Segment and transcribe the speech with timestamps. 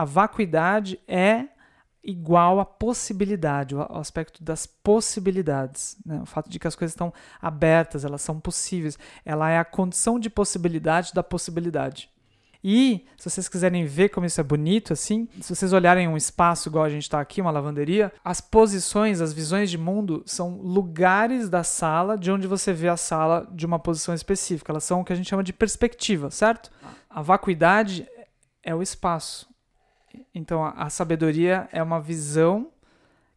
[0.00, 1.44] a vacuidade é
[2.02, 5.98] igual à possibilidade, o aspecto das possibilidades.
[6.06, 6.18] Né?
[6.22, 8.98] O fato de que as coisas estão abertas, elas são possíveis.
[9.26, 12.08] Ela é a condição de possibilidade da possibilidade.
[12.64, 16.70] E, se vocês quiserem ver como isso é bonito, assim, se vocês olharem um espaço
[16.70, 21.50] igual a gente está aqui, uma lavanderia, as posições, as visões de mundo são lugares
[21.50, 24.72] da sala de onde você vê a sala de uma posição específica.
[24.72, 26.70] Elas são o que a gente chama de perspectiva, certo?
[27.10, 28.08] A vacuidade
[28.62, 29.50] é o espaço.
[30.34, 32.68] Então, a, sabedoria é uma visão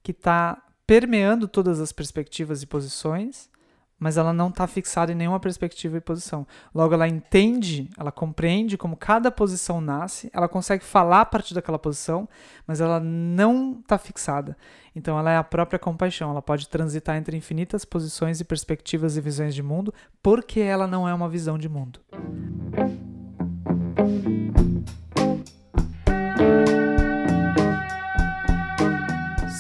[0.02, 3.50] que está permeando todas as perspectivas e posições,
[3.98, 6.46] mas ela não está fixada em nenhuma perspectiva e posição.
[6.76, 11.80] Logo, ela entende, ela compreende como cada posição nasce, ela consegue falar a partir daquela
[11.80, 12.28] posição,
[12.68, 14.58] mas ela não está fixada.
[14.94, 16.30] Então, ela é a própria compaixão.
[16.30, 21.08] Ela pode transitar entre infinitas posições e perspectivas e visões de mundo, porque ela não
[21.08, 22.02] é uma visão de mundo.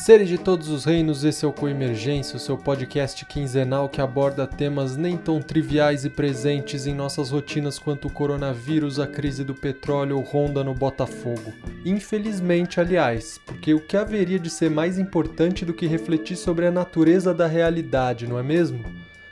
[0.04, 4.46] Seres de todos os reinos, esse é o Coemergência, o seu podcast quinzenal que aborda
[4.46, 9.56] temas nem tão triviais e presentes em nossas rotinas quanto o coronavírus, a crise do
[9.56, 11.54] petróleo ou ronda no Botafogo.
[11.86, 16.72] Infelizmente, aliás, porque o que haveria de ser mais importante do que refletir sobre a
[16.72, 18.84] natureza da realidade, não é mesmo?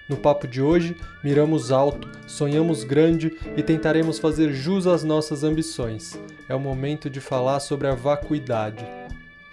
[0.08, 6.18] No papo de hoje, miramos alto, sonhamos grande e tentaremos fazer jus às nossas ambições.
[6.48, 9.01] É o momento de falar sobre a vacuidade.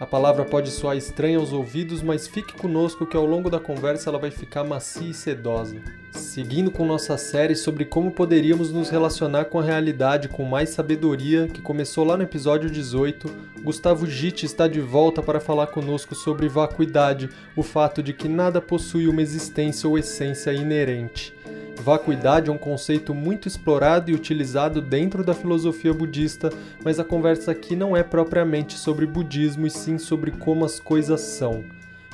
[0.01, 4.09] A palavra pode soar estranha aos ouvidos, mas fique conosco que ao longo da conversa
[4.09, 5.75] ela vai ficar macia e sedosa.
[6.13, 11.49] Seguindo com nossa série sobre como poderíamos nos relacionar com a realidade com mais sabedoria,
[11.49, 13.29] que começou lá no episódio 18,
[13.61, 18.61] Gustavo Gitt está de volta para falar conosco sobre vacuidade, o fato de que nada
[18.61, 21.35] possui uma existência ou essência inerente.
[21.81, 26.51] Vacuidade é um conceito muito explorado e utilizado dentro da filosofia budista,
[26.85, 31.21] mas a conversa aqui não é propriamente sobre budismo e sim sobre como as coisas
[31.21, 31.65] são.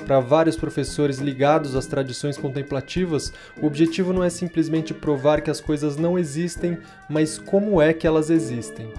[0.05, 5.59] Para vários professores ligados às tradições contemplativas, o objetivo não é simplesmente provar que as
[5.59, 6.77] coisas não existem,
[7.09, 8.93] mas como é que elas existem.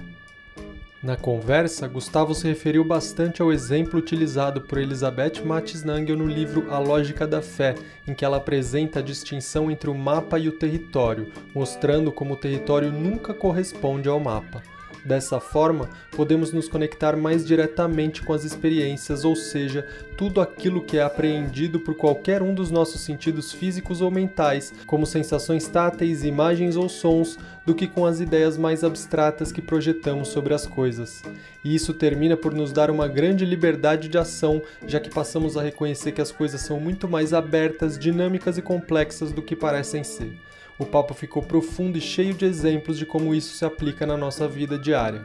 [1.07, 6.67] Na conversa, Gustavo se referiu bastante ao exemplo utilizado por Elizabeth Matis Nangel no livro
[6.69, 7.77] A Lógica da Fé,
[8.09, 12.37] em que ela apresenta a distinção entre o mapa e o território, mostrando como o
[12.37, 14.65] território nunca corresponde ao mapa.
[15.07, 19.87] Dessa forma, podemos nos conectar mais diretamente com as experiências, ou seja,
[20.17, 25.07] tudo aquilo que é apreendido por qualquer um dos nossos sentidos físicos ou mentais, como
[25.07, 30.53] sensações táteis, imagens ou sons, do que com as ideias mais abstratas que projetamos sobre
[30.53, 31.23] as coisas.
[31.63, 35.63] E isso termina por nos dar uma grande liberdade de ação, já que passamos a
[35.63, 40.37] reconhecer que as coisas são muito mais abertas, dinâmicas e complexas do que parecem ser.
[40.79, 44.47] O papo ficou profundo e cheio de exemplos de como isso se aplica na nossa
[44.47, 45.25] vida diária.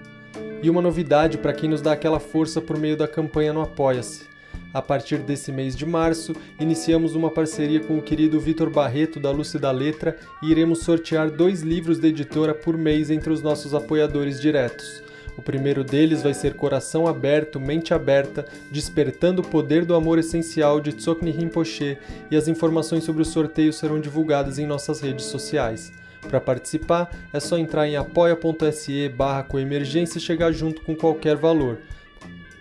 [0.63, 4.31] E uma novidade para quem nos dá aquela força por meio da campanha no Apoia-se.
[4.73, 9.29] A partir desse mês de março, iniciamos uma parceria com o querido Vitor Barreto da
[9.29, 13.73] Lúcia da Letra e iremos sortear dois livros da editora por mês entre os nossos
[13.73, 15.03] apoiadores diretos.
[15.41, 20.79] O primeiro deles vai ser Coração Aberto, Mente Aberta, Despertando o Poder do Amor Essencial
[20.79, 21.97] de Tsokni Rinpoche
[22.29, 25.91] e as informações sobre o sorteio serão divulgadas em nossas redes sociais.
[26.22, 31.79] Para participar, é só entrar em apoia.se barra coemergência e chegar junto com qualquer valor.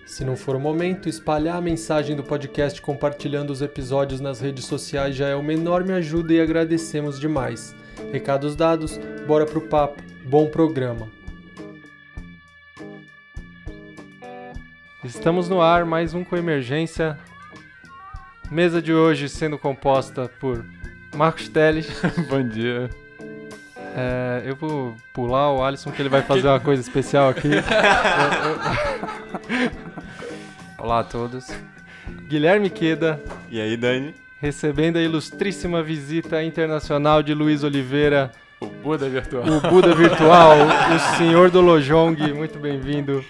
[0.07, 4.65] Se não for o momento, espalhar a mensagem do podcast compartilhando os episódios nas redes
[4.65, 7.77] sociais já é uma enorme ajuda e agradecemos demais.
[8.11, 10.03] Recados dados, bora pro papo.
[10.25, 11.19] Bom programa!
[15.03, 17.19] Estamos no ar, mais um com emergência.
[18.50, 20.62] Mesa de hoje sendo composta por
[21.15, 21.88] Marcos Teles.
[22.28, 22.91] Bom dia.
[23.97, 27.49] É, eu vou pular o Alisson que ele vai fazer uma coisa especial aqui.
[30.77, 31.49] Olá a todos.
[32.28, 33.19] Guilherme Queda.
[33.50, 34.15] E aí, Dani?
[34.38, 38.32] Recebendo a ilustríssima visita internacional de Luiz Oliveira.
[38.61, 39.44] O Buda Virtual.
[39.44, 40.56] O Buda Virtual,
[40.94, 42.34] o senhor do Lojong.
[42.34, 43.25] Muito bem-vindo.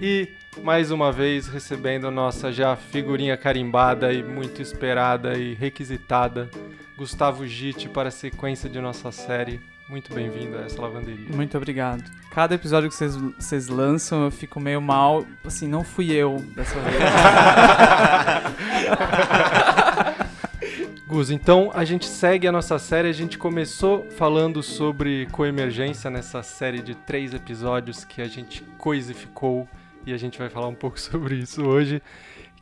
[0.00, 0.28] E
[0.62, 6.50] mais uma vez recebendo nossa já figurinha carimbada e muito esperada e requisitada,
[6.96, 9.60] Gustavo Gitti para a sequência de nossa série.
[9.88, 11.34] Muito bem-vindo a essa lavanderia.
[11.34, 12.04] Muito obrigado.
[12.30, 15.26] Cada episódio que vocês, vocês lançam eu fico meio mal.
[15.44, 17.02] Assim, não fui eu dessa vez.
[21.06, 23.08] Gus, então a gente segue a nossa série.
[23.08, 29.68] A gente começou falando sobre coemergência nessa série de três episódios que a gente coisificou
[30.06, 32.02] e a gente vai falar um pouco sobre isso hoje.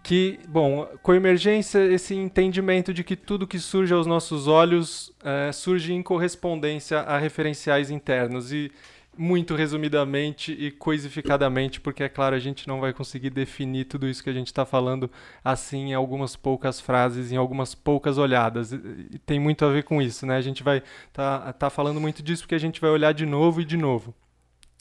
[0.03, 5.53] Que, bom, com emergência, esse entendimento de que tudo que surge aos nossos olhos é,
[5.53, 8.51] surge em correspondência a referenciais internos.
[8.51, 8.73] E,
[9.17, 14.23] muito resumidamente e coisificadamente, porque é claro, a gente não vai conseguir definir tudo isso
[14.23, 15.11] que a gente está falando
[15.45, 18.73] assim em algumas poucas frases, em algumas poucas olhadas.
[18.73, 20.37] E tem muito a ver com isso, né?
[20.37, 20.83] A gente vai
[21.13, 24.15] tá, tá falando muito disso porque a gente vai olhar de novo e de novo.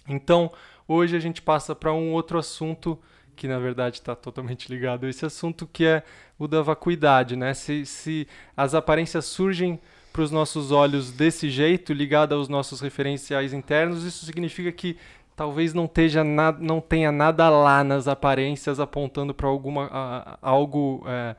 [0.07, 0.51] Então,
[0.89, 2.99] hoje a gente passa para um outro assunto
[3.35, 6.03] que na verdade está totalmente ligado a esse assunto, que é
[6.37, 7.53] o da vacuidade, né?
[7.53, 8.27] Se, se
[8.57, 9.79] as aparências surgem
[10.11, 14.97] para os nossos olhos desse jeito, ligada aos nossos referenciais internos, isso significa que
[15.37, 15.89] talvez não,
[16.25, 21.33] na, não tenha nada lá nas aparências apontando para alguma a, algo é,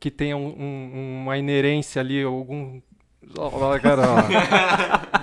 [0.00, 2.80] que tenha um, um, uma inerência ali, algum
[3.36, 4.04] Olha, cara,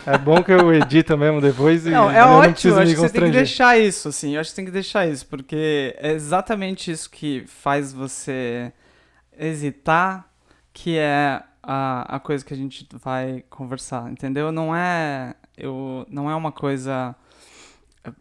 [0.06, 2.88] é bom que eu edito mesmo depois e não, é eu ótimo, não preciso acho
[2.88, 5.26] me que você tem que deixar isso, assim, eu acho que tem que deixar isso,
[5.26, 8.72] porque é exatamente isso que faz você
[9.38, 10.30] hesitar,
[10.72, 14.52] que é a, a coisa que a gente vai conversar, entendeu?
[14.52, 17.16] Não é, eu, não é uma coisa...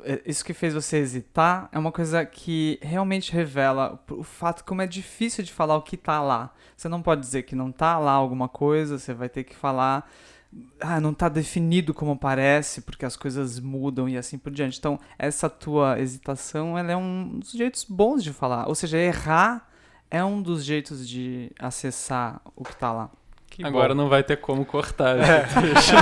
[0.02, 4.82] é- Isso que fez você hesitar é uma coisa que realmente revela o fato como
[4.82, 6.52] é difícil de falar o que tá lá.
[6.76, 10.08] Você não pode dizer que não tá lá alguma coisa, você vai ter que falar
[10.80, 14.78] ah, não tá definido como parece, porque as coisas mudam e assim por diante.
[14.78, 18.68] Então, essa tua hesitação, ela é um dos jeitos bons de falar.
[18.68, 19.68] Ou seja, errar
[20.10, 23.10] é um dos jeitos de acessar o que tá lá.
[23.54, 24.02] Que Agora bom.
[24.02, 25.16] não vai ter como cortar.
[25.70, 25.92] Isso.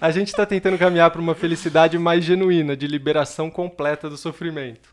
[0.00, 4.88] A gente está tentando caminhar para uma felicidade mais genuína, de liberação completa do sofrimento.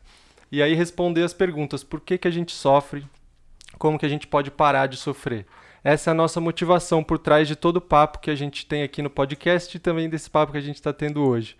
[0.52, 3.08] E aí responder as perguntas: por que, que a gente sofre?
[3.78, 5.46] Como que a gente pode parar de sofrer?
[5.82, 8.84] Essa é a nossa motivação por trás de todo o papo que a gente tem
[8.84, 11.56] aqui no podcast e também desse papo que a gente está tendo hoje.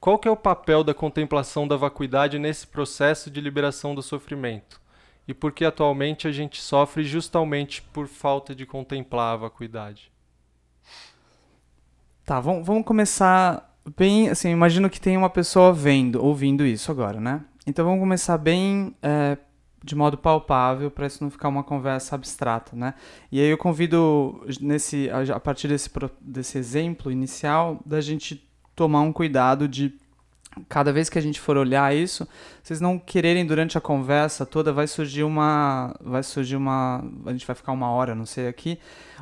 [0.00, 4.80] Qual que é o papel da contemplação da vacuidade nesse processo de liberação do sofrimento?
[5.28, 10.10] E por que atualmente a gente sofre justamente por falta de contemplar a vacuidade?
[12.24, 14.30] Tá, vamos, vamos começar bem.
[14.30, 17.44] Assim, imagino que tem uma pessoa vendo, ouvindo isso agora, né?
[17.66, 19.36] Então vamos começar bem é,
[19.84, 22.94] de modo palpável para isso não ficar uma conversa abstrata, né?
[23.30, 25.90] E aí eu convido nesse a partir desse
[26.20, 29.94] desse exemplo inicial da gente tomar um cuidado de
[30.68, 32.26] cada vez que a gente for olhar isso,
[32.62, 37.46] vocês não quererem durante a conversa toda vai surgir uma vai surgir uma a gente
[37.46, 38.78] vai ficar uma hora, não sei aqui,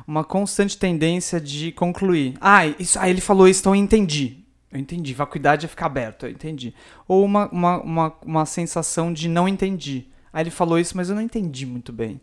[0.07, 2.35] uma constante tendência de concluir.
[2.41, 4.43] Ah, isso, ah, ele falou isso, então eu entendi.
[4.71, 5.13] Eu entendi.
[5.13, 6.73] Vacuidade é ficar aberto, eu entendi.
[7.07, 10.07] Ou uma, uma, uma, uma sensação de não entendi.
[10.31, 12.19] Ah, ele falou isso, mas eu não entendi muito bem.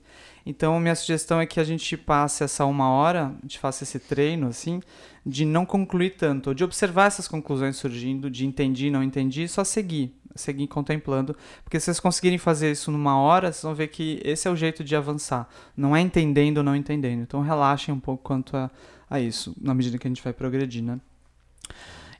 [0.47, 3.99] Então, minha sugestão é que a gente passe essa uma hora, a gente faça esse
[3.99, 4.83] treino, assim,
[5.25, 9.65] de não concluir tanto, ou de observar essas conclusões surgindo, de entendi, não entendi, só
[9.65, 11.35] seguir, seguir contemplando.
[11.62, 14.56] Porque se vocês conseguirem fazer isso numa hora, vocês vão ver que esse é o
[14.56, 15.49] jeito de avançar.
[15.76, 17.23] Não é entendendo ou não entendendo.
[17.23, 18.71] Então, relaxem um pouco quanto a,
[19.09, 21.00] a isso, na medida que a gente vai progredir, né?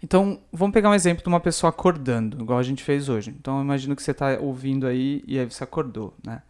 [0.03, 3.35] Então, vamos pegar um exemplo de uma pessoa acordando, igual a gente fez hoje.
[3.39, 6.43] Então, eu imagino que você está ouvindo aí e aí você acordou, né?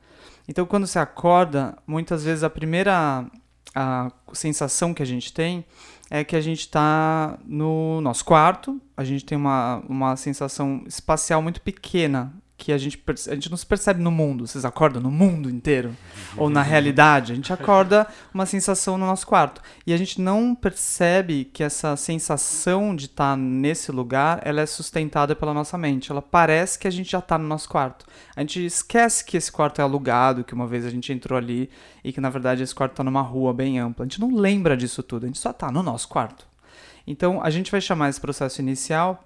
[0.46, 3.26] Então, quando você acorda, muitas vezes a primeira
[3.74, 5.64] a sensação que a gente tem
[6.14, 11.42] é que a gente está no nosso quarto, a gente tem uma, uma sensação espacial
[11.42, 12.32] muito pequena,
[12.64, 14.46] que a gente, a gente não se percebe no mundo.
[14.46, 15.94] Vocês acordam no mundo inteiro?
[16.34, 17.32] Ou na realidade?
[17.32, 19.60] A gente acorda uma sensação no nosso quarto.
[19.86, 25.36] E a gente não percebe que essa sensação de estar nesse lugar, ela é sustentada
[25.36, 26.10] pela nossa mente.
[26.10, 28.06] Ela parece que a gente já está no nosso quarto.
[28.34, 31.68] A gente esquece que esse quarto é alugado, que uma vez a gente entrou ali
[32.02, 34.06] e que na verdade esse quarto está numa rua bem ampla.
[34.06, 36.46] A gente não lembra disso tudo, a gente só está no nosso quarto.
[37.06, 39.22] Então a gente vai chamar esse processo inicial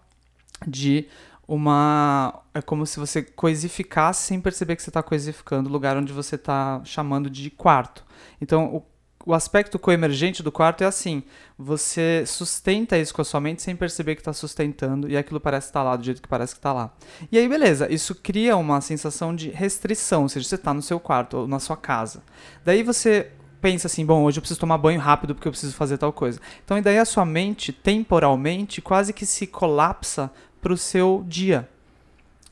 [0.67, 1.07] de
[1.49, 2.43] uma.
[2.53, 6.35] É como se você coisificasse sem perceber que você está coisificando o lugar onde você
[6.35, 8.05] está chamando de quarto.
[8.39, 8.83] Então, o,
[9.25, 11.23] o aspecto coemergente do quarto é assim:
[11.57, 15.69] você sustenta isso com a sua mente sem perceber que está sustentando e aquilo parece
[15.69, 16.93] estar lá do jeito que parece que está lá.
[17.33, 21.01] E aí, beleza, isso cria uma sensação de restrição, ou seja, você está no seu
[21.01, 22.23] quarto ou na sua casa.
[22.63, 25.99] Daí você pensa assim, bom, hoje eu preciso tomar banho rápido porque eu preciso fazer
[25.99, 26.41] tal coisa.
[26.65, 31.69] Então, e daí a sua mente, temporalmente, quase que se colapsa para o seu dia.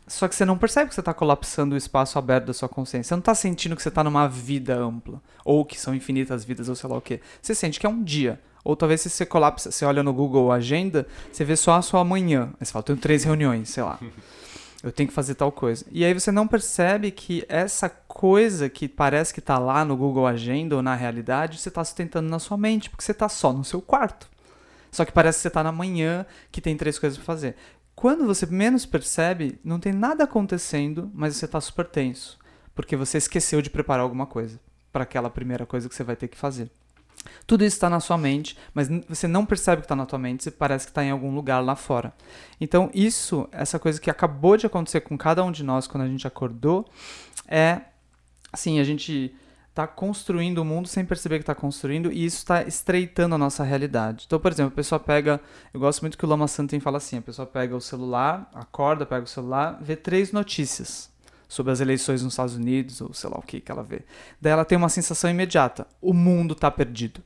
[0.07, 3.09] Só que você não percebe que você está colapsando o espaço aberto da sua consciência.
[3.09, 5.21] Você não está sentindo que você está numa vida ampla.
[5.45, 7.21] Ou que são infinitas vidas, ou sei lá o quê.
[7.43, 8.41] Você sente que é um dia.
[8.63, 12.05] Ou talvez se você colapsa, você olha no Google Agenda, você vê só a sua
[12.05, 12.51] manhã.
[12.61, 13.99] Aí você fala, tenho três reuniões, sei lá.
[14.83, 15.85] Eu tenho que fazer tal coisa.
[15.91, 20.27] E aí você não percebe que essa coisa que parece que está lá no Google
[20.27, 23.65] Agenda ou na realidade, você está sustentando na sua mente, porque você está só no
[23.65, 24.29] seu quarto.
[24.93, 27.57] Só que parece que você está na manhã, que tem três coisas para fazer.
[27.97, 32.39] Quando você menos percebe, não tem nada acontecendo, mas você está super tenso.
[32.75, 34.61] Porque você esqueceu de preparar alguma coisa
[34.93, 36.71] para aquela primeira coisa que você vai ter que fazer.
[37.47, 40.45] Tudo isso está na sua mente, mas você não percebe que está na sua mente,
[40.45, 42.13] você parece que está em algum lugar lá fora.
[42.61, 46.09] Então, isso, essa coisa que acabou de acontecer com cada um de nós quando a
[46.09, 46.87] gente acordou,
[47.49, 47.81] é
[48.53, 49.35] assim, a gente
[49.77, 53.63] está construindo o mundo sem perceber que está construindo e isso está estreitando a nossa
[53.63, 54.25] realidade.
[54.27, 55.39] Então, por exemplo, a pessoa pega,
[55.75, 59.05] eu gosto muito que o Lama Santen fala assim, a pessoa pega o celular, acorda,
[59.05, 61.11] pega o celular, vê três notícias
[61.47, 64.01] sobre as eleições nos Estados Unidos ou sei lá o que que ela vê.
[64.41, 67.23] Daí ela tem uma sensação imediata, o mundo está perdido.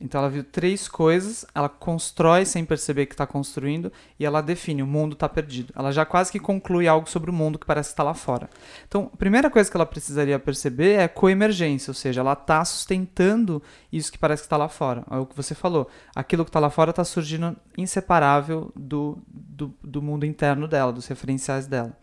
[0.00, 4.80] Então ela viu três coisas, ela constrói sem perceber que está construindo e ela define
[4.80, 5.72] o mundo está perdido.
[5.74, 8.48] Ela já quase que conclui algo sobre o mundo que parece estar lá fora.
[8.86, 13.60] Então, a primeira coisa que ela precisaria perceber é coemergência, ou seja, ela está sustentando
[13.92, 15.02] isso que parece que está lá fora.
[15.10, 15.88] É o que você falou.
[16.14, 21.08] Aquilo que está lá fora está surgindo inseparável do, do, do mundo interno dela, dos
[21.08, 21.98] referenciais dela.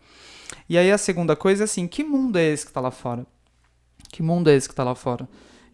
[0.68, 3.26] E aí a segunda coisa é assim, que mundo é esse que está lá fora?
[4.10, 5.26] Que mundo é esse que está lá fora?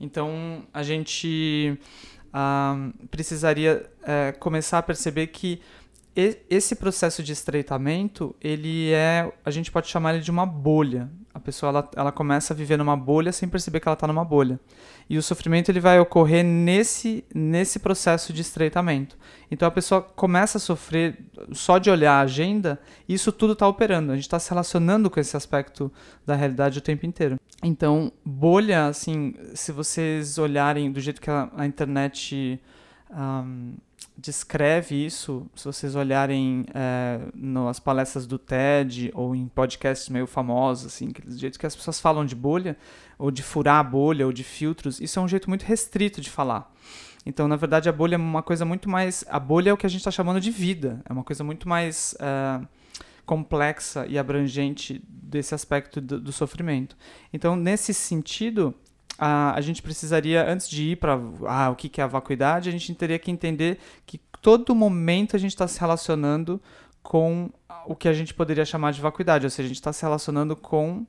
[0.03, 1.79] Então, a gente
[2.33, 5.61] ah, precisaria eh, começar a perceber que
[6.15, 11.09] esse processo de estreitamento, ele é, a gente pode chamar ele de uma bolha.
[11.35, 14.25] A pessoa ela, ela começa a viver numa bolha sem perceber que ela está numa
[14.25, 14.61] bolha.
[15.09, 19.17] E o sofrimento ele vai ocorrer nesse, nesse processo de estreitamento.
[19.51, 21.19] Então a pessoa começa a sofrer
[21.53, 24.13] só de olhar a agenda, e isso tudo está operando.
[24.13, 25.91] A gente está se relacionando com esse aspecto
[26.27, 27.39] da realidade o tempo inteiro.
[27.63, 32.61] Então, bolha, assim, se vocês olharem do jeito que a, a internet
[33.11, 33.75] ahm,
[34.17, 40.87] descreve isso, se vocês olharem é, nas palestras do TED ou em podcasts meio famosos,
[40.87, 42.77] assim, aqueles jeitos que as pessoas falam de bolha,
[43.19, 46.31] ou de furar a bolha, ou de filtros, isso é um jeito muito restrito de
[46.31, 46.73] falar.
[47.25, 49.25] Então, na verdade, a bolha é uma coisa muito mais.
[49.29, 51.69] A bolha é o que a gente está chamando de vida, é uma coisa muito
[51.69, 52.61] mais é,
[53.25, 56.97] complexa e abrangente desse aspecto do, do sofrimento.
[57.33, 58.75] Então, nesse sentido,
[59.25, 62.69] a, a gente precisaria, antes de ir para ah, o que, que é a vacuidade,
[62.69, 66.61] a gente teria que entender que todo momento a gente está se relacionando
[67.05, 67.49] com
[67.87, 70.57] o que a gente poderia chamar de vacuidade, ou seja, a gente está se relacionando
[70.57, 71.07] com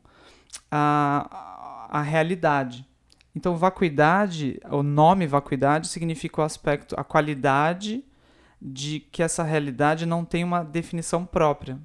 [0.69, 2.87] a, a realidade.
[3.35, 8.05] Então, vacuidade, o nome vacuidade significa o aspecto, a qualidade
[8.61, 11.79] de que essa realidade não tem uma definição própria.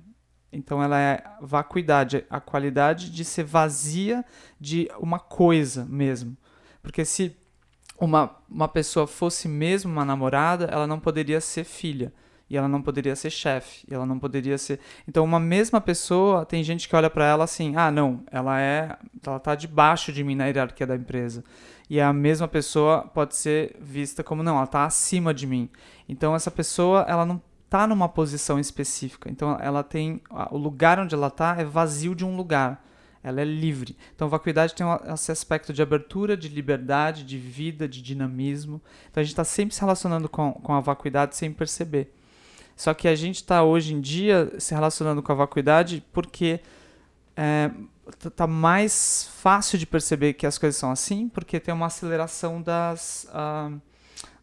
[0.52, 4.24] Então, ela é vacuidade, a qualidade de ser vazia
[4.58, 6.36] de uma coisa mesmo.
[6.82, 7.36] Porque se
[8.00, 12.12] uma, uma pessoa fosse mesmo uma namorada, ela não poderia ser filha.
[12.50, 13.86] E ela não poderia ser chefe.
[13.90, 14.80] E ela não poderia ser.
[15.06, 18.96] Então, uma mesma pessoa, tem gente que olha para ela assim: ah, não, ela é.
[19.26, 21.44] Ela tá debaixo de mim na hierarquia da empresa.
[21.90, 25.68] E a mesma pessoa pode ser vista como: não, ela tá acima de mim.
[26.08, 29.30] Então, essa pessoa, ela não tá numa posição específica.
[29.30, 30.20] Então, ela tem.
[30.50, 32.84] O lugar onde ela tá é vazio de um lugar.
[33.22, 33.96] Ela é livre.
[34.14, 38.80] Então, vacuidade tem esse aspecto de abertura, de liberdade, de vida, de dinamismo.
[39.10, 42.14] Então, a gente está sempre se relacionando com, com a vacuidade sem perceber.
[42.78, 46.60] Só que a gente está hoje em dia se relacionando com a vacuidade porque
[47.37, 47.72] é,
[48.37, 53.26] tá mais fácil de perceber que as coisas são assim, porque tem uma aceleração das,
[53.30, 53.80] uh,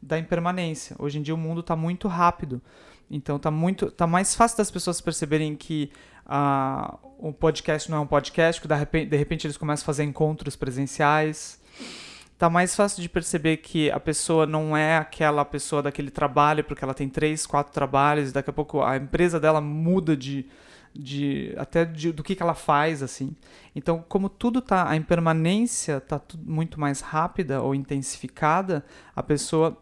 [0.01, 0.97] da impermanência.
[0.99, 2.61] Hoje em dia o mundo está muito rápido.
[3.09, 5.91] Então tá muito, tá mais fácil das pessoas perceberem que
[6.25, 9.85] uh, o podcast não é um podcast, que de repente, de repente eles começam a
[9.85, 11.59] fazer encontros presenciais.
[12.37, 16.83] Tá mais fácil de perceber que a pessoa não é aquela pessoa daquele trabalho, porque
[16.83, 20.45] ela tem três, quatro trabalhos, e daqui a pouco a empresa dela muda de,
[20.93, 23.33] de até de, do que, que ela faz, assim.
[23.73, 28.83] Então, como tudo tá, a impermanência tá muito mais rápida ou intensificada,
[29.15, 29.77] a pessoa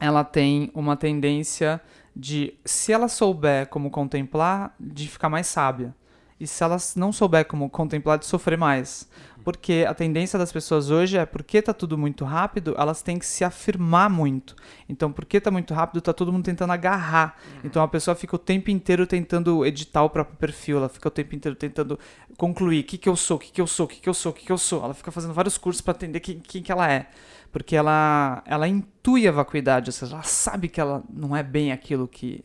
[0.00, 1.78] ela tem uma tendência
[2.14, 5.94] de, se ela souber como contemplar, de ficar mais sábia.
[6.38, 9.08] E se ela não souber como contemplar, de sofrer mais.
[9.44, 13.26] Porque a tendência das pessoas hoje é, porque tá tudo muito rápido, elas têm que
[13.26, 14.54] se afirmar muito.
[14.88, 17.36] Então, porque tá muito rápido, tá todo mundo tentando agarrar.
[17.64, 21.10] Então, a pessoa fica o tempo inteiro tentando editar o próprio perfil, ela fica o
[21.10, 21.98] tempo inteiro tentando
[22.36, 24.14] concluir o que, que eu sou, o que, que eu sou, o que, que eu
[24.14, 24.84] sou, o que, que eu sou.
[24.84, 27.08] Ela fica fazendo vários cursos para entender quem, quem que ela é.
[27.52, 31.70] Porque ela, ela intui a vacuidade, ou seja, ela sabe que ela não é bem
[31.70, 32.42] aquilo que,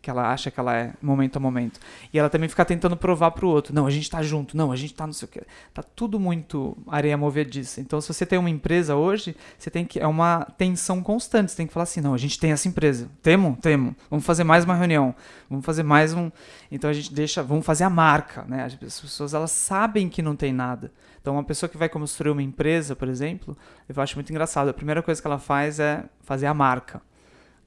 [0.00, 1.78] que ela acha que ela é momento a momento.
[2.12, 4.76] E ela também fica tentando provar pro outro, não, a gente tá junto, não, a
[4.76, 5.42] gente tá não sei o que.
[5.74, 7.82] Tá tudo muito areia movediça.
[7.82, 11.58] Então, se você tem uma empresa hoje, você tem que é uma tensão constante, você
[11.58, 13.10] tem que falar assim, não, a gente tem essa empresa.
[13.22, 13.58] Temo?
[13.60, 13.94] Temo.
[14.08, 15.14] Vamos fazer mais uma reunião.
[15.50, 16.30] Vamos fazer mais um,
[16.72, 18.64] então a gente deixa, vamos fazer a marca, né?
[18.64, 20.90] As pessoas elas sabem que não tem nada.
[21.20, 23.56] Então, uma pessoa que vai construir uma empresa, por exemplo,
[23.88, 24.68] eu acho muito engraçado.
[24.68, 27.02] A primeira coisa que ela faz é fazer a marca.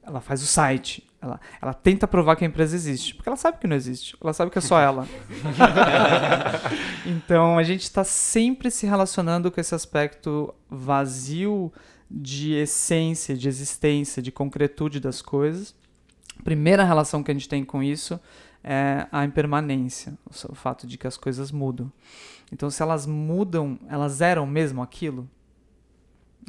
[0.02, 1.08] Ela faz o site.
[1.22, 3.14] Ela, ela tenta provar que a empresa existe.
[3.14, 4.16] Porque ela sabe que não existe.
[4.20, 5.06] Ela sabe que é só ela.
[7.06, 11.72] então, a gente está sempre se relacionando com esse aspecto vazio
[12.10, 15.74] de essência, de existência, de concretude das coisas.
[16.38, 18.20] A primeira relação que a gente tem com isso
[18.62, 20.18] é a impermanência,
[20.48, 21.92] o fato de que as coisas mudam.
[22.52, 25.28] Então, se elas mudam, elas eram mesmo aquilo?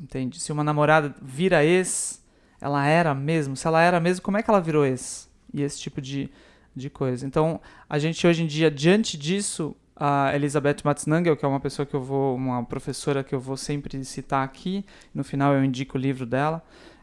[0.01, 0.39] Entende?
[0.39, 2.23] Se uma namorada vira ex,
[2.59, 3.55] ela era mesmo?
[3.55, 5.29] Se ela era mesmo, como é que ela virou ex?
[5.53, 6.29] E esse tipo de,
[6.75, 7.25] de coisa.
[7.25, 11.85] Então, a gente hoje em dia, diante disso, a Elizabeth Matznangel, que é uma pessoa
[11.85, 15.97] que eu vou, uma professora que eu vou sempre citar aqui, no final eu indico
[15.97, 16.61] o livro dela,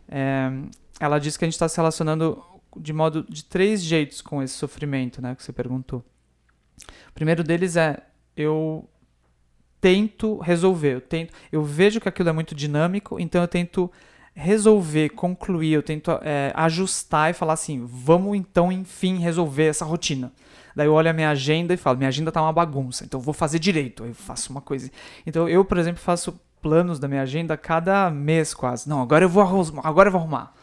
[0.08, 0.50] é,
[1.00, 2.42] ela diz que a gente está se relacionando
[2.76, 6.04] de modo de três jeitos com esse sofrimento, né, que você perguntou.
[7.08, 8.02] O primeiro deles é
[8.36, 8.88] eu
[9.80, 13.90] tento resolver, eu tento, eu vejo que aquilo é muito dinâmico, então eu tento
[14.34, 20.32] resolver, concluir, eu tento é, ajustar e falar assim, vamos então enfim resolver essa rotina.
[20.74, 23.24] Daí eu olho a minha agenda e falo, minha agenda tá uma bagunça, então eu
[23.24, 24.04] vou fazer direito.
[24.04, 24.90] Eu faço uma coisa.
[25.26, 28.88] Então eu, por exemplo, faço planos da minha agenda cada mês quase.
[28.88, 29.42] Não, agora eu vou
[29.82, 30.54] agora eu vou arrumar.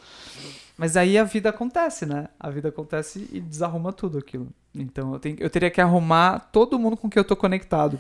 [0.79, 2.29] Mas aí a vida acontece, né?
[2.39, 4.47] A vida acontece e desarruma tudo aquilo.
[4.73, 7.99] Então eu, tenho, eu teria que arrumar todo mundo com quem eu tô conectado.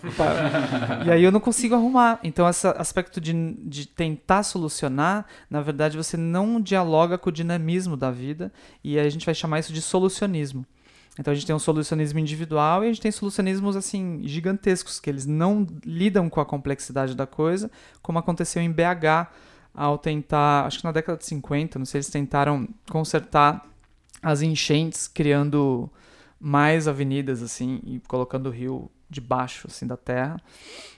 [1.05, 2.21] e aí eu não consigo arrumar.
[2.23, 3.33] Então esse aspecto de,
[3.65, 8.49] de tentar solucionar, na verdade você não dialoga com o dinamismo da vida.
[8.81, 10.65] E a gente vai chamar isso de solucionismo.
[11.19, 15.09] Então a gente tem um solucionismo individual e a gente tem solucionismos assim gigantescos que
[15.09, 17.69] eles não lidam com a complexidade da coisa,
[18.01, 19.27] como aconteceu em BH
[19.79, 23.65] ao tentar, acho que na década de 50, não sei, eles tentaram consertar
[24.21, 25.89] as enchentes criando
[26.37, 30.35] mais avenidas assim e colocando o rio debaixo assim da terra.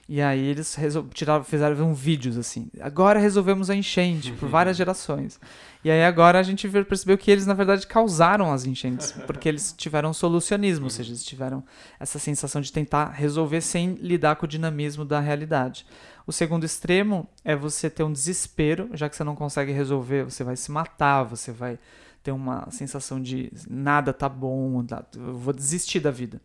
[0.08, 0.76] E aí eles
[1.14, 2.68] tiraram, fizeram vídeos assim.
[2.80, 5.38] Agora resolvemos a enchente por várias gerações.
[5.84, 9.72] E aí agora a gente percebeu que eles na verdade causaram as enchentes, porque eles
[9.78, 11.62] tiveram solucionismo, ou seja, eles tiveram
[12.00, 15.86] essa sensação de tentar resolver sem lidar com o dinamismo da realidade.
[16.32, 20.42] O segundo extremo é você ter um desespero, já que você não consegue resolver, você
[20.42, 21.78] vai se matar, você vai
[22.22, 24.82] ter uma sensação de nada tá bom,
[25.14, 26.40] eu vou desistir da vida.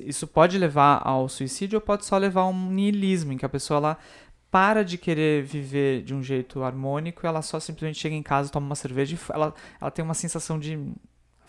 [0.00, 3.48] Isso pode levar ao suicídio ou pode só levar a um niilismo, em que a
[3.48, 3.98] pessoa ela
[4.50, 8.66] para de querer viver de um jeito harmônico, ela só simplesmente chega em casa, toma
[8.66, 10.76] uma cerveja e ela, ela tem uma sensação de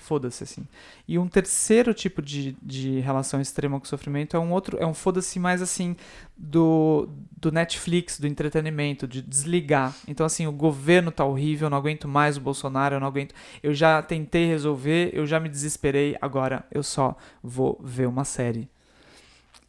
[0.01, 0.67] foda-se assim.
[1.07, 4.85] E um terceiro tipo de, de relação extrema com o sofrimento é um outro, é
[4.85, 5.95] um foda-se mais assim
[6.35, 9.95] do, do Netflix, do entretenimento, de desligar.
[10.07, 13.33] Então assim, o governo tá horrível, eu não aguento mais o Bolsonaro, eu não aguento.
[13.61, 18.69] Eu já tentei resolver, eu já me desesperei, agora eu só vou ver uma série.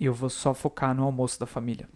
[0.00, 1.88] E eu vou só focar no almoço da família.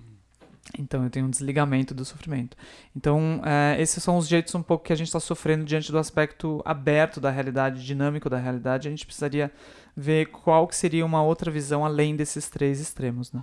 [0.78, 2.56] Então eu tenho um desligamento do sofrimento.
[2.94, 5.98] Então é, esses são os jeitos um pouco que a gente está sofrendo diante do
[5.98, 8.88] aspecto aberto da realidade, dinâmico da realidade.
[8.88, 9.50] A gente precisaria
[9.96, 13.40] ver qual que seria uma outra visão além desses três extremos, né?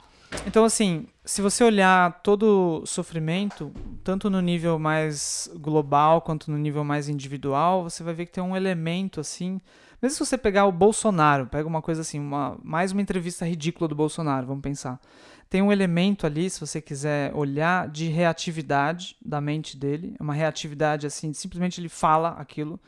[0.48, 3.72] Então assim, se você olhar todo sofrimento,
[4.04, 8.44] tanto no nível mais global quanto no nível mais individual, você vai ver que tem
[8.44, 9.62] um elemento assim.
[10.02, 13.88] Mesmo se você pegar o Bolsonaro, pega uma coisa assim, uma, mais uma entrevista ridícula
[13.88, 15.00] do Bolsonaro, vamos pensar
[15.54, 20.16] tem um elemento ali, se você quiser olhar, de reatividade da mente dele.
[20.20, 22.80] É uma reatividade assim, simplesmente ele fala aquilo.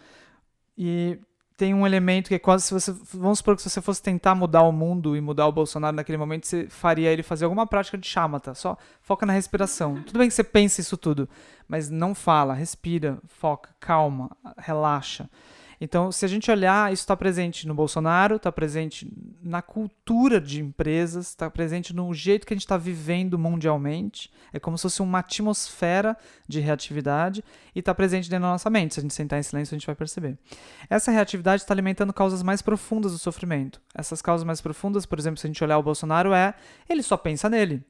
[0.75, 1.19] E
[1.55, 2.91] tem um elemento que é quase se você.
[3.13, 6.17] Vamos supor que se você fosse tentar mudar o mundo e mudar o Bolsonaro naquele
[6.17, 8.55] momento, você faria ele fazer alguma prática de chamata.
[8.55, 10.01] Só foca na respiração.
[10.01, 11.29] Tudo bem que você pense isso tudo,
[11.67, 15.29] mas não fala, respira, foca, calma, relaxa.
[15.79, 19.11] Então, se a gente olhar, isso está presente no Bolsonaro, está presente
[19.41, 24.31] na cultura de empresas, está presente no jeito que a gente está vivendo mundialmente.
[24.53, 28.93] É como se fosse uma atmosfera de reatividade e está presente dentro da nossa mente.
[28.93, 30.37] Se a gente sentar em silêncio, a gente vai perceber.
[30.89, 33.81] Essa reatividade está alimentando causas mais profundas do sofrimento.
[33.93, 36.53] Essas causas mais profundas, por exemplo, se a gente olhar o Bolsonaro, é
[36.89, 37.83] ele só pensa nele.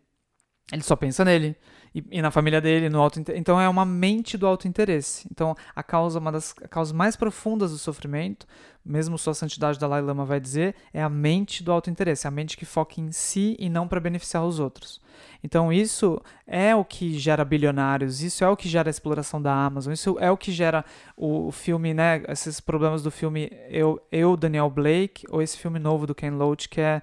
[0.72, 1.56] Ele só pensa nele
[1.96, 5.26] e, e, na família dele, no auto Então é uma mente do auto-interesse.
[5.32, 8.46] Então a causa, uma das causas mais profundas do sofrimento,
[8.86, 12.66] mesmo sua santidade Dalai Lama vai dizer, é a mente do auto-interesse, a mente que
[12.66, 15.02] foca em si e não para beneficiar os outros.
[15.42, 19.54] Então isso é o que gera bilionários, isso é o que gera a exploração da
[19.54, 20.84] Amazon, isso é o que gera
[21.16, 26.06] o, filme, né, esses problemas do filme Eu, Eu, Daniel Blake, ou esse filme novo
[26.06, 27.02] do Ken Loach que é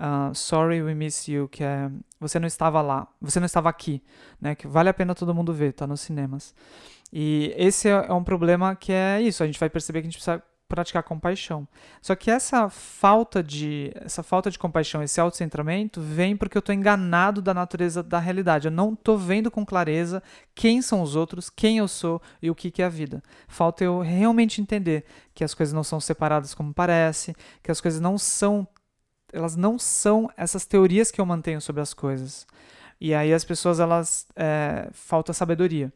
[0.00, 4.02] uh, Sorry We Miss You, que é Você não estava lá, você não estava aqui,
[4.40, 4.54] né?
[4.54, 6.54] Que vale a pena todo mundo ver, tá nos cinemas.
[7.12, 10.10] E esse é, é um problema que é isso, a gente vai perceber que a
[10.10, 11.66] gente precisa praticar compaixão.
[12.00, 16.72] Só que essa falta de essa falta de compaixão, esse autocentramento vem porque eu estou
[16.72, 18.68] enganado da natureza da realidade.
[18.68, 20.22] Eu não estou vendo com clareza
[20.54, 23.20] quem são os outros, quem eu sou e o que, que é a vida.
[23.48, 28.00] Falta eu realmente entender que as coisas não são separadas como parece, que as coisas
[28.00, 28.66] não são
[29.32, 32.46] elas não são essas teorias que eu mantenho sobre as coisas.
[33.00, 34.26] E aí as pessoas, elas.
[34.36, 35.92] É, falta sabedoria.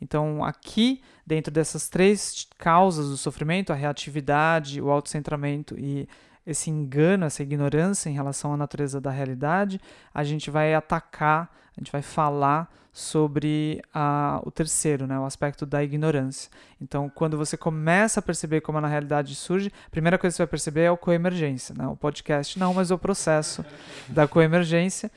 [0.00, 6.08] Então, aqui, dentro dessas três causas do sofrimento, a reatividade, o autocentramento e
[6.46, 9.80] esse engano, essa ignorância em relação à natureza da realidade,
[10.12, 15.66] a gente vai atacar, a gente vai falar sobre a, o terceiro, né, o aspecto
[15.66, 16.48] da ignorância.
[16.80, 20.42] Então, quando você começa a perceber como na realidade surge, a primeira coisa que você
[20.44, 23.64] vai perceber é o coemergência, né, o podcast não, mas o processo
[24.08, 25.10] da coemergência.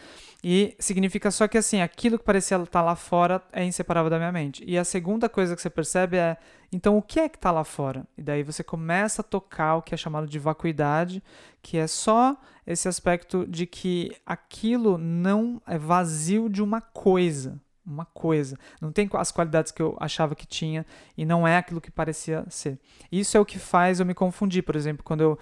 [0.43, 4.31] E significa só que assim, aquilo que parecia estar lá fora é inseparável da minha
[4.31, 4.63] mente.
[4.65, 6.35] E a segunda coisa que você percebe é,
[6.71, 8.05] então o que é que está lá fora?
[8.17, 11.23] E daí você começa a tocar o que é chamado de vacuidade,
[11.61, 17.59] que é só esse aspecto de que aquilo não é vazio de uma coisa.
[17.85, 18.59] Uma coisa.
[18.81, 20.85] Não tem as qualidades que eu achava que tinha
[21.17, 22.77] e não é aquilo que parecia ser.
[23.09, 24.61] Isso é o que faz eu me confundir.
[24.61, 25.39] Por exemplo, quando eu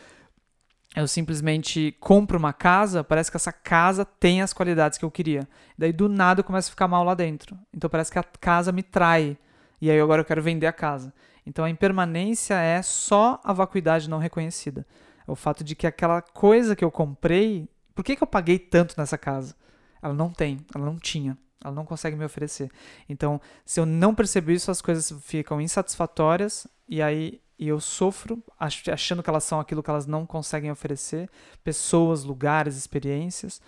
[0.96, 5.46] eu simplesmente compro uma casa, parece que essa casa tem as qualidades que eu queria.
[5.78, 7.58] Daí do nada eu começo a ficar mal lá dentro.
[7.74, 9.38] Então parece que a casa me trai.
[9.82, 11.14] E aí agora eu quero vender a casa.
[11.46, 14.86] Então a impermanência é só a vacuidade não reconhecida.
[15.28, 18.60] É o fato de que aquela coisa que eu comprei, por que, que eu paguei
[18.60, 19.56] tanto nessa casa?
[20.02, 22.70] Ela não tem, ela não tinha, ela não consegue me oferecer.
[23.10, 28.44] Então, se eu não percebo isso, as coisas ficam insatisfatórias e aí e eu sofro
[28.60, 31.30] achando que elas são aquilo que elas não conseguem oferecer,
[31.64, 33.62] pessoas, lugares, experiências,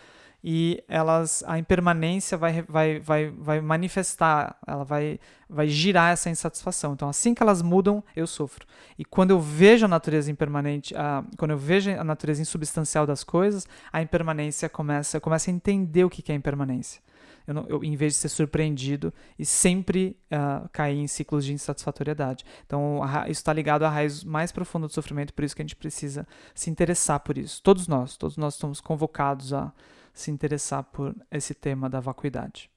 [0.44, 5.20] e elas a impermanência vai, vai, vai, vai manifestar, ela vai,
[5.50, 6.94] vai girar essa insatisfação.
[6.94, 8.66] Então, assim que elas mudam, eu sofro.
[8.98, 13.24] E quando eu vejo a natureza impermanente, a, quando eu vejo a natureza insubstancial das
[13.24, 17.02] coisas, a impermanência começa, eu começo a entender o que é impermanência
[17.48, 21.54] eu, não, eu, em vez de ser surpreendido e sempre uh, cair em ciclos de
[21.54, 22.46] insatisfatoriedade.
[22.66, 25.76] Então, isso está ligado à raiz mais profunda do sofrimento, por isso que a gente
[25.76, 27.64] precisa se interessar por isso.
[27.64, 29.72] Todos nós, todos nós estamos convocados a
[30.20, 32.70] se interessar por esse tema da vacuidade.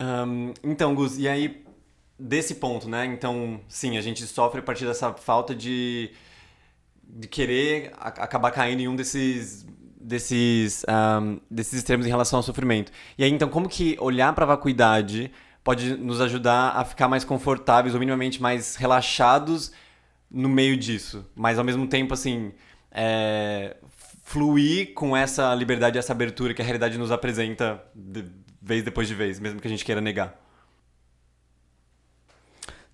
[0.00, 1.64] Um, então, Gus, e aí,
[2.18, 3.04] desse ponto, né?
[3.06, 6.10] Então, sim, a gente sofre a partir dessa falta de,
[7.02, 9.66] de querer acabar caindo em um desses
[10.02, 12.90] desses, um, desses extremos em relação ao sofrimento.
[13.16, 15.30] E aí, então, como que olhar para a vacuidade
[15.62, 19.72] pode nos ajudar a ficar mais confortáveis ou minimamente mais relaxados
[20.30, 21.24] no meio disso?
[21.34, 22.52] Mas, ao mesmo tempo, assim,
[22.90, 23.76] é,
[24.32, 28.24] fluir com essa liberdade essa abertura que a realidade nos apresenta de
[28.62, 30.40] vez depois de vez, mesmo que a gente queira negar.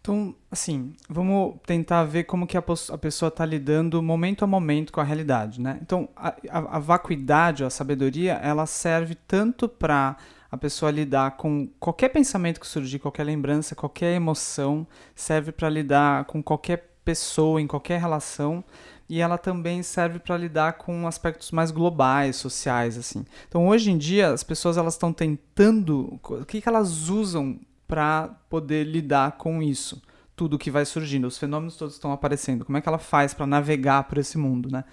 [0.00, 4.92] Então, assim, vamos tentar ver como que a, a pessoa está lidando momento a momento
[4.92, 5.78] com a realidade, né?
[5.80, 10.16] Então, a, a, a vacuidade, a sabedoria, ela serve tanto para
[10.50, 16.24] a pessoa lidar com qualquer pensamento que surgir, qualquer lembrança, qualquer emoção, serve para lidar
[16.24, 18.64] com qualquer pessoa, em qualquer relação,
[19.08, 23.24] e ela também serve para lidar com aspectos mais globais, sociais, assim.
[23.48, 28.28] Então, hoje em dia, as pessoas elas estão tentando, o que, que elas usam para
[28.50, 30.02] poder lidar com isso.
[30.36, 32.64] Tudo que vai surgindo, os fenômenos todos estão aparecendo.
[32.64, 34.84] Como é que ela faz para navegar por esse mundo, né?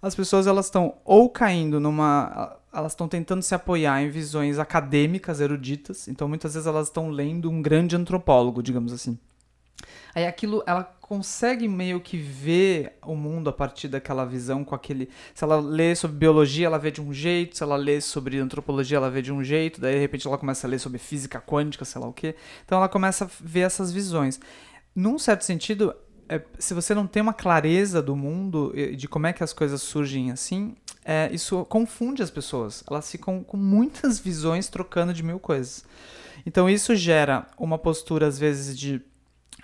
[0.00, 5.40] As pessoas elas estão ou caindo numa elas estão tentando se apoiar em visões acadêmicas
[5.40, 9.18] eruditas, então muitas vezes elas estão lendo um grande antropólogo, digamos assim.
[10.14, 15.10] Aí aquilo, ela consegue meio que ver o mundo a partir daquela visão, com aquele.
[15.34, 18.96] Se ela lê sobre biologia, ela vê de um jeito, se ela lê sobre antropologia,
[18.96, 21.84] ela vê de um jeito, daí de repente ela começa a ler sobre física quântica,
[21.84, 22.34] sei lá o quê.
[22.64, 24.40] Então ela começa a ver essas visões.
[24.96, 25.94] Num certo sentido,
[26.30, 29.82] é, se você não tem uma clareza do mundo, de como é que as coisas
[29.82, 32.82] surgem assim, é, isso confunde as pessoas.
[32.90, 35.84] Elas ficam com muitas visões trocando de mil coisas.
[36.46, 39.02] Então isso gera uma postura, às vezes, de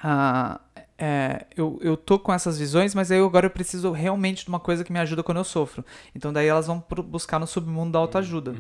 [0.03, 0.61] ah,
[1.01, 4.59] é, eu, eu tô com essas visões, mas aí agora eu preciso realmente de uma
[4.59, 5.85] coisa que me ajuda quando eu sofro.
[6.13, 8.57] Então daí elas vão buscar no submundo da autoajuda.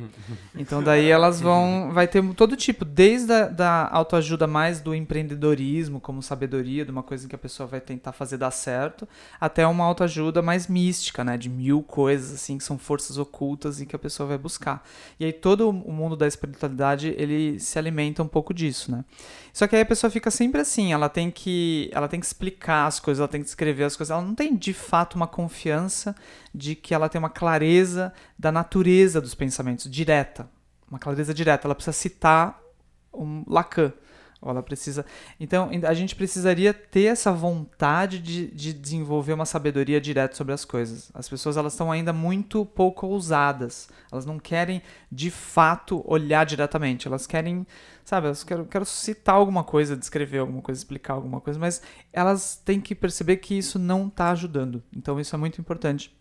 [0.54, 1.90] Então daí elas vão.
[1.92, 7.02] Vai ter todo tipo, desde a da autoajuda mais do empreendedorismo, como sabedoria, de uma
[7.02, 9.08] coisa que a pessoa vai tentar fazer dar certo,
[9.40, 11.36] até uma autoajuda mais mística, né?
[11.36, 14.86] De mil coisas, assim, que são forças ocultas e que a pessoa vai buscar.
[15.18, 19.04] E aí todo o mundo da espiritualidade, ele se alimenta um pouco disso, né?
[19.52, 21.90] Só que aí a pessoa fica sempre assim, ela tem que.
[21.92, 24.10] Ela tem que explicar as coisas, ela tem que descrever as coisas.
[24.10, 26.14] Ela não tem de fato uma confiança
[26.54, 30.48] de que ela tem uma clareza da natureza dos pensamentos direta.
[30.88, 31.66] Uma clareza direta.
[31.66, 32.58] Ela precisa citar
[33.12, 33.92] um Lacan.
[34.40, 35.04] Ou ela precisa.
[35.40, 40.64] Então, a gente precisaria ter essa vontade de, de desenvolver uma sabedoria direta sobre as
[40.64, 41.10] coisas.
[41.12, 43.88] As pessoas elas estão ainda muito pouco ousadas.
[44.12, 47.08] Elas não querem, de fato, olhar diretamente.
[47.08, 47.66] Elas querem,
[48.04, 52.56] sabe, elas querem, quero citar alguma coisa, descrever alguma coisa, explicar alguma coisa, mas elas
[52.64, 54.82] têm que perceber que isso não está ajudando.
[54.96, 56.16] Então, isso é muito importante.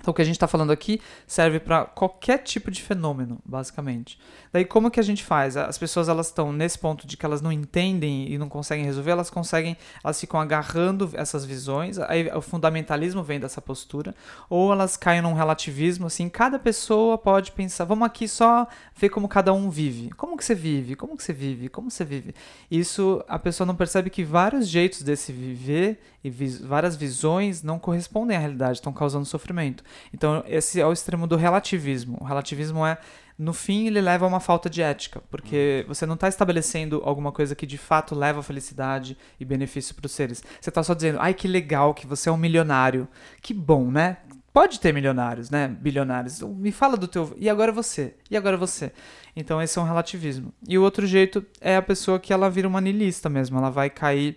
[0.00, 4.18] Então, o que a gente está falando aqui serve para qualquer tipo de fenômeno, basicamente.
[4.52, 5.56] Daí, como que a gente faz?
[5.56, 9.10] As pessoas elas estão nesse ponto de que elas não entendem e não conseguem resolver,
[9.10, 11.98] elas conseguem, elas ficam agarrando essas visões.
[11.98, 14.14] Aí o fundamentalismo vem dessa postura,
[14.48, 16.28] ou elas caem num relativismo, assim.
[16.28, 20.10] Cada pessoa pode pensar, vamos aqui só ver como cada um vive.
[20.10, 20.96] Como que você vive?
[20.96, 21.68] Como que você vive?
[21.68, 22.34] Como você vive?
[22.70, 27.78] Isso a pessoa não percebe que vários jeitos desse viver e vis várias visões não
[27.78, 29.82] correspondem à realidade, estão causando sofrimento.
[30.12, 32.18] Então, esse é o extremo do relativismo.
[32.20, 32.98] O relativismo é,
[33.38, 37.32] no fim, ele leva a uma falta de ética, porque você não está estabelecendo alguma
[37.32, 40.42] coisa que de fato leva a felicidade e benefício para os seres.
[40.60, 43.08] Você está só dizendo, ai que legal que você é um milionário.
[43.40, 44.18] Que bom, né?
[44.52, 45.68] Pode ter milionários, né?
[45.68, 46.42] Bilionários.
[46.42, 47.34] Me fala do teu.
[47.38, 48.14] E agora você?
[48.28, 48.92] E agora você?
[49.34, 50.52] Então, esse é um relativismo.
[50.68, 53.56] E o outro jeito é a pessoa que ela vira uma nilista mesmo.
[53.56, 54.36] Ela vai cair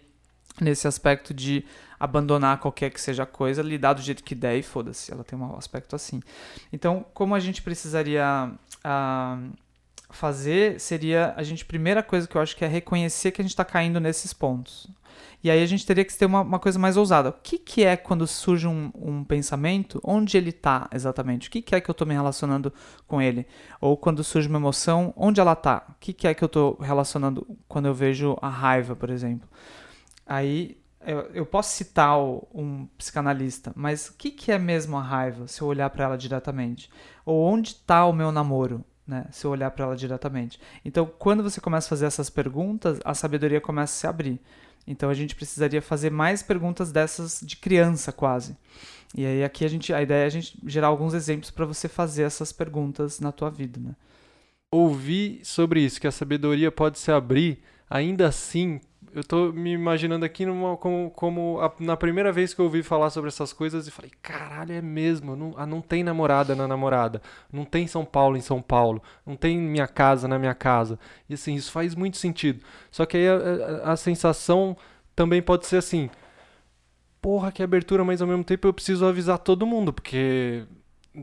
[0.59, 1.65] nesse aspecto de
[1.99, 5.11] abandonar qualquer que seja a coisa, lidar do jeito que der e foda-se.
[5.11, 6.21] Ela tem um aspecto assim.
[6.71, 8.51] Então, como a gente precisaria
[8.85, 9.53] uh,
[10.09, 13.51] fazer, seria a gente, primeira coisa que eu acho que é reconhecer que a gente
[13.51, 14.87] está caindo nesses pontos.
[15.43, 17.29] E aí a gente teria que ter uma, uma coisa mais ousada.
[17.29, 19.99] O que, que é quando surge um, um pensamento?
[20.01, 21.49] Onde ele está exatamente?
[21.49, 22.71] O que, que é que eu estou me relacionando
[23.05, 23.45] com ele?
[23.81, 25.85] Ou quando surge uma emoção, onde ela está?
[25.89, 29.49] O que, que é que eu estou relacionando quando eu vejo a raiva, por exemplo?
[30.25, 35.47] Aí eu, eu posso citar um psicanalista, mas o que, que é mesmo a raiva
[35.47, 36.89] se eu olhar para ela diretamente?
[37.25, 38.83] Ou onde está o meu namoro?
[39.05, 40.57] Né, se eu olhar para ela diretamente.
[40.85, 44.39] Então, quando você começa a fazer essas perguntas, a sabedoria começa a se abrir.
[44.87, 48.55] Então, a gente precisaria fazer mais perguntas dessas de criança, quase.
[49.13, 51.89] E aí, aqui a gente, a ideia é a gente gerar alguns exemplos para você
[51.89, 53.93] fazer essas perguntas na tua vida, né?
[54.71, 58.79] Ouvir sobre isso, que a sabedoria pode se abrir, ainda assim
[59.13, 62.81] eu tô me imaginando aqui numa, como, como a, na primeira vez que eu ouvi
[62.81, 66.67] falar sobre essas coisas e falei, caralho, é mesmo, não, ah, não tem namorada na
[66.67, 67.21] namorada,
[67.51, 70.99] não tem São Paulo em São Paulo, não tem minha casa na minha casa.
[71.29, 72.63] E assim, isso faz muito sentido.
[72.89, 73.35] Só que aí a,
[73.85, 74.75] a, a sensação
[75.15, 76.09] também pode ser assim,
[77.21, 80.65] porra, que abertura, mas ao mesmo tempo eu preciso avisar todo mundo, porque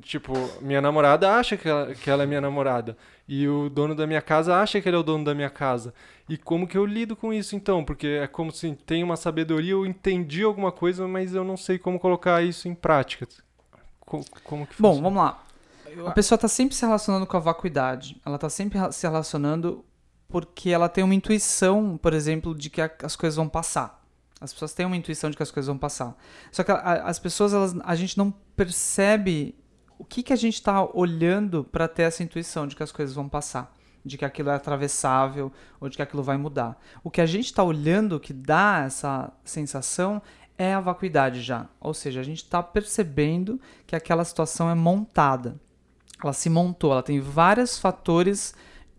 [0.03, 2.97] Tipo, minha namorada acha que ela, que ela é minha namorada.
[3.27, 5.93] E o dono da minha casa acha que ele é o dono da minha casa.
[6.29, 7.85] E como que eu lido com isso então?
[7.85, 11.77] Porque é como se tem uma sabedoria, eu entendi alguma coisa, mas eu não sei
[11.77, 13.27] como colocar isso em prática.
[13.99, 14.95] Como, como que funciona?
[14.95, 15.43] Bom, vamos lá.
[16.07, 18.21] A pessoa está sempre se relacionando com a vacuidade.
[18.25, 19.85] Ela está sempre se relacionando
[20.29, 24.01] porque ela tem uma intuição, por exemplo, de que as coisas vão passar.
[24.41, 26.17] As pessoas têm uma intuição de que as coisas vão passar.
[26.53, 29.55] Só que as pessoas, elas, a gente não percebe
[30.01, 33.15] o que, que a gente está olhando para ter essa intuição de que as coisas
[33.15, 33.71] vão passar,
[34.03, 36.81] de que aquilo é atravessável ou de que aquilo vai mudar.
[37.05, 40.23] O que a gente está olhando que dá essa sensação
[40.57, 41.69] é a vacuidade já.
[41.79, 45.61] Ou seja, a gente está percebendo que aquela situação é montada.
[46.25, 48.55] Ela se montou, ela tem vários fatores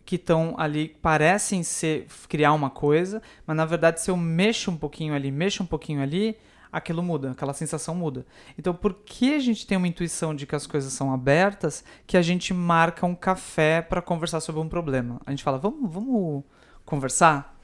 [0.06, 4.78] que estão ali, parecem ser criar uma coisa, mas na verdade se eu mexo um
[4.78, 6.38] pouquinho ali, mexo um pouquinho ali,
[6.72, 8.26] aquilo muda, aquela sensação muda.
[8.58, 12.16] Então, por que a gente tem uma intuição de que as coisas são abertas que
[12.16, 15.20] a gente marca um café para conversar sobre um problema?
[15.26, 16.44] A gente fala, vamos, vamos
[16.86, 17.60] conversar?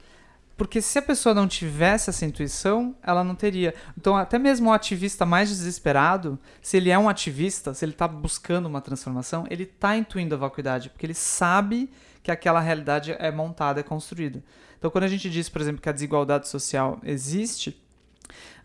[0.58, 3.76] Porque se a pessoa não tivesse essa intuição, ela não teria.
[3.96, 8.08] Então, até mesmo o ativista mais desesperado, se ele é um ativista, se ele está
[8.08, 11.92] buscando uma transformação, ele está intuindo a vacuidade, porque ele sabe
[12.24, 14.44] que aquela realidade é montada, é construída.
[14.80, 17.80] Então, quando a gente diz, por exemplo, que a desigualdade social existe,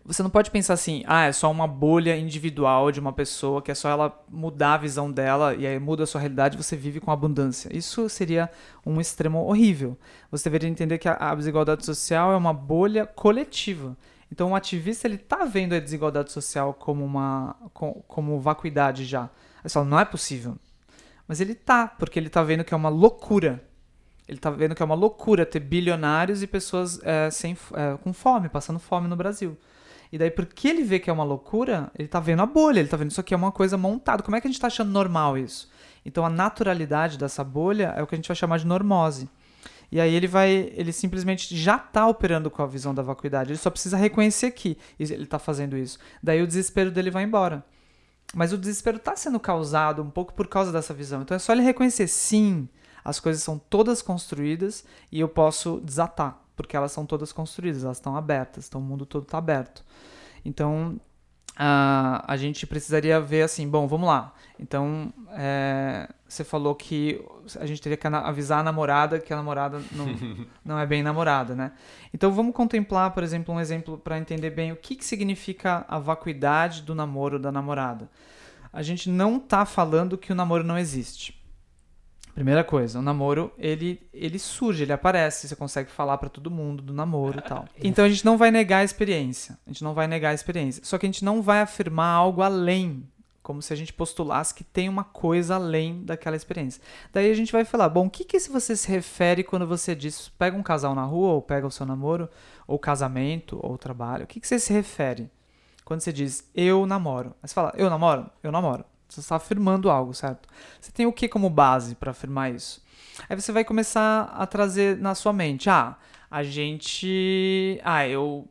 [0.05, 3.71] você não pode pensar assim, ah, é só uma bolha individual de uma pessoa, que
[3.71, 6.99] é só ela mudar a visão dela e aí muda a sua realidade você vive
[6.99, 7.69] com abundância.
[7.75, 8.49] Isso seria
[8.85, 9.97] um extremo horrível.
[10.29, 13.95] Você deveria entender que a, desigualdade social é uma bolha coletiva.
[14.29, 19.29] Então o ativista ele tá vendo a desigualdade social como uma como, vacuidade já.
[19.63, 20.57] Ele fala, não é possível.
[21.25, 23.63] Mas ele tá, porque ele tá vendo que é uma loucura.
[24.27, 28.11] Ele tá vendo que é uma loucura ter bilionários e pessoas é, sem, é, com
[28.11, 29.57] fome, passando fome no Brasil.
[30.13, 32.87] E daí, porque ele vê que é uma loucura, ele tá vendo a bolha, ele
[32.87, 34.21] tá vendo isso aqui é uma coisa montada.
[34.21, 35.71] Como é que a gente tá achando normal isso?
[36.05, 39.27] Então, a naturalidade dessa bolha é o que a gente vai chamar de normose.
[39.91, 43.53] E aí ele vai, ele simplesmente já está operando com a visão da vacuidade.
[43.53, 45.97] Ele só precisa reconhecer que ele está fazendo isso.
[46.21, 47.65] Daí o desespero dele vai embora.
[48.35, 51.23] Mas o desespero está sendo causado um pouco por causa dessa visão.
[51.23, 52.69] Então é só ele reconhecer, sim,
[53.03, 57.97] as coisas são todas construídas e eu posso desatar porque elas são todas construídas, elas
[57.97, 59.83] estão abertas, então o mundo todo está aberto.
[60.45, 60.99] Então
[61.55, 64.33] a, a gente precisaria ver assim, bom, vamos lá.
[64.59, 67.23] Então é, você falou que
[67.59, 70.07] a gente teria que avisar a namorada que a namorada não,
[70.63, 71.73] não é bem namorada, né?
[72.13, 75.99] Então vamos contemplar, por exemplo, um exemplo para entender bem o que, que significa a
[75.99, 78.09] vacuidade do namoro da namorada.
[78.71, 81.42] a gente não tá falando que o namoro não existe.
[82.33, 86.81] Primeira coisa, o namoro, ele, ele surge, ele aparece, você consegue falar pra todo mundo
[86.81, 87.65] do namoro e tal.
[87.83, 90.83] Então a gente não vai negar a experiência, a gente não vai negar a experiência.
[90.83, 93.07] Só que a gente não vai afirmar algo além,
[93.43, 96.81] como se a gente postulasse que tem uma coisa além daquela experiência.
[97.11, 100.29] Daí a gente vai falar, bom, o que que você se refere quando você diz,
[100.29, 102.27] pega um casal na rua, ou pega o seu namoro,
[102.65, 105.29] ou casamento, ou trabalho, o que que você se refere?
[105.85, 107.35] Quando você diz, eu namoro.
[107.43, 108.27] Aí você fala, eu namoro?
[108.41, 108.85] Eu namoro.
[109.13, 110.49] Você está afirmando algo, certo?
[110.81, 112.83] Você tem o que como base para afirmar isso?
[113.29, 115.95] Aí você vai começar a trazer na sua mente, ah,
[116.31, 118.49] a gente, ah, eu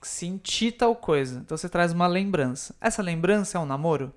[0.00, 1.40] senti tal coisa.
[1.40, 2.74] Então você traz uma lembrança.
[2.80, 4.14] Essa lembrança é um namoro?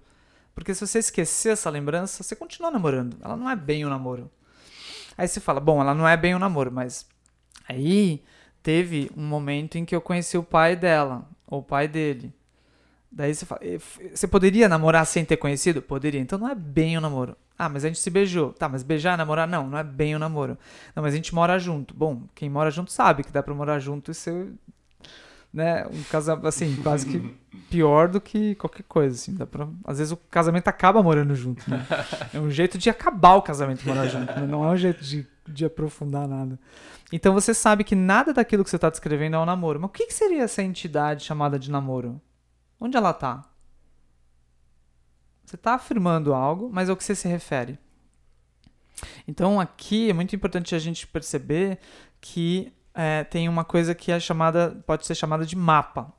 [0.55, 3.17] Porque se você esquecer essa lembrança, você continua namorando.
[3.21, 4.31] Ela não é bem um namoro.
[5.17, 7.05] Aí você fala, bom, ela não é bem um namoro, mas
[7.67, 8.23] aí
[8.63, 12.33] teve um momento em que eu conheci o pai dela, ou o pai dele.
[13.11, 13.77] Daí você fala, "Eh,
[14.13, 15.81] você poderia namorar sem ter conhecido?
[15.81, 16.21] Poderia.
[16.21, 17.35] Então não é bem um namoro.
[17.57, 18.53] Ah, mas a gente se beijou.
[18.53, 19.47] Tá, mas beijar namorar?
[19.47, 20.57] Não, não é bem um namoro.
[20.95, 21.93] Não, mas a gente mora junto.
[21.93, 24.47] Bom, quem mora junto sabe que dá pra morar junto e ser,
[25.53, 27.35] né, um casamento, assim, quase que
[27.69, 29.35] pior do que qualquer coisa, assim.
[29.35, 31.85] Dá pra, às vezes o casamento acaba morando junto, né?
[32.33, 34.47] É um jeito de acabar o casamento morar junto, né?
[34.47, 36.57] Não é um jeito de, de aprofundar nada.
[37.11, 39.79] Então você sabe que nada daquilo que você está descrevendo é um namoro.
[39.79, 42.19] Mas o que, que seria essa entidade chamada de namoro?
[42.81, 43.45] Onde ela tá?
[45.45, 47.77] Você está afirmando algo, mas ao que você se refere.
[49.27, 51.77] Então aqui é muito importante a gente perceber
[52.19, 56.11] que é, tem uma coisa que é chamada, pode ser chamada de mapa.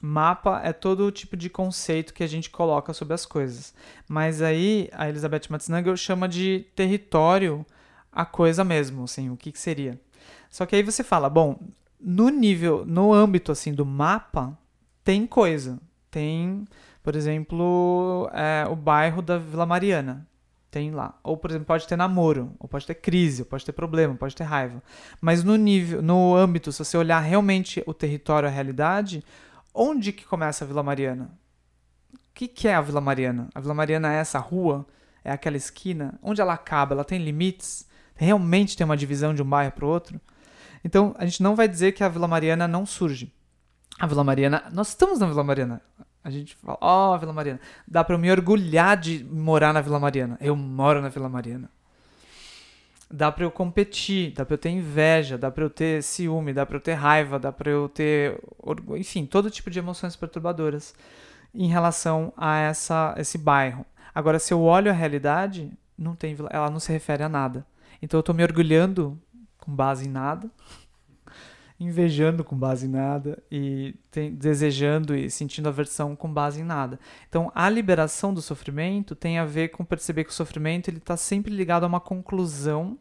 [0.00, 3.74] Mapa é todo tipo de conceito que a gente coloca sobre as coisas.
[4.08, 7.64] Mas aí a Elizabeth Matznagel chama de território
[8.10, 10.00] a coisa mesmo, assim, o que, que seria.
[10.48, 11.58] Só que aí você fala, bom,
[12.00, 14.58] no nível, no âmbito assim do mapa,
[15.04, 15.78] tem coisa.
[16.10, 16.64] Tem,
[17.02, 20.26] por exemplo, é, o bairro da Vila Mariana.
[20.70, 21.18] Tem lá.
[21.22, 24.34] Ou, por exemplo, pode ter namoro, ou pode ter crise, ou pode ter problema, pode
[24.34, 24.82] ter raiva.
[25.20, 29.24] Mas no nível, no âmbito, se você olhar realmente o território, a realidade,
[29.74, 31.30] onde que começa a Vila Mariana?
[32.12, 33.48] O que, que é a Vila Mariana?
[33.54, 34.86] A Vila Mariana é essa rua?
[35.24, 36.18] É aquela esquina?
[36.22, 36.94] Onde ela acaba?
[36.94, 37.86] Ela tem limites?
[38.14, 40.20] Realmente tem uma divisão de um bairro para o outro?
[40.84, 43.32] Então, a gente não vai dizer que a Vila Mariana não surge.
[43.98, 45.80] A Vila Mariana, nós estamos na Vila Mariana.
[46.22, 47.60] A gente fala, ó, oh, Vila Mariana.
[47.86, 50.36] Dá para eu me orgulhar de morar na Vila Mariana.
[50.40, 51.70] Eu moro na Vila Mariana.
[53.08, 56.66] Dá para eu competir, dá para eu ter inveja, dá para eu ter ciúme, dá
[56.66, 60.92] para eu ter raiva, dá para eu ter, orgulho, enfim, todo tipo de emoções perturbadoras
[61.54, 63.86] em relação a essa esse bairro.
[64.12, 67.64] Agora, se eu olho a realidade, não tem, ela não se refere a nada.
[68.02, 69.16] Então eu estou me orgulhando
[69.58, 70.50] com base em nada,
[71.78, 76.98] invejando com base em nada e tem, desejando e sentindo aversão com base em nada.
[77.28, 81.16] Então a liberação do sofrimento tem a ver com perceber que o sofrimento ele está
[81.16, 82.98] sempre ligado a uma conclusão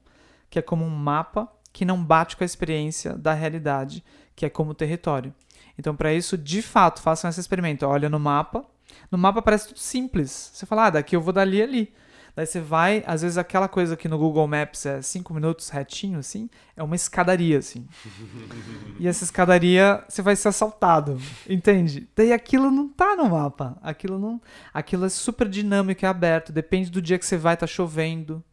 [0.50, 4.04] que é como um mapa que não bate com a experiência da realidade,
[4.36, 5.34] que é como território.
[5.78, 7.86] Então para isso, de fato, façam esse experimento.
[7.86, 8.66] Olha no mapa.
[9.12, 10.52] No mapa parece tudo simples.
[10.54, 11.94] Você fala, ah, daqui eu vou dali ali.
[12.36, 16.20] Daí você vai, às vezes aquela coisa que no Google Maps é 5 minutos retinho,
[16.20, 17.88] assim, é uma escadaria, assim.
[19.00, 21.18] e essa escadaria, você vai ser assaltado,
[21.50, 22.10] entende?
[22.14, 23.78] Daí aquilo não tá no mapa.
[23.82, 24.42] Aquilo não.
[24.74, 26.52] Aquilo é super dinâmico e aberto.
[26.52, 28.44] Depende do dia que você vai, tá chovendo.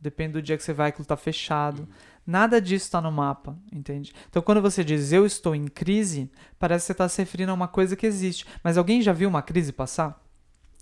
[0.00, 1.88] Depende do dia que você vai, aquilo tá fechado.
[2.24, 4.12] Nada disso está no mapa, entende?
[4.28, 7.54] Então, quando você diz eu estou em crise, parece que você está se referindo a
[7.54, 8.46] uma coisa que existe.
[8.62, 10.20] Mas alguém já viu uma crise passar?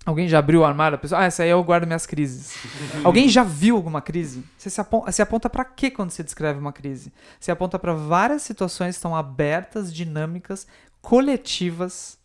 [0.05, 0.97] Alguém já abriu o armário?
[0.97, 2.57] A pessoa, ah, essa aí eu guardo minhas crises.
[3.05, 4.43] Alguém já viu alguma crise?
[4.57, 7.13] Você se aponta, você aponta para quê quando você descreve uma crise?
[7.39, 10.67] Você aponta para várias situações que estão abertas, dinâmicas,
[11.03, 12.19] coletivas,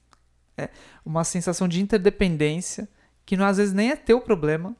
[0.58, 0.70] é,
[1.06, 2.88] uma sensação de interdependência,
[3.26, 4.76] que não, às vezes nem é teu problema,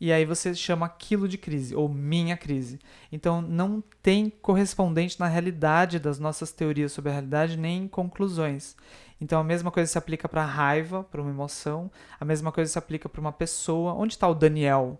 [0.00, 2.78] e aí você chama aquilo de crise, ou minha crise.
[3.12, 8.74] Então não tem correspondente na realidade das nossas teorias sobre a realidade, nem conclusões.
[9.20, 12.78] Então a mesma coisa se aplica para raiva, para uma emoção, a mesma coisa se
[12.78, 13.92] aplica para uma pessoa.
[13.94, 14.98] Onde está o Daniel?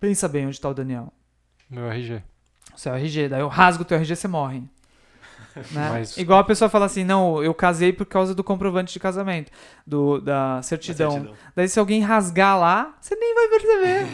[0.00, 1.12] Pensa bem onde está o Daniel.
[1.68, 2.22] Meu RG.
[2.74, 4.62] O seu RG, daí eu rasgo o teu RG, você morre.
[5.72, 5.90] Né?
[5.90, 9.50] Mas- Igual a pessoa fala assim, não, eu casei por causa do comprovante de casamento,
[9.84, 11.10] do, da certidão.
[11.10, 11.34] certidão.
[11.56, 14.06] Daí se alguém rasgar lá, você nem vai perceber.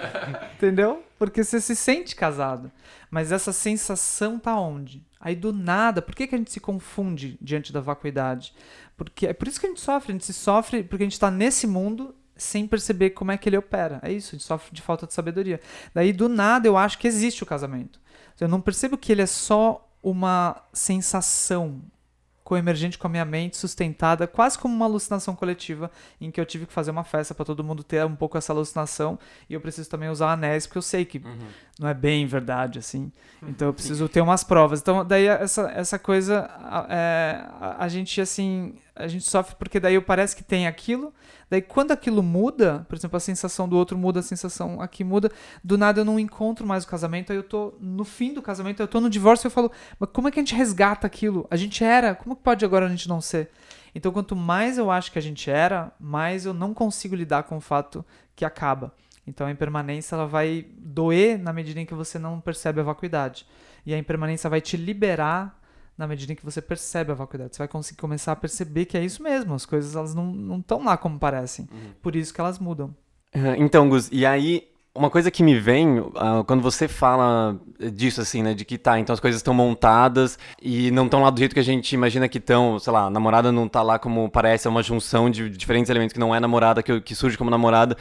[0.56, 1.02] Entendeu?
[1.18, 2.70] Porque você se sente casado.
[3.10, 5.04] Mas essa sensação tá onde?
[5.20, 8.54] Aí do nada, por que, que a gente se confunde diante da vacuidade?
[8.96, 11.18] Porque é por isso que a gente sofre, a gente se sofre porque a gente
[11.18, 13.98] tá nesse mundo sem perceber como é que ele opera.
[14.02, 15.60] É isso, a gente sofre de falta de sabedoria.
[15.94, 18.00] Daí do nada eu acho que existe o casamento.
[18.38, 21.80] Eu não percebo que ele é só uma sensação
[22.46, 25.90] coemergente com a minha mente, sustentada, quase como uma alucinação coletiva,
[26.20, 28.52] em que eu tive que fazer uma festa para todo mundo ter um pouco essa
[28.52, 29.18] alucinação,
[29.50, 31.38] e eu preciso também usar anéis, porque eu sei que Uhum.
[31.80, 33.10] não é bem verdade, assim.
[33.42, 34.80] Então eu preciso ter umas provas.
[34.80, 36.48] Então, daí essa, essa coisa,
[36.88, 41.12] é, a, a gente, assim, a gente sofre porque daí parece que tem aquilo,
[41.50, 45.30] daí quando aquilo muda, por exemplo, a sensação do outro muda, a sensação aqui muda,
[45.62, 48.80] do nada eu não encontro mais o casamento, aí eu tô no fim do casamento,
[48.80, 49.70] eu tô no divórcio eu falo,
[50.00, 51.46] mas como é que a gente resgata aquilo?
[51.50, 53.50] A gente era, como que pode agora a gente não ser?
[53.94, 57.56] Então, quanto mais eu acho que a gente era, mais eu não consigo lidar com
[57.56, 58.92] o fato que acaba.
[59.26, 63.46] Então, a impermanência ela vai doer na medida em que você não percebe a vacuidade.
[63.86, 65.58] E a impermanência vai te liberar
[65.96, 67.54] na medida em que você percebe a vacuidade.
[67.56, 69.54] Você vai conseguir começar a perceber que é isso mesmo.
[69.54, 71.68] As coisas elas não estão lá como parecem.
[72.02, 72.94] Por isso que elas mudam.
[73.58, 77.58] Então, Gus, e aí, uma coisa que me vem ah, quando você fala
[77.92, 78.54] disso, assim, né?
[78.54, 81.60] De que tá, então as coisas estão montadas e não estão lá do jeito que
[81.60, 84.70] a gente imagina que estão, sei lá, a namorada não tá lá como parece, é
[84.70, 87.96] uma junção de diferentes elementos que não é namorada, que, que surge como namorada.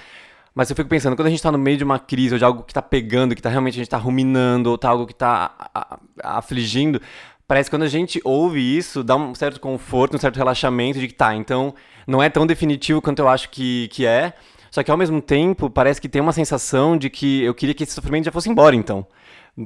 [0.53, 2.45] Mas eu fico pensando, quando a gente tá no meio de uma crise ou de
[2.45, 5.13] algo que tá pegando, que tá realmente a gente tá ruminando, ou tá algo que
[5.13, 7.01] tá a- a- afligindo,
[7.47, 11.07] parece que quando a gente ouve isso, dá um certo conforto, um certo relaxamento de
[11.07, 11.73] que tá, então
[12.07, 14.33] não é tão definitivo quanto eu acho que, que é,
[14.71, 17.83] só que ao mesmo tempo parece que tem uma sensação de que eu queria que
[17.83, 19.07] esse sofrimento já fosse embora, então.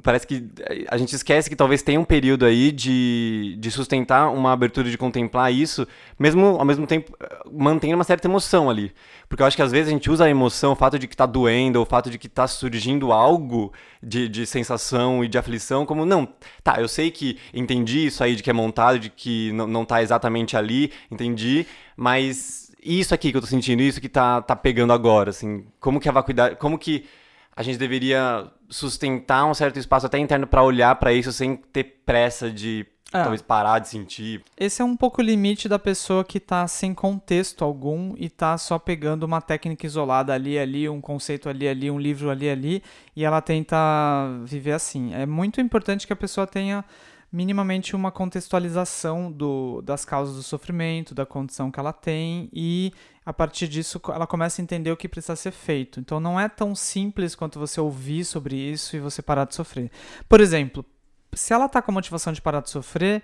[0.04, 0.48] Parece que
[0.88, 4.96] a gente esquece que talvez tenha um período aí de, de sustentar uma abertura de
[4.96, 5.88] contemplar isso,
[6.18, 8.94] mesmo ao mesmo tempo eh, mantendo uma certa emoção ali.
[9.28, 11.18] Porque eu acho que às vezes a gente usa a emoção, o fato de que
[11.18, 15.88] tá doendo, o fato de que tá surgindo algo de, de sensação e de aflição,
[15.88, 16.28] como, não,
[16.64, 19.86] tá, eu sei que entendi isso aí de que é montado, de que não, não
[19.86, 21.66] tá exatamente ali, entendi,
[21.98, 26.00] mas isso aqui que eu tô sentindo, isso que tá, tá pegando agora, assim, como
[26.00, 27.06] que a vacuidade, como que
[27.56, 32.02] a gente deveria sustentar um certo espaço até interno pra olhar pra isso sem ter
[32.06, 33.22] pressa de Ah.
[33.24, 34.44] talvez parar de sentir.
[34.56, 38.56] Esse é um pouco o limite da pessoa que tá sem contexto algum e tá
[38.56, 42.84] só pegando uma técnica isolada ali, ali, um conceito ali, ali, um livro ali, ali,
[43.16, 43.76] e ela tenta
[44.46, 45.12] viver assim.
[45.16, 46.86] É muito importante que a pessoa tenha
[47.32, 52.92] minimamente uma contextualização do, das causas do sofrimento, da condição que ela tem e
[53.26, 56.00] a partir disso ela começa a entender o que precisa ser feito.
[56.00, 59.92] Então não é tão simples quanto você ouvir sobre isso e você parar de sofrer.
[60.28, 60.84] Por exemplo,
[61.34, 63.24] se ela tá com a motivação de parar de sofrer,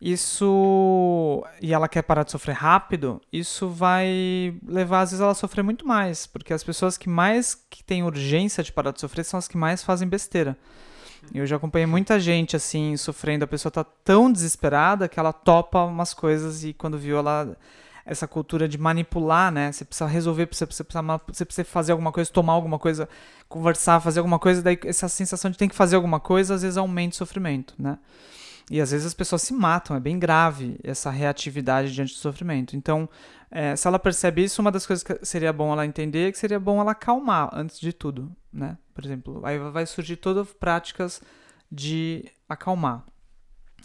[0.00, 5.34] isso e ela quer parar de sofrer rápido, isso vai levar às vezes ela a
[5.34, 9.24] sofrer muito mais, porque as pessoas que mais que têm urgência de parar de sofrer
[9.24, 10.58] são as que mais fazem besteira.
[11.34, 15.82] Eu já acompanhei muita gente assim sofrendo, a pessoa tá tão desesperada que ela topa
[15.82, 17.56] umas coisas e quando viu ela
[18.06, 19.72] essa cultura de manipular, né?
[19.72, 20.86] Você precisa resolver, você precisa,
[21.26, 23.08] você precisa fazer alguma coisa, tomar alguma coisa,
[23.48, 26.76] conversar, fazer alguma coisa, daí essa sensação de tem que fazer alguma coisa às vezes
[26.76, 27.98] aumenta o sofrimento, né?
[28.70, 32.76] E às vezes as pessoas se matam, é bem grave essa reatividade diante do sofrimento.
[32.76, 33.08] Então,
[33.50, 36.38] é, se ela percebe isso, uma das coisas que seria bom ela entender é que
[36.38, 38.76] seria bom ela acalmar antes de tudo, né?
[38.94, 41.20] Por exemplo, aí vai surgir todas práticas
[41.70, 43.04] de acalmar.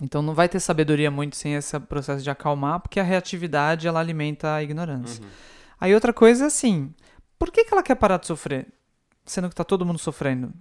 [0.01, 3.99] Então não vai ter sabedoria muito sem esse processo de acalmar, porque a reatividade ela
[3.99, 5.24] alimenta a ignorância.
[5.80, 6.93] Aí outra coisa é assim,
[7.38, 8.68] por que, que ela quer parar de sofrer?
[9.26, 10.51] Sendo que tá todo mundo sofrendo.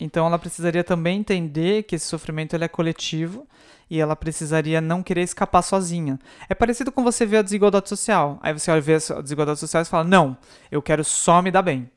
[0.00, 3.46] Então ela precisaria também entender que esse sofrimento ele é coletivo
[3.88, 6.18] e ela precisaria não querer escapar sozinha.
[6.48, 8.38] É parecido com você ver a desigualdade social.
[8.42, 10.36] Aí você olha ver a desigualdade social e fala: "Não,
[10.70, 11.90] eu quero só me dar bem".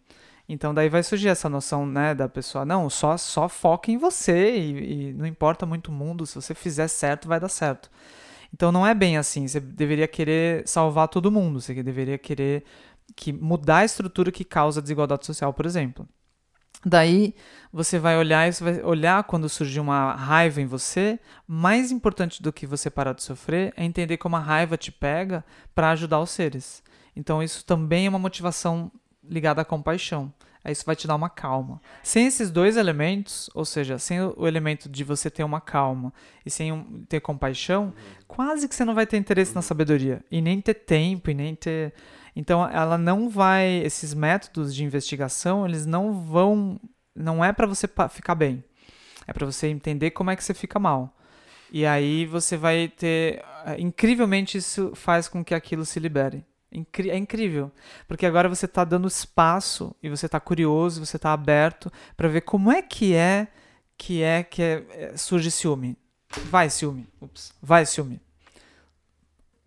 [0.48, 4.58] Então daí vai surgir essa noção, né, da pessoa, não, só só foca em você
[4.58, 7.90] e, e não importa muito o mundo, se você fizer certo, vai dar certo.
[8.54, 12.64] Então não é bem assim, você deveria querer salvar todo mundo, você deveria querer
[13.16, 16.08] que mudar a estrutura que causa a desigualdade social, por exemplo.
[16.86, 17.36] Daí
[17.72, 21.20] você vai olhar e você vai olhar quando surgir uma raiva em você.
[21.48, 25.44] Mais importante do que você parar de sofrer é entender como a raiva te pega
[25.76, 26.82] para ajudar os seres.
[27.16, 28.92] Então isso também é uma motivação
[29.24, 30.34] ligada à compaixão.
[30.68, 31.82] Isso vai te dar uma calma.
[32.04, 36.14] Sem esses dois elementos, ou seja, sem o elemento de você ter uma calma
[36.46, 37.94] e sem um, ter compaixão,
[38.28, 41.56] quase que você não vai ter interesse na sabedoria e nem ter tempo e nem
[41.56, 41.94] ter
[42.36, 46.80] então ela não vai esses métodos de investigação, eles não vão
[47.16, 48.64] não é para você ficar bem.
[49.28, 51.16] É para você entender como é que você fica mal.
[51.72, 53.44] E aí você vai ter
[53.78, 56.44] incrivelmente isso faz com que aquilo se libere.
[56.72, 57.72] É incrível,
[58.08, 62.42] porque agora você está dando espaço e você está curioso, você está aberto para ver
[62.42, 63.48] como é que é
[63.98, 65.98] que é que é, surge ciúme.
[66.46, 68.22] Vai ciúme, ups, vai ciúme.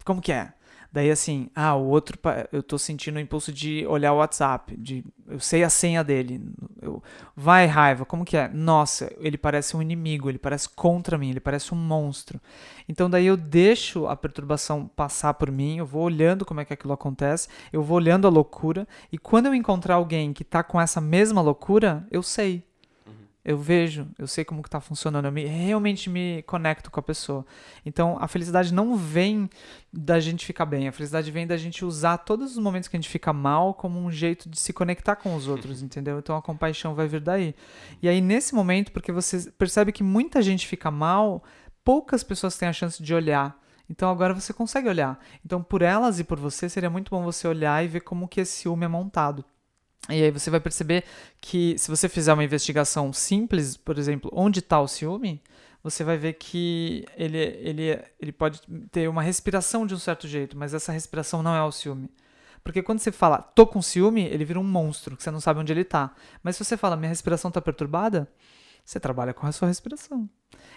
[0.04, 0.52] Como que é?
[0.92, 2.18] Daí assim, ah, o outro,
[2.52, 6.42] eu tô sentindo o impulso de olhar o WhatsApp, de eu sei a senha dele,
[6.82, 7.02] eu,
[7.34, 8.46] vai raiva, como que é?
[8.48, 12.38] Nossa, ele parece um inimigo, ele parece contra mim, ele parece um monstro.
[12.86, 16.74] Então daí eu deixo a perturbação passar por mim, eu vou olhando como é que
[16.74, 20.78] aquilo acontece, eu vou olhando a loucura e quando eu encontrar alguém que tá com
[20.78, 22.62] essa mesma loucura, eu sei.
[23.44, 27.02] Eu vejo, eu sei como que tá funcionando, eu me, realmente me conecto com a
[27.02, 27.44] pessoa.
[27.84, 29.50] Então, a felicidade não vem
[29.92, 33.00] da gente ficar bem, a felicidade vem da gente usar todos os momentos que a
[33.00, 36.20] gente fica mal como um jeito de se conectar com os outros, entendeu?
[36.20, 37.52] Então, a compaixão vai vir daí.
[38.00, 41.42] E aí, nesse momento, porque você percebe que muita gente fica mal,
[41.82, 43.60] poucas pessoas têm a chance de olhar.
[43.90, 45.18] Então, agora você consegue olhar.
[45.44, 48.40] Então, por elas e por você, seria muito bom você olhar e ver como que
[48.40, 49.44] esse ciúme é montado.
[50.08, 51.04] E aí você vai perceber
[51.40, 55.40] que se você fizer uma investigação simples, por exemplo, onde está o ciúme,
[55.82, 60.56] você vai ver que ele, ele, ele pode ter uma respiração de um certo jeito,
[60.56, 62.10] mas essa respiração não é o ciúme.
[62.64, 65.60] Porque quando você fala, tô com ciúme, ele vira um monstro, que você não sabe
[65.60, 66.14] onde ele está.
[66.42, 68.28] Mas se você fala, minha respiração está perturbada,
[68.84, 70.28] você trabalha com a sua respiração.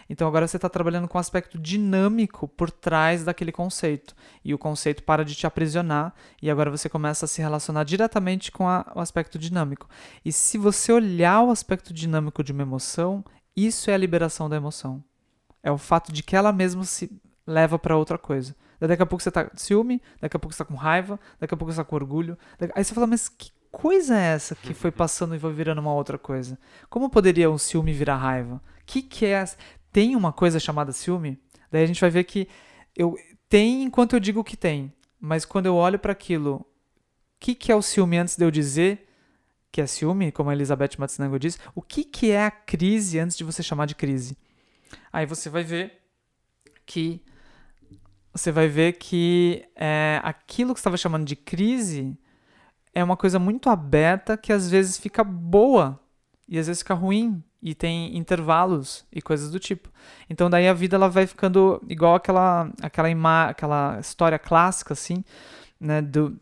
[0.10, 4.16] Então agora você está trabalhando com o aspecto dinâmico por trás daquele conceito.
[4.44, 8.52] E o conceito para de te aprisionar e agora você começa a se relacionar diretamente
[8.52, 9.90] com a, o aspecto dinâmico.
[10.24, 13.24] E se você olhar o aspecto dinâmico de uma emoção,
[13.56, 15.04] isso é a liberação da emoção.
[15.64, 17.12] É o fato de que ela mesma se
[17.48, 18.56] leva para outra coisa.
[18.80, 21.54] Daqui a pouco você está com ciúme, daqui a pouco você está com raiva, daqui
[21.54, 22.38] a pouco você está com orgulho.
[22.76, 25.94] Aí você fala, mas que coisa é essa que foi passando e foi virando uma
[25.94, 26.60] outra coisa?
[26.88, 28.62] Como poderia um ciúme virar raiva?
[28.86, 29.44] que que é
[29.96, 31.40] tem uma coisa chamada ciúme,
[31.72, 32.50] daí a gente vai ver que
[32.94, 33.16] eu
[33.48, 36.66] tem enquanto eu digo que tem, mas quando eu olho para aquilo, o
[37.40, 39.08] que, que é o ciúme antes de eu dizer
[39.72, 43.38] que é ciúme, como a Elizabeth Matsunaga diz, o que, que é a crise antes
[43.38, 44.38] de você chamar de crise?
[45.14, 45.94] Aí você vai ver
[46.86, 47.24] que
[48.34, 52.20] você vai ver que é, aquilo que estava chamando de crise
[52.94, 55.98] é uma coisa muito aberta que às vezes fica boa
[56.50, 59.90] e às vezes fica ruim e tem intervalos e coisas do tipo.
[60.30, 65.24] Então daí a vida ela vai ficando igual aquela aquela ima aquela história clássica assim,
[65.80, 66.40] né, do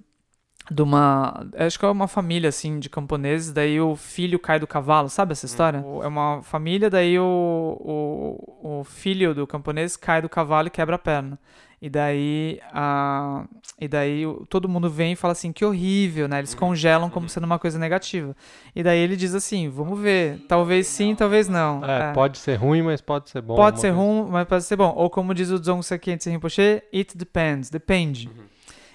[0.71, 4.67] de uma, acho que é uma família assim de camponeses, daí o filho cai do
[4.67, 5.81] cavalo, sabe essa história?
[5.81, 6.01] Hum.
[6.01, 10.95] É uma família, daí o, o, o filho do camponês cai do cavalo e quebra
[10.95, 11.37] a perna.
[11.83, 13.45] E daí, a,
[13.77, 16.37] e daí todo mundo vem e fala assim, que horrível, né?
[16.37, 16.59] Eles uhum.
[16.59, 17.29] congelam como uhum.
[17.29, 18.33] sendo uma coisa negativa.
[18.73, 21.83] E daí ele diz assim, vamos ver, talvez sim, talvez não.
[21.83, 22.13] É, é.
[22.13, 23.57] pode ser ruim, mas pode ser bom.
[23.57, 24.93] Pode ser ruim, mas pode ser bom.
[24.95, 28.29] Ou como diz o Dzong Sakien Rinpoche, it depends, depende.
[28.29, 28.45] Uhum.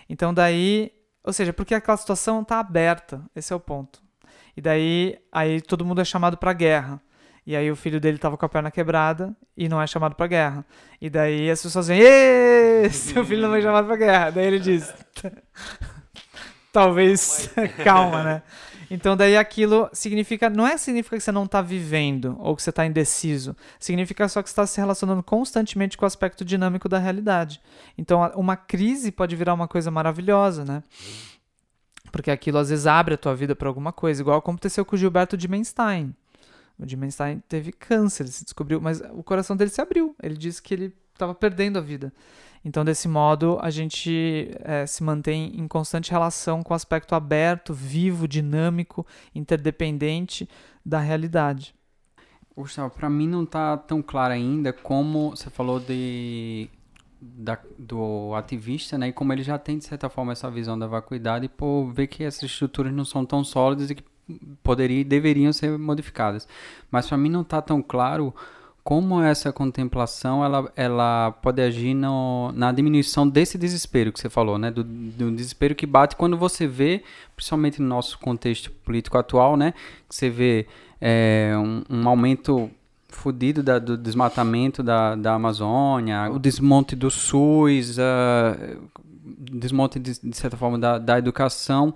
[0.09, 0.91] Então daí,
[1.23, 4.01] ou seja, porque aquela situação está aberta, esse é o ponto.
[4.57, 7.03] E daí, aí todo mundo é chamado para guerra.
[7.49, 10.27] E aí o filho dele tava com a perna quebrada e não é chamado pra
[10.27, 10.67] guerra.
[11.01, 14.31] E daí as pessoas vêm, seu filho não foi chamado pra guerra.
[14.33, 14.93] Daí ele diz,
[16.71, 17.49] talvez,
[17.83, 18.43] calma, né?
[18.91, 22.69] Então daí aquilo significa, não é significa que você não está vivendo ou que você
[22.69, 26.99] está indeciso, significa só que você está se relacionando constantemente com o aspecto dinâmico da
[26.99, 27.63] realidade.
[27.97, 30.83] Então uma crise pode virar uma coisa maravilhosa, né?
[32.13, 34.99] Porque aquilo às vezes abre a tua vida para alguma coisa, igual aconteceu com o
[34.99, 36.15] Gilberto de Menstein.
[36.79, 40.15] O Dimenstein teve câncer, ele se descobriu, mas o coração dele se abriu.
[40.23, 42.13] Ele disse que ele estava perdendo a vida.
[42.65, 47.73] Então, desse modo, a gente é, se mantém em constante relação com o aspecto aberto,
[47.73, 50.49] vivo, dinâmico, interdependente
[50.85, 51.75] da realidade.
[52.57, 56.69] Gustavo, para mim não está tão claro ainda como você falou de
[57.21, 60.87] da, do ativista, né, e como ele já tem de certa forma essa visão da
[60.87, 64.05] vacuidade por ver que essas estruturas não são tão sólidas e que
[64.63, 66.47] poderiam e deveriam ser modificadas.
[66.91, 68.35] Mas para mim não está tão claro
[68.89, 74.57] como essa contemplação ela, ela pode agir no, na diminuição desse desespero que você falou,
[74.57, 74.71] né?
[74.71, 77.05] Do, do, desespero que bate quando você vê,
[77.37, 79.75] principalmente no nosso contexto político atual, né?
[80.09, 80.67] Que você vê
[81.03, 82.71] é, um, um, aumento
[83.11, 88.89] fodido do desmatamento da, da Amazônia, o desmonte do SUS, uh,
[89.53, 91.93] desmonte de, de certa forma da, da educação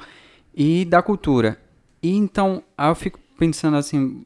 [0.55, 1.59] e da cultura.
[2.03, 4.25] E então, aí eu fico pensando assim,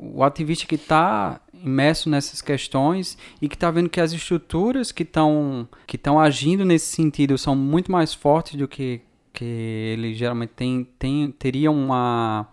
[0.00, 5.02] o ativista que está imerso nessas questões e que está vendo que as estruturas que
[5.02, 9.00] estão que estão agindo nesse sentido são muito mais fortes do que
[9.32, 12.48] que ele geralmente tem, tem teria uma,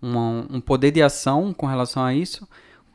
[0.00, 2.46] uma um poder de ação com relação a isso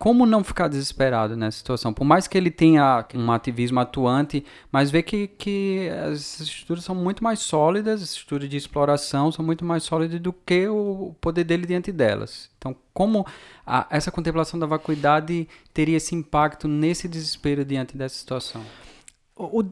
[0.02, 1.94] como não ficar desesperado nessa situação?
[1.94, 6.96] Por mais que ele tenha um ativismo atuante, mas vê que, que as estruturas são
[6.96, 11.44] muito mais sólidas, as estruturas de exploração são muito mais sólidas do que o poder
[11.44, 12.50] dele diante delas.
[12.58, 13.28] Então, como
[13.64, 18.64] a, essa contemplação da vacuidade teria esse impacto nesse desespero diante dessa situação?
[19.36, 19.70] O, o,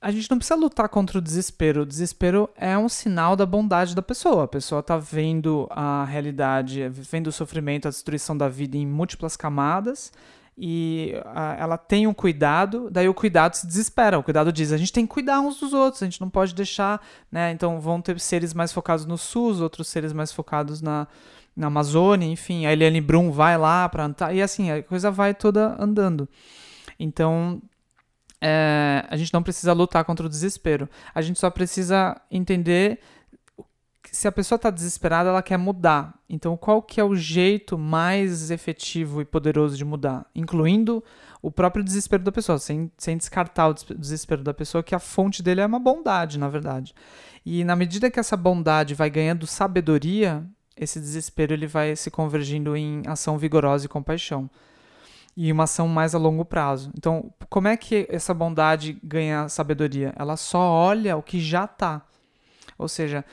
[0.00, 1.82] a gente não precisa lutar contra o desespero.
[1.82, 4.44] O desespero é um sinal da bondade da pessoa.
[4.44, 9.36] A pessoa está vendo a realidade, vendo o sofrimento, a destruição da vida em múltiplas
[9.36, 10.12] camadas
[10.62, 14.18] e a, ela tem um cuidado, daí o cuidado se desespera.
[14.18, 16.54] O cuidado diz: a gente tem que cuidar uns dos outros, a gente não pode
[16.54, 17.00] deixar,
[17.32, 17.50] né?
[17.50, 21.08] Então vão ter seres mais focados no SUS, outros seres mais focados na,
[21.56, 22.66] na Amazônia, enfim.
[22.66, 26.28] A Eliane Brum vai lá para e assim, a coisa vai toda andando.
[26.98, 27.62] Então,
[28.40, 30.88] é, a gente não precisa lutar contra o desespero.
[31.14, 33.00] A gente só precisa entender
[34.10, 36.18] se a pessoa está desesperada, ela quer mudar.
[36.28, 40.26] Então, qual que é o jeito mais efetivo e poderoso de mudar?
[40.34, 41.04] Incluindo
[41.42, 45.42] o próprio desespero da pessoa, sem, sem descartar o desespero da pessoa, que a fonte
[45.42, 46.94] dele é uma bondade, na verdade.
[47.44, 50.44] E na medida que essa bondade vai ganhando sabedoria,
[50.76, 54.50] esse desespero ele vai se convergindo em ação vigorosa e compaixão
[55.42, 56.92] e uma ação mais a longo prazo.
[56.94, 60.12] Então, como é que essa bondade ganha sabedoria?
[60.18, 62.02] Ela só olha o que já está.
[62.76, 63.24] Ou seja,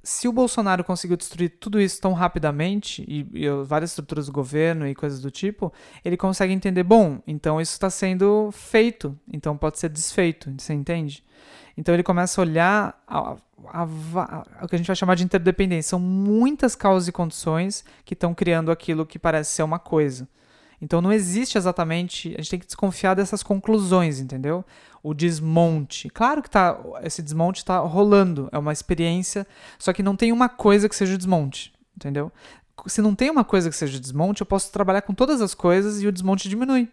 [0.00, 4.86] se o Bolsonaro conseguiu destruir tudo isso tão rapidamente, e, e, várias estruturas do governo
[4.86, 5.72] e coisas do tipo,
[6.04, 11.24] ele consegue entender, bom, então isso está sendo feito, então pode ser desfeito, você entende?
[11.76, 13.36] Então ele começa a olhar a,
[13.72, 15.90] a, a, o que a gente vai chamar de interdependência.
[15.90, 20.28] São muitas causas e condições que estão criando aquilo que parece ser uma coisa.
[20.84, 22.34] Então não existe exatamente.
[22.34, 24.62] A gente tem que desconfiar dessas conclusões, entendeu?
[25.02, 26.10] O desmonte.
[26.10, 29.46] Claro que tá, esse desmonte está rolando, é uma experiência,
[29.78, 32.30] só que não tem uma coisa que seja o desmonte, entendeu?
[32.86, 35.54] Se não tem uma coisa que seja o desmonte, eu posso trabalhar com todas as
[35.54, 36.88] coisas e o desmonte diminui.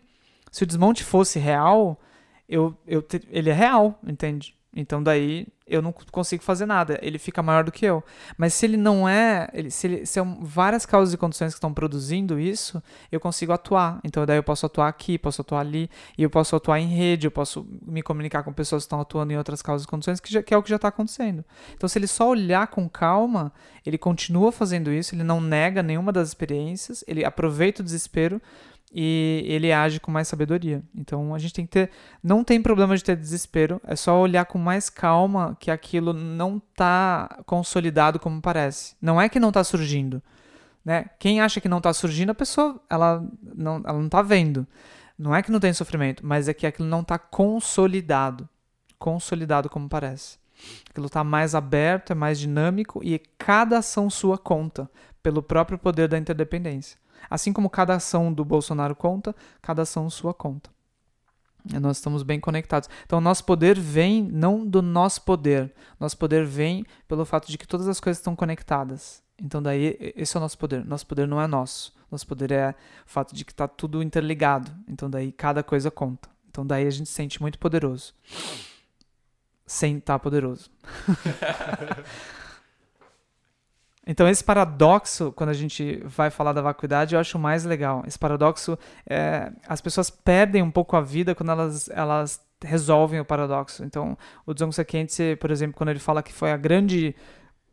[0.50, 2.00] Se o desmonte fosse real,
[2.48, 4.56] eu, eu ele é real, entende?
[4.76, 7.00] Então daí eu não consigo fazer nada.
[7.02, 8.04] Ele fica maior do que eu.
[8.38, 11.74] Mas se ele não é, ele, se, ele, são várias causas e condições que estão
[11.74, 14.00] produzindo isso, eu consigo atuar.
[14.04, 17.28] Então daí eu posso atuar aqui, posso atuar ali, e eu posso atuar em rede,
[17.28, 20.32] eu posso me comunicar com pessoas que estão atuando em outras causas e condições, que,
[20.32, 21.44] já, que é o que já está acontecendo.
[21.74, 23.54] Então se ele só olhar com calma,
[23.86, 28.42] ele continua fazendo isso, ele não nega nenhuma das experiências, ele aproveita o desespero
[28.94, 30.84] e ele age com mais sabedoria.
[30.94, 31.92] Então a gente tem que ter.
[32.22, 36.58] Não tem problema de ter desespero, é só olhar com mais calma que aquilo não
[36.58, 38.96] está consolidado como parece.
[39.02, 40.22] Não é que não está surgindo.
[40.84, 41.06] Né?
[41.20, 44.68] Quem acha que não está surgindo, a pessoa ela não, ela não está vendo.
[45.18, 48.50] Não é que não tem sofrimento, mas é que aquilo não está consolidado.
[48.98, 50.40] Consolidado como parece.
[50.90, 54.90] Aquilo está mais aberto, é mais dinâmico e cada ação sua conta
[55.24, 57.01] pelo próprio poder da interdependência.
[57.32, 60.70] Assim como cada ação do Bolsonaro conta, cada ação sua conta.
[61.74, 62.90] E nós estamos bem conectados.
[63.06, 65.74] Então, nosso poder vem não do nosso poder.
[65.98, 69.24] Nosso poder vem pelo fato de que todas as coisas estão conectadas.
[69.42, 70.84] Então, daí, esse é o nosso poder.
[70.84, 71.94] Nosso poder não é nosso.
[72.12, 74.70] Nosso poder é o fato de que está tudo interligado.
[74.86, 76.28] Então, daí, cada coisa conta.
[76.50, 78.14] Então, daí, a gente se sente muito poderoso.
[79.66, 80.70] Sem estar tá poderoso.
[84.06, 88.04] Então, esse paradoxo, quando a gente vai falar da vacuidade, eu acho mais legal.
[88.08, 88.78] Esse paradoxo,
[89.08, 93.84] é, as pessoas perdem um pouco a vida quando elas, elas resolvem o paradoxo.
[93.84, 97.16] Então, o Dzongsa Khyentse, por exemplo, quando ele fala que foi a grande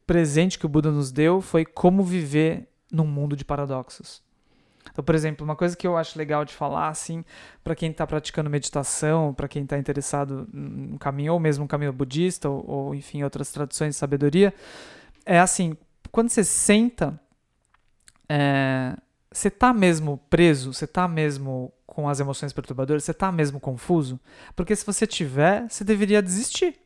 [0.06, 4.22] presente que o Buda nos deu, foi como viver num mundo de paradoxos.
[4.90, 7.24] Então, por exemplo, uma coisa que eu acho legal de falar, assim,
[7.62, 11.92] para quem está praticando meditação, para quem está interessado no caminho, ou mesmo no caminho
[11.92, 14.52] budista, ou, ou enfim, outras tradições de sabedoria,
[15.24, 15.76] é assim,
[16.10, 17.18] quando você senta,
[18.28, 18.96] é,
[19.30, 20.72] você tá mesmo preso?
[20.72, 23.04] Você tá mesmo com as emoções perturbadoras?
[23.04, 24.20] Você tá mesmo confuso?
[24.54, 26.76] Porque se você tiver, você deveria desistir.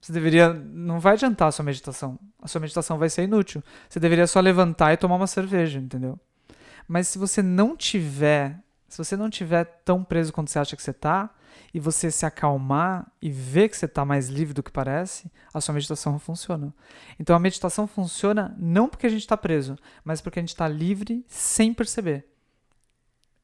[0.00, 0.52] Você deveria.
[0.52, 2.18] Não vai adiantar a sua meditação.
[2.40, 3.62] A sua meditação vai ser inútil.
[3.88, 6.18] Você deveria só levantar e tomar uma cerveja, entendeu?
[6.88, 8.58] Mas se você não tiver.
[8.88, 11.30] Se você não tiver tão preso quanto você acha que você tá,
[11.72, 15.60] e você se acalmar e ver que você está mais livre do que parece, a
[15.60, 16.74] sua meditação funciona.
[17.18, 20.68] Então a meditação funciona não porque a gente está preso, mas porque a gente está
[20.68, 22.26] livre sem perceber.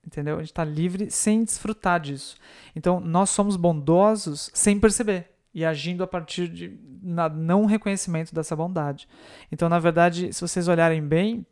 [0.06, 0.36] Entendeu?
[0.36, 2.36] A gente está livre sem desfrutar disso.
[2.74, 9.08] Então nós somos bondosos sem perceber e agindo a partir de não reconhecimento dessa bondade.
[9.50, 11.46] Então, na verdade, se vocês olharem bem,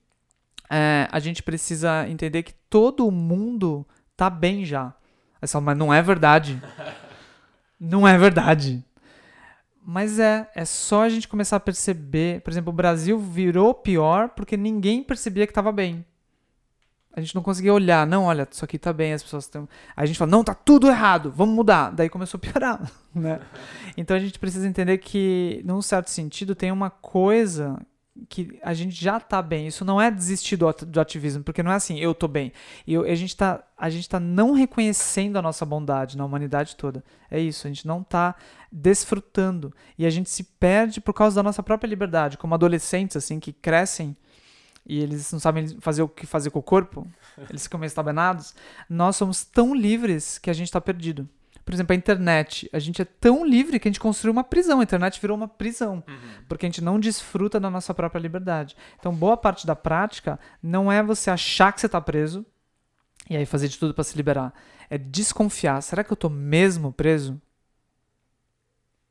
[0.71, 4.95] é, a gente precisa entender que todo mundo está bem já.
[5.47, 6.61] Aí fala, mas não é verdade.
[7.79, 8.85] não é verdade.
[9.87, 12.41] Mas é, é só a gente começar a perceber.
[12.41, 16.05] Por exemplo, o Brasil virou pior porque ninguém percebia que estava bem.
[17.13, 19.67] A gente não conseguia olhar, não, olha, isso aqui tá bem, as pessoas estão.
[19.97, 21.91] Aí a gente fala, não, tá tudo errado, vamos mudar.
[21.91, 23.41] Daí começou a piorar, né?
[23.97, 27.81] Então a gente precisa entender que, num certo sentido, tem uma coisa
[28.29, 29.67] que a gente já tá bem.
[29.67, 32.53] Isso não é desistir do, do ativismo, porque não é assim, eu tô bem.
[32.87, 37.05] E eu, a, gente tá, gente tá não reconhecendo a nossa bondade na humanidade toda.
[37.31, 38.35] É isso, a gente não tá
[38.71, 39.73] desfrutando.
[39.99, 43.53] E a gente se perde por causa da nossa própria liberdade, como adolescentes, assim, que
[43.53, 44.17] crescem
[44.89, 47.07] e eles não sabem fazer o que fazer com o corpo,
[47.51, 48.55] eles ficam meio estabenados.
[48.89, 51.29] Nós somos tão livres que a gente está perdido.
[51.67, 52.71] Por exemplo, a internet.
[52.73, 54.79] A gente é tão livre que a gente construiu uma prisão.
[54.79, 56.05] A internet virou uma prisão.
[56.07, 56.45] Uhum.
[56.49, 58.77] Porque a gente não desfruta da nossa própria liberdade.
[59.01, 62.47] Então, boa parte da prática não é você achar que você está preso
[63.29, 64.55] e aí fazer de tudo para se liberar.
[64.89, 65.83] É desconfiar.
[65.83, 67.43] Será que eu estou mesmo preso?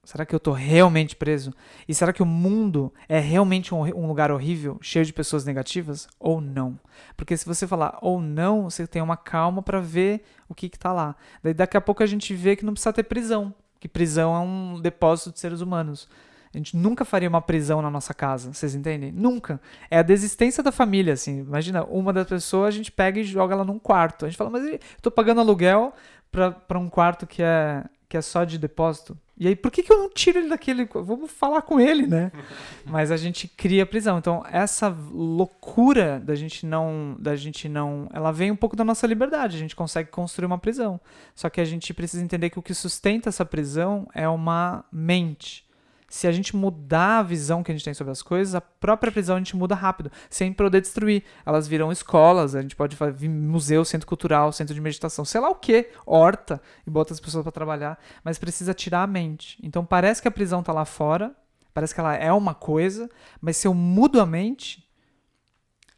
[0.06, 1.51] Será que eu estou realmente preso?
[1.88, 6.08] E será que o mundo é realmente um, um, lugar horrível, cheio de pessoas negativas?
[6.20, 6.80] Ou não?
[7.18, 10.93] Porque se você falar ou não, você tem uma calma para ver o que está
[10.93, 11.16] lá.
[11.41, 14.39] Daí daqui a pouco a gente vê que não precisa ter prisão, que prisão é
[14.39, 16.08] um depósito de seres humanos.
[16.53, 19.12] A gente nunca faria uma prisão na nossa casa, vocês entendem?
[19.12, 19.60] Nunca.
[19.91, 21.39] É a desistência da família, assim.
[21.39, 24.24] Imagina, uma das pessoas a gente pega e joga ela num quarto.
[24.24, 25.93] A gente fala, mas eu tô pagando aluguel
[26.32, 27.84] para um quarto que é,
[28.16, 29.18] que é só de depósito.
[29.38, 30.86] E aí, por que, que eu não tiro ele daquele.
[30.86, 32.32] Vamos falar com ele, né?
[32.86, 34.18] Mas a gente cria prisão.
[34.18, 37.18] Então, essa loucura da gente não.
[37.20, 38.07] Da gente não.
[38.13, 39.57] Ela vem um pouco da nossa liberdade.
[39.57, 40.97] A gente consegue construir uma prisão.
[41.36, 45.64] Só que a gente precisa entender que o que sustenta essa prisão é uma mente
[46.08, 49.12] se a gente mudar a visão que a gente tem sobre as coisas, a própria
[49.12, 51.24] prisão a gente muda rápido, sem poder destruir.
[51.45, 55.49] Elas viram escolas, a gente pode fazer museu, centro cultural, centro de meditação, sei lá
[55.49, 59.58] o que, horta, e bota as pessoas para trabalhar, mas precisa tirar a mente.
[59.64, 61.36] Então parece que a prisão tá lá fora,
[61.74, 63.10] parece que ela é uma coisa,
[63.41, 64.86] mas se eu mudo a mente,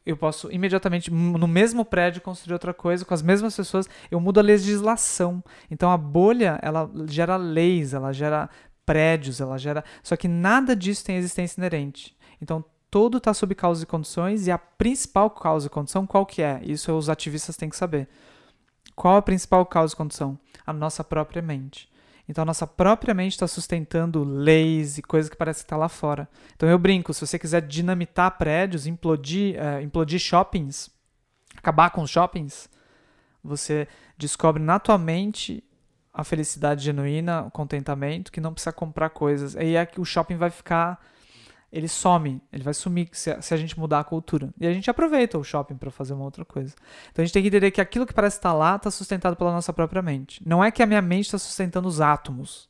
[0.08, 3.90] eu posso imediatamente, no mesmo prédio, construir outra coisa com as mesmas pessoas.
[4.10, 5.44] Eu mudo a legislação.
[5.70, 8.50] Então a bolha, ela gera leis, ela gera
[8.88, 9.84] prédios, ela gera.
[10.02, 12.16] Só que nada disso tem existência inerente.
[12.42, 16.42] Então, todo está sob causa e condições, e a principal causa e condição qual que
[16.42, 16.62] é?
[16.64, 18.08] Isso os ativistas têm que saber.
[18.96, 20.40] Qual a principal causa e condição?
[20.66, 21.92] A nossa própria mente.
[22.30, 25.88] Então a nossa própria mente está sustentando leis e coisas que parece que está lá
[25.88, 26.28] fora.
[26.56, 30.90] Então eu brinco, se você quiser dinamitar prédios, implodir, uh, implodir shoppings,
[31.56, 32.70] acabar com os shoppings,
[33.44, 35.64] você descobre na tua mente
[36.18, 39.56] a felicidade genuína, o contentamento, que não precisa comprar coisas.
[39.56, 41.00] Aí é que o shopping vai ficar.
[41.72, 44.50] Ele some, ele vai sumir se a, se a gente mudar a cultura.
[44.60, 46.74] E a gente aproveita o shopping para fazer uma outra coisa.
[47.12, 49.52] Então a gente tem que entender que aquilo que parece estar lá está sustentado pela
[49.52, 50.42] nossa própria mente.
[50.44, 52.68] Não é que a minha mente está sustentando os átomos.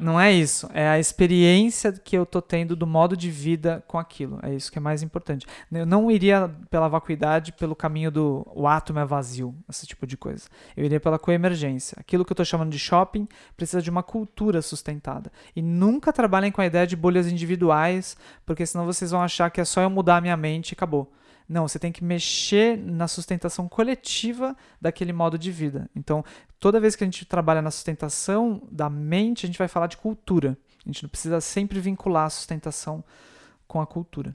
[0.00, 0.68] Não é isso.
[0.72, 4.38] É a experiência que eu tô tendo do modo de vida com aquilo.
[4.42, 5.46] É isso que é mais importante.
[5.70, 10.16] Eu não iria pela vacuidade, pelo caminho do o átomo é vazio, esse tipo de
[10.16, 10.48] coisa.
[10.76, 11.96] Eu iria pela coemergência.
[11.98, 15.30] Aquilo que eu tô chamando de shopping precisa de uma cultura sustentada.
[15.54, 19.60] E nunca trabalhem com a ideia de bolhas individuais, porque senão vocês vão achar que
[19.60, 21.12] é só eu mudar a minha mente e acabou.
[21.52, 25.86] Não, você tem que mexer na sustentação coletiva daquele modo de vida.
[25.94, 26.24] Então,
[26.58, 29.98] toda vez que a gente trabalha na sustentação da mente, a gente vai falar de
[29.98, 30.56] cultura.
[30.82, 33.04] A gente não precisa sempre vincular a sustentação
[33.68, 34.34] com a cultura.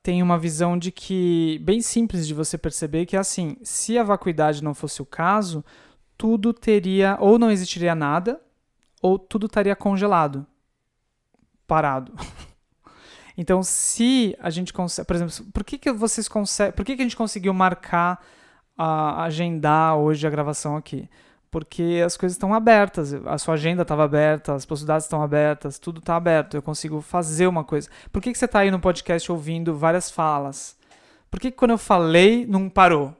[0.00, 4.04] Tem uma visão de que, bem simples de você perceber, que é assim: se a
[4.04, 5.64] vacuidade não fosse o caso,
[6.16, 8.40] tudo teria, ou não existiria nada,
[9.02, 10.46] ou tudo estaria congelado,
[11.66, 12.12] parado.
[13.38, 17.02] Então, se a gente consegue, por exemplo, por que, que vocês conseguem, por que, que
[17.02, 18.20] a gente conseguiu marcar,
[18.76, 21.08] uh, agendar hoje a gravação aqui?
[21.48, 26.00] Porque as coisas estão abertas, a sua agenda estava aberta, as possibilidades estão abertas, tudo
[26.00, 27.88] está aberto, eu consigo fazer uma coisa.
[28.12, 30.76] Por que, que você está aí no podcast ouvindo várias falas?
[31.30, 33.14] Por que, que quando eu falei não parou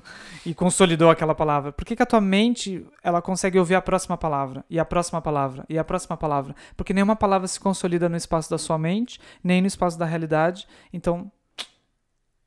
[0.44, 1.72] e consolidou aquela palavra?
[1.72, 5.20] Por que, que a tua mente ela consegue ouvir a próxima palavra e a próxima
[5.22, 6.54] palavra e a próxima palavra?
[6.76, 10.68] Porque nenhuma palavra se consolida no espaço da sua mente, nem no espaço da realidade.
[10.92, 11.32] Então,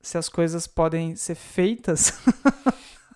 [0.01, 2.21] se as coisas podem ser feitas,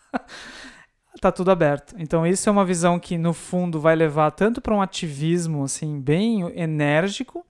[1.21, 1.93] tá tudo aberto.
[1.99, 6.01] Então, isso é uma visão que no fundo vai levar tanto para um ativismo assim
[6.01, 7.45] bem enérgico,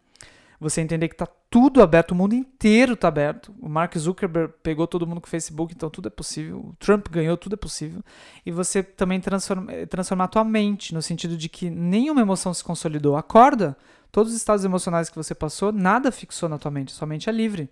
[0.62, 3.52] você entender que está tudo aberto, o mundo inteiro está aberto.
[3.60, 6.60] O Mark Zuckerberg pegou todo mundo com o Facebook, então tudo é possível.
[6.60, 8.04] O Trump ganhou, tudo é possível.
[8.46, 12.54] E você também transforma, eh, transformar a tua mente, no sentido de que nenhuma emoção
[12.54, 13.18] se consolidou.
[13.18, 13.76] Acorda!
[14.12, 17.32] Todos os estados emocionais que você passou, nada fixou na tua mente, sua mente é
[17.32, 17.68] livre.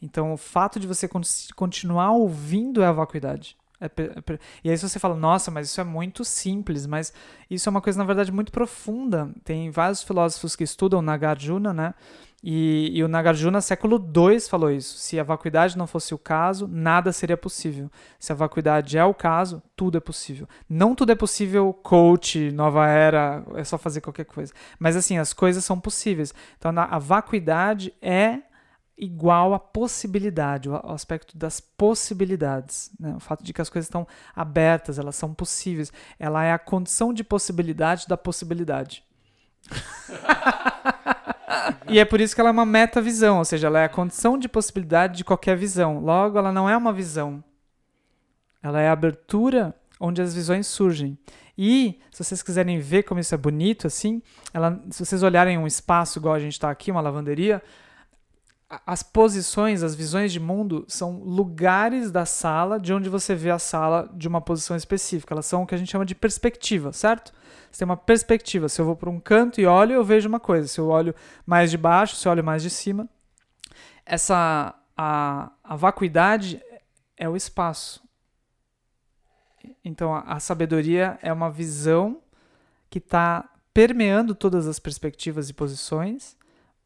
[0.00, 1.08] Então, o fato de você
[1.56, 3.56] continuar ouvindo é a vacuidade.
[3.80, 7.12] É, é, e aí você fala, nossa, mas isso é muito simples, mas
[7.50, 9.30] isso é uma coisa, na verdade, muito profunda.
[9.42, 11.94] Tem vários filósofos que estudam Nagarjuna, né?
[12.42, 14.96] E, e o Nagarjuna, século II, falou isso.
[14.96, 17.90] Se a vacuidade não fosse o caso, nada seria possível.
[18.18, 20.48] Se a vacuidade é o caso, tudo é possível.
[20.68, 24.52] Não tudo é possível, coach, nova era, é só fazer qualquer coisa.
[24.78, 26.32] Mas assim, as coisas são possíveis.
[26.58, 28.40] Então a vacuidade é
[29.00, 32.90] igual a possibilidade, o aspecto das possibilidades.
[33.00, 33.14] Né?
[33.16, 35.90] O fato de que as coisas estão abertas, elas são possíveis.
[36.18, 39.02] Ela é a condição de possibilidade da possibilidade.
[41.88, 44.36] e é por isso que ela é uma metavisão, ou seja, ela é a condição
[44.36, 46.00] de possibilidade de qualquer visão.
[46.00, 47.42] Logo, ela não é uma visão.
[48.62, 51.18] Ela é a abertura onde as visões surgem.
[51.56, 54.22] E, se vocês quiserem ver como isso é bonito, assim,
[54.52, 57.62] ela, se vocês olharem um espaço igual a gente está aqui, uma lavanderia,
[58.86, 63.58] as posições, as visões de mundo são lugares da sala de onde você vê a
[63.58, 65.34] sala de uma posição específica.
[65.34, 67.32] Elas são o que a gente chama de perspectiva, certo?
[67.70, 68.68] Você tem uma perspectiva.
[68.68, 70.68] Se eu vou para um canto e olho, eu vejo uma coisa.
[70.68, 71.12] Se eu olho
[71.44, 73.08] mais de baixo, se eu olho mais de cima.
[74.06, 76.62] Essa a, a vacuidade
[77.16, 78.00] é o espaço.
[79.84, 82.22] Então a, a sabedoria é uma visão
[82.88, 86.36] que está permeando todas as perspectivas e posições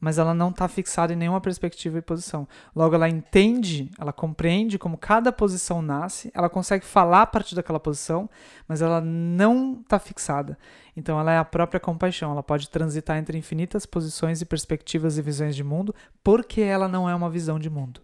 [0.05, 2.46] mas ela não está fixada em nenhuma perspectiva e posição.
[2.76, 7.80] Logo, ela entende, ela compreende como cada posição nasce, ela consegue falar a partir daquela
[7.80, 8.28] posição,
[8.68, 10.59] mas ela não está fixada.
[10.94, 12.30] Então, ela é a própria compaixão.
[12.30, 17.09] Ela pode transitar entre infinitas posições e perspectivas e visões de mundo, porque ela não
[17.09, 18.02] é uma visão de mundo.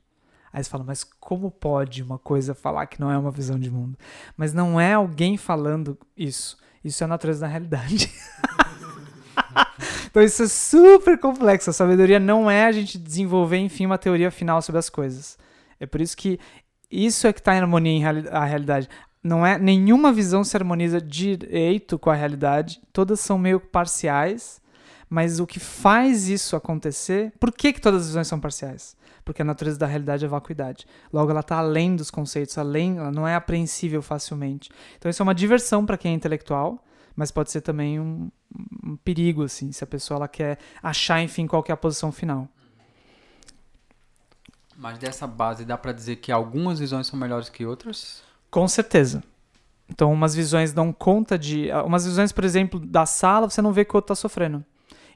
[0.50, 3.70] Aí você fala, mas como pode uma coisa falar que não é uma visão de
[3.70, 3.98] mundo?
[4.38, 6.56] Mas não é alguém falando isso.
[6.82, 8.10] Isso é a natureza da realidade.
[10.10, 11.70] então isso é super complexo.
[11.70, 15.38] A sabedoria não é a gente desenvolver, enfim, uma teoria final sobre as coisas.
[15.78, 16.38] É por isso que
[16.90, 18.88] isso é que está em harmonia em reali a realidade.
[19.22, 22.80] Não é nenhuma visão se harmoniza direito com a realidade.
[22.92, 24.60] Todas são meio parciais.
[25.12, 27.32] Mas o que faz isso acontecer?
[27.40, 28.96] Por que, que todas as visões são parciais?
[29.24, 30.86] Porque a natureza da realidade é vacuidade.
[31.12, 34.70] Logo, ela está além dos conceitos, além, ela não é apreensível facilmente.
[34.96, 36.80] Então, isso é uma diversão para quem é intelectual
[37.20, 38.30] mas pode ser também um,
[38.82, 42.48] um, perigo, assim, se a pessoa ela quer achar, enfim, qual é a posição final.
[44.74, 48.22] Mas dessa base dá para dizer que algumas visões são melhores que outras?
[48.50, 49.22] Com certeza.
[49.86, 51.68] Então, umas visões dão conta de.
[51.84, 54.64] Umas visões, por exemplo, da sala, você não vê que o outro está sofrendo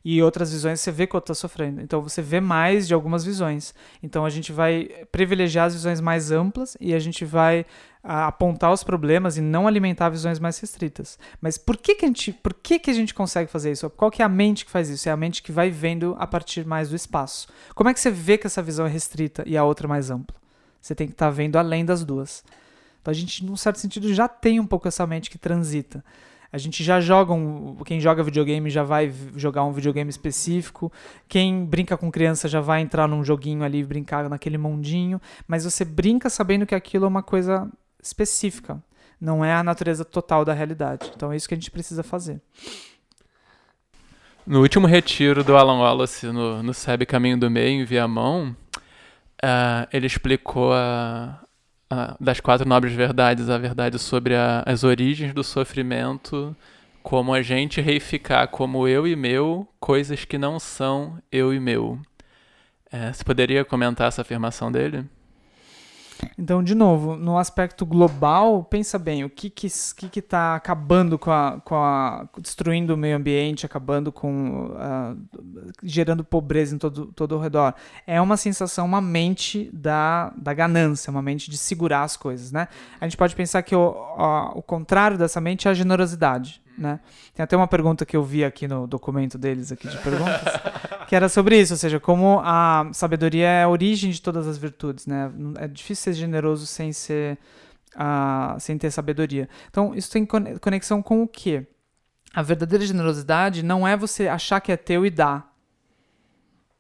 [0.05, 1.81] e outras visões você vê que o outro está sofrendo.
[1.81, 3.75] Então você vê mais de algumas visões.
[4.03, 7.65] Então a gente vai privilegiar as visões mais amplas e a gente vai
[8.03, 11.19] a, apontar os problemas e não alimentar visões mais restritas.
[11.41, 13.89] Mas por que, que a gente, por que, que a gente consegue fazer isso?
[13.89, 15.09] Qual que é a mente que faz isso?
[15.09, 17.49] É a mente que vai vendo a partir mais do espaço.
[17.75, 20.37] Como é que você vê que essa visão é restrita e a outra mais ampla?
[20.83, 22.45] Você tem que estar tá vendo além das duas.
[23.01, 26.05] Então a gente, num certo sentido, já tem um pouco essa mente que transita.
[26.55, 27.75] A gente já joga um.
[27.85, 30.93] Quem joga videogame já vai jogar um videogame específico.
[31.27, 35.21] Quem brinca com criança já vai entrar num joguinho ali brincar naquele mundinho.
[35.49, 37.69] Mas você brinca sabendo que aquilo é uma coisa
[38.01, 38.81] específica.
[39.21, 41.11] Não é a natureza total da realidade.
[41.17, 42.41] Então é isso que a gente precisa fazer.
[44.47, 48.57] No último retiro do Alan Wallace no, no SEB Caminho do Meio, em Viamão,
[49.43, 51.44] uh, ele explicou a,
[52.21, 56.57] das quatro nobres verdades, a verdade sobre a, as origens do sofrimento,
[57.03, 62.01] como a gente reificar como eu e meu coisas que não são eu e meu.
[62.91, 65.05] É, você poderia comentar essa afirmação dele?
[66.39, 71.61] Então, de novo, no aspecto global, pensa bem, o que que está acabando com a,
[71.65, 75.41] com a destruindo o meio ambiente, acabando com uh,
[75.83, 77.75] gerando pobreza em todo todo o redor.
[78.07, 82.69] É uma sensação, uma mente da, da ganância, uma mente de segurar as coisas, né?
[83.01, 83.95] A gente pode pensar que o,
[84.55, 86.64] o contrário dessa mente é a generosidade.
[86.77, 86.99] Né?
[87.33, 90.53] Tem até uma pergunta que eu vi aqui no documento deles aqui de perguntas,
[91.09, 94.59] que era sobre isso, ou seja, como a sabedoria é a origem de todas as
[94.59, 95.31] virtudes, né?
[95.59, 97.39] É difícil ser generoso sem ser
[97.95, 99.49] uh, sem ter sabedoria.
[99.71, 101.67] Então, isso tem conexão com o quê?
[102.33, 105.53] A verdadeira generosidade não é você achar que é teu e dar.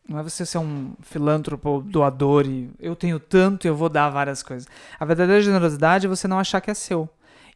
[0.08, 4.10] Não é você ser um filântropo doador e eu tenho tanto e eu vou dar
[4.10, 4.68] várias coisas.
[4.98, 7.08] A verdadeira generosidade é você não achar que é seu.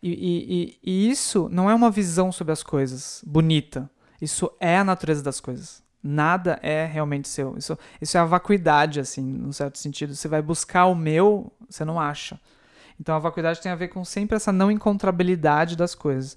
[0.03, 3.91] E, e, e, isso não é uma visão sobre as coisas bonita.
[4.21, 5.83] Isso é a natureza das coisas.
[6.03, 7.57] Nada é realmente seu.
[7.57, 10.15] Isso, isso é a vacuidade, assim, num certo sentido.
[10.15, 12.41] Você vai buscar o meu, você não acha.
[13.01, 16.37] Então a vacuidade tem a ver com sempre essa não encontrabilidade das coisas.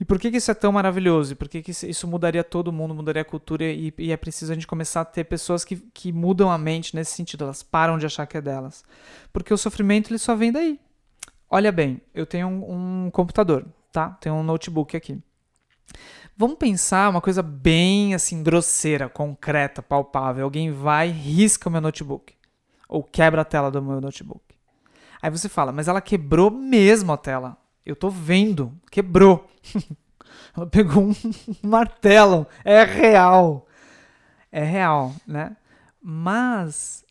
[0.00, 1.32] E por que, que isso é tão maravilhoso?
[1.32, 3.64] E por que, que isso mudaria todo mundo, mudaria a cultura?
[3.64, 6.94] E, e, é preciso a gente começar a ter pessoas que, que mudam a mente
[6.94, 8.84] nesse sentido, elas param de achar que é delas.
[9.32, 10.78] Porque o sofrimento ele só vem daí.
[11.50, 14.10] Olha bem, eu tenho um, um computador, tá?
[14.20, 15.18] Tenho um notebook aqui.
[16.36, 20.44] Vamos pensar uma coisa bem assim grosseira, concreta, palpável.
[20.44, 22.34] Alguém vai risca o meu notebook
[22.88, 24.42] ou quebra a tela do meu notebook.
[25.20, 27.56] Aí você fala, mas ela quebrou mesmo a tela.
[27.84, 29.48] Eu tô vendo, quebrou.
[30.56, 31.14] ela pegou um
[31.66, 33.66] martelo, é real.
[34.52, 35.56] É real, né?
[36.00, 37.04] Mas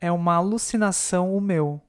[0.00, 1.80] é uma alucinação o meu.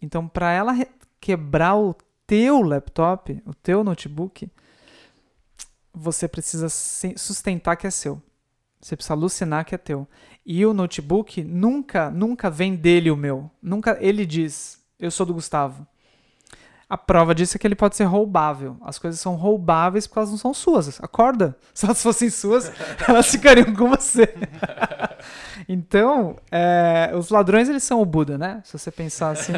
[0.00, 0.74] Então, para ela
[1.20, 1.94] quebrar o
[2.26, 4.50] teu laptop, o teu notebook,
[5.92, 8.22] você precisa sustentar que é seu.
[8.80, 10.06] Você precisa alucinar que é teu.
[10.44, 13.50] E o notebook nunca, nunca vem dele o meu.
[13.60, 15.86] Nunca ele diz, eu sou do Gustavo.
[16.88, 18.76] A prova disso é que ele pode ser roubável.
[18.80, 21.02] As coisas são roubáveis porque elas não são suas.
[21.02, 21.56] Acorda.
[21.74, 22.70] Se elas fossem suas,
[23.08, 24.32] elas ficariam com você.
[25.68, 28.60] então, é, os ladrões, eles são o Buda, né?
[28.64, 29.52] Se você pensar assim.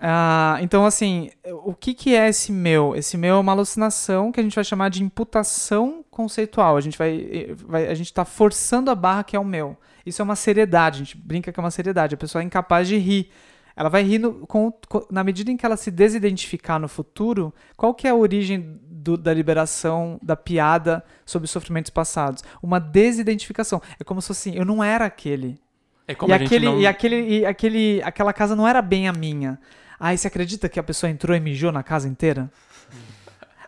[0.00, 1.30] Ah, então, assim,
[1.64, 2.96] o que, que é esse meu?
[2.96, 6.76] Esse meu é uma alucinação que a gente vai chamar de imputação conceitual.
[6.76, 9.76] A gente vai, vai a gente está forçando a barra que é o meu.
[10.04, 10.96] Isso é uma seriedade.
[10.96, 12.14] A gente brinca que é uma seriedade.
[12.14, 13.30] A pessoa é incapaz de rir.
[13.76, 17.52] Ela vai rir no, com, com, na medida em que ela se desidentificar no futuro.
[17.76, 22.42] Qual que é a origem do, da liberação da piada sobre sofrimentos passados?
[22.62, 23.80] Uma desidentificação.
[23.98, 25.60] É como se fosse assim, eu não era aquele.
[26.06, 26.80] É como e, aquele, não...
[26.80, 29.58] e aquele e aquele aquela casa não era bem a minha.
[29.98, 32.50] Aí você acredita que a pessoa entrou e mijou na casa inteira?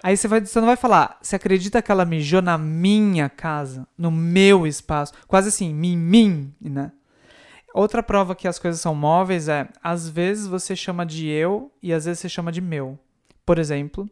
[0.02, 3.86] Aí você, vai, você não vai falar, você acredita que ela mijou na minha casa,
[3.96, 5.12] no meu espaço?
[5.28, 6.90] Quase assim, mim, mim, né?
[7.74, 11.92] Outra prova que as coisas são móveis é, às vezes você chama de eu e
[11.92, 12.98] às vezes você chama de meu.
[13.46, 14.08] Por exemplo,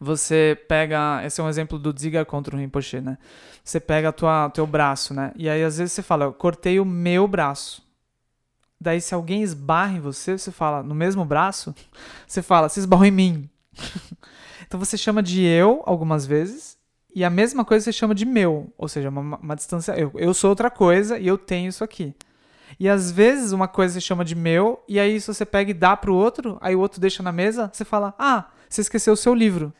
[0.00, 3.18] você pega, esse é um exemplo do Dziga contra o Rinpoche, né?
[3.62, 5.32] Você pega o teu braço, né?
[5.36, 7.86] E aí às vezes você fala, eu cortei o meu braço.
[8.80, 11.74] Daí se alguém esbarra em você, você fala, no mesmo braço,
[12.26, 13.50] você fala, você esbarrou em mim.
[14.66, 16.78] então você chama de eu algumas vezes
[17.14, 19.92] e a mesma coisa você chama de meu, ou seja, uma, uma distância.
[19.92, 22.14] Eu, eu sou outra coisa e eu tenho isso aqui.
[22.78, 25.74] E às vezes uma coisa você chama de meu, e aí se você pega e
[25.74, 29.16] dá pro outro, aí o outro deixa na mesa, você fala: Ah, você esqueceu o
[29.16, 29.72] seu livro.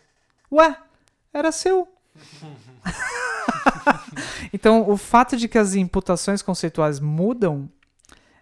[0.51, 0.77] Ué,
[1.33, 1.87] era seu.
[4.53, 7.71] então, o fato de que as imputações conceituais mudam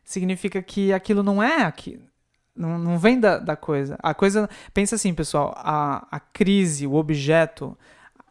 [0.05, 2.01] significa que aquilo não é aqui.
[2.55, 3.99] Não, não vem da, da coisa.
[4.03, 4.49] A coisa.
[4.73, 7.77] Pensa assim, pessoal: a, a crise, o objeto,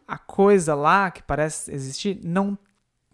[0.08, 2.58] a coisa lá que parece existir, não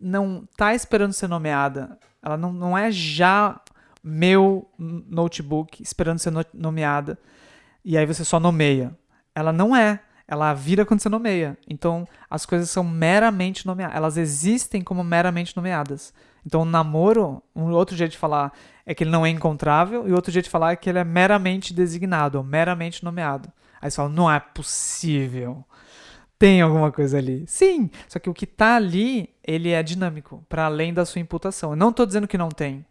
[0.01, 1.99] não tá esperando ser nomeada.
[2.23, 3.61] Ela não, não é já
[4.03, 7.19] meu notebook esperando ser nomeada.
[7.85, 8.97] E aí você só nomeia.
[9.35, 10.01] Ela não é.
[10.27, 11.59] Ela vira quando você nomeia.
[11.69, 13.97] Então as coisas são meramente nomeadas.
[13.97, 16.13] Elas existem como meramente nomeadas.
[16.45, 18.53] Então o namoro, um outro jeito de falar
[18.85, 21.05] é que ele não é encontrável, e outro jeito de falar é que ele é
[21.05, 23.53] meramente designado, meramente nomeado.
[23.81, 25.65] Aí você fala, não é possível
[26.43, 27.45] tem alguma coisa ali.
[27.47, 31.71] Sim, só que o que está ali, ele é dinâmico, para além da sua imputação.
[31.71, 32.85] Eu não estou dizendo que não tem.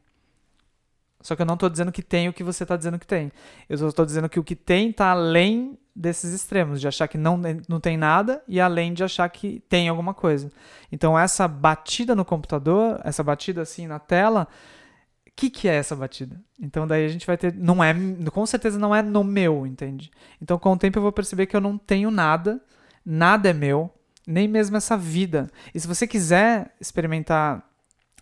[1.20, 3.30] Só que eu não estou dizendo que tem o que você está dizendo que tem.
[3.68, 7.18] Eu só estou dizendo que o que tem está além desses extremos, de achar que
[7.18, 7.38] não,
[7.68, 10.50] não tem nada e além de achar que tem alguma coisa.
[10.90, 14.48] Então, essa batida no computador, essa batida assim na tela,
[15.28, 16.42] o que, que é essa batida?
[16.58, 17.54] Então, daí a gente vai ter.
[17.54, 17.94] Não é,
[18.32, 20.10] com certeza não é no meu, entende?
[20.42, 22.62] Então, com o tempo eu vou perceber que eu não tenho nada
[23.06, 23.90] Nada é meu,
[24.28, 25.50] nem mesmo essa vida.
[25.74, 27.64] E se você quiser experimentar,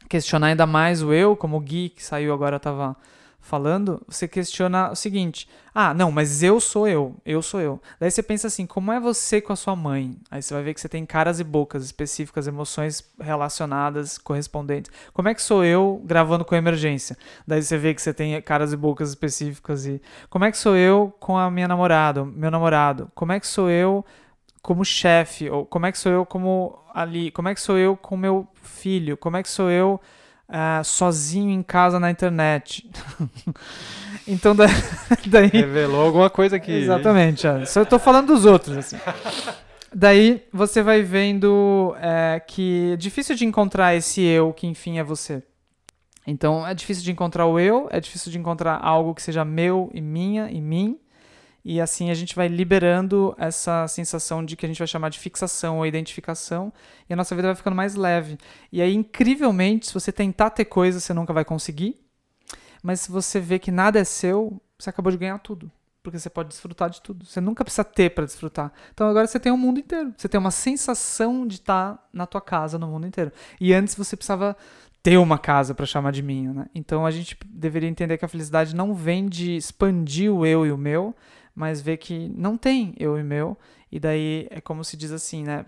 [0.08, 2.96] questionar ainda mais o eu, como o Gui, que saiu agora, estava
[3.42, 7.82] falando, você questiona o seguinte: ah, não, mas eu sou eu, eu sou eu.
[8.00, 10.18] Daí você pensa assim: como é você com a sua mãe?
[10.30, 14.92] Aí você vai ver que você tem caras e bocas específicas, emoções relacionadas, correspondentes.
[15.14, 17.18] Como é que sou eu gravando com emergência?
[17.48, 19.86] Daí você vê que você tem caras e bocas específicas.
[19.86, 23.12] e Como é que sou eu com a minha namorada, meu namorado?
[23.16, 24.06] Como é que sou eu
[24.62, 27.96] como chefe, ou como é que sou eu como ali, como é que sou eu
[27.96, 30.00] com meu filho, como é que sou eu
[30.50, 32.90] uh, sozinho em casa na internet.
[34.28, 34.66] então da,
[35.28, 36.72] daí revelou alguma coisa aqui.
[36.72, 37.66] Exatamente, é.
[37.66, 38.98] só eu tô falando dos outros assim.
[39.94, 45.04] Daí você vai vendo é, que é difícil de encontrar esse eu que enfim é
[45.04, 45.42] você.
[46.28, 49.90] Então é difícil de encontrar o eu, é difícil de encontrar algo que seja meu
[49.94, 51.00] e minha e mim.
[51.64, 55.20] E assim a gente vai liberando essa sensação de que a gente vai chamar de
[55.20, 56.72] fixação ou identificação,
[57.10, 58.38] e a nossa vida vai ficando mais leve.
[58.72, 61.96] E aí, incrivelmente, se você tentar ter coisa, você nunca vai conseguir.
[62.82, 65.72] Mas se você vê que nada é seu, você acabou de ganhar tudo.
[66.02, 67.26] Porque você pode desfrutar de tudo.
[67.26, 68.72] Você nunca precisa ter para desfrutar.
[68.94, 70.14] Então agora você tem o um mundo inteiro.
[70.16, 73.34] Você tem uma sensação de estar na tua casa no mundo inteiro.
[73.60, 74.56] E antes você precisava
[75.04, 76.66] ter uma casa para chamar de minha, né?
[76.74, 80.72] Então a gente deveria entender que a felicidade não vem de expandir o eu e
[80.72, 81.16] o meu,
[81.60, 83.58] mas vê que não tem eu e meu,
[83.92, 85.66] e daí é como se diz assim, né?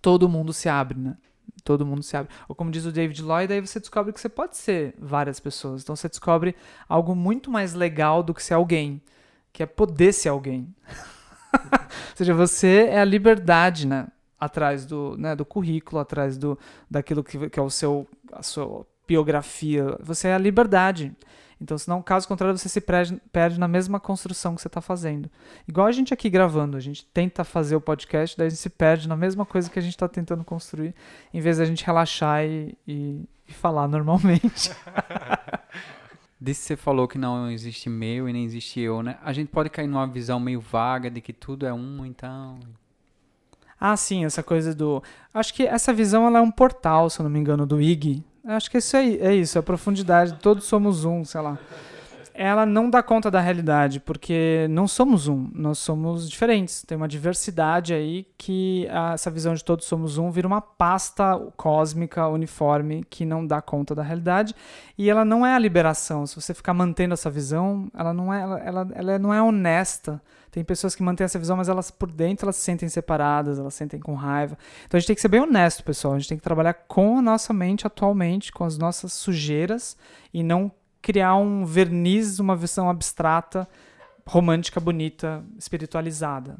[0.00, 1.14] Todo mundo se abre, né?
[1.62, 2.32] Todo mundo se abre.
[2.48, 5.82] Ou como diz o David Lloyd, aí você descobre que você pode ser várias pessoas.
[5.82, 6.56] Então você descobre
[6.88, 9.02] algo muito mais legal do que ser alguém,
[9.52, 10.74] que é poder ser alguém.
[11.52, 14.08] Ou seja, você é a liberdade, né?
[14.40, 16.58] Atrás do, né, do currículo, atrás do,
[16.90, 21.14] daquilo que, que é o seu, a sua biografia, você é a liberdade.
[21.60, 25.30] Então, senão, caso contrário, você se perde, perde na mesma construção que você está fazendo.
[25.68, 28.70] Igual a gente aqui gravando, a gente tenta fazer o podcast, daí a gente se
[28.70, 30.94] perde na mesma coisa que a gente está tentando construir,
[31.34, 34.70] em vez da gente relaxar e, e, e falar normalmente.
[36.40, 39.18] Disso você falou que não existe meu e nem existe eu, né?
[39.22, 42.58] A gente pode cair numa visão meio vaga de que tudo é um, então.
[43.78, 45.02] Ah, sim, essa coisa do.
[45.34, 48.24] Acho que essa visão ela é um portal, se eu não me engano, do IG.
[48.50, 50.34] Acho que isso aí é isso, é a profundidade.
[50.42, 51.56] Todos somos um, sei lá.
[52.34, 56.82] Ela não dá conta da realidade, porque não somos um, nós somos diferentes.
[56.82, 62.26] Tem uma diversidade aí que essa visão de todos somos um vira uma pasta cósmica,
[62.26, 64.52] uniforme, que não dá conta da realidade.
[64.98, 66.26] E ela não é a liberação.
[66.26, 70.20] Se você ficar mantendo essa visão, ela não é, ela, ela, ela não é honesta
[70.50, 73.72] tem pessoas que mantêm essa visão, mas elas por dentro elas se sentem separadas, elas
[73.74, 74.58] se sentem com raiva.
[74.86, 76.14] Então a gente tem que ser bem honesto, pessoal.
[76.14, 79.96] A gente tem que trabalhar com a nossa mente atualmente, com as nossas sujeiras
[80.34, 83.68] e não criar um verniz, uma visão abstrata,
[84.26, 86.58] romântica, bonita, espiritualizada.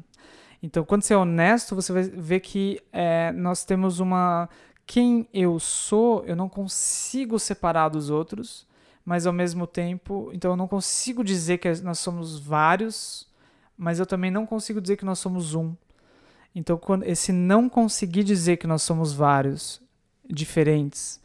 [0.63, 4.47] Então, quando você é honesto, você vai ver que é, nós temos uma.
[4.85, 8.67] Quem eu sou, eu não consigo separar dos outros,
[9.03, 10.29] mas ao mesmo tempo.
[10.33, 13.30] Então, eu não consigo dizer que nós somos vários
[13.81, 15.75] mas eu também não consigo dizer que nós somos um.
[16.53, 19.81] Então, quando esse não conseguir dizer que nós somos vários,
[20.29, 21.19] diferentes,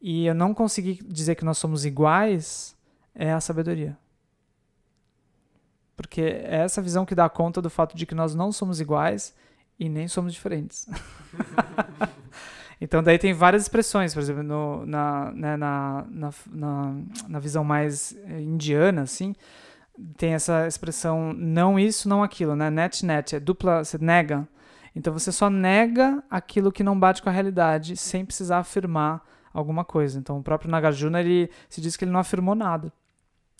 [0.00, 2.74] e eu não conseguir dizer que nós somos iguais,
[3.14, 3.94] é a sabedoria.
[5.94, 9.34] Porque é essa visão que dá conta do fato de que nós não somos iguais
[9.78, 10.88] e nem somos diferentes.
[12.80, 16.94] então, daí tem várias expressões, por exemplo, no, na, né, na, na, na,
[17.28, 19.34] na visão mais indiana, assim,
[20.16, 22.70] tem essa expressão não isso, não aquilo, né?
[22.70, 24.46] Net, net, é dupla, você nega.
[24.94, 29.22] Então você só nega aquilo que não bate com a realidade sem precisar afirmar
[29.52, 30.18] alguma coisa.
[30.18, 32.92] Então o próprio Nagarjuna, ele se diz que ele não afirmou nada.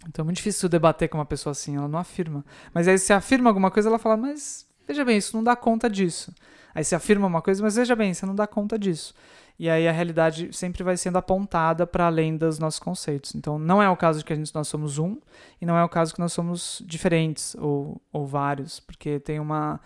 [0.06, 2.44] Então é muito difícil debater com uma pessoa assim, ela não afirma.
[2.72, 5.90] Mas aí se afirma alguma coisa, ela fala, mas veja bem, isso não dá conta
[5.90, 6.32] disso.
[6.74, 9.14] Aí se afirma uma coisa, mas veja bem, você não dá conta disso
[9.58, 13.34] e aí a realidade sempre vai sendo apontada para além dos nossos conceitos.
[13.34, 15.16] Então, não é o caso de que a gente, nós somos um,
[15.60, 19.80] e não é o caso que nós somos diferentes ou, ou vários, porque tem uma,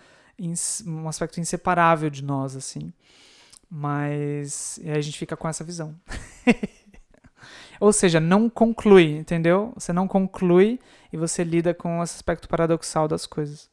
[0.85, 2.93] um aspecto inseparável de nós, assim.
[3.67, 5.95] Mas e aí a gente fica com essa visão.
[7.79, 9.73] ou seja, não conclui, entendeu?
[9.73, 10.79] Você não conclui
[11.11, 13.71] e você lida com esse aspecto paradoxal das coisas.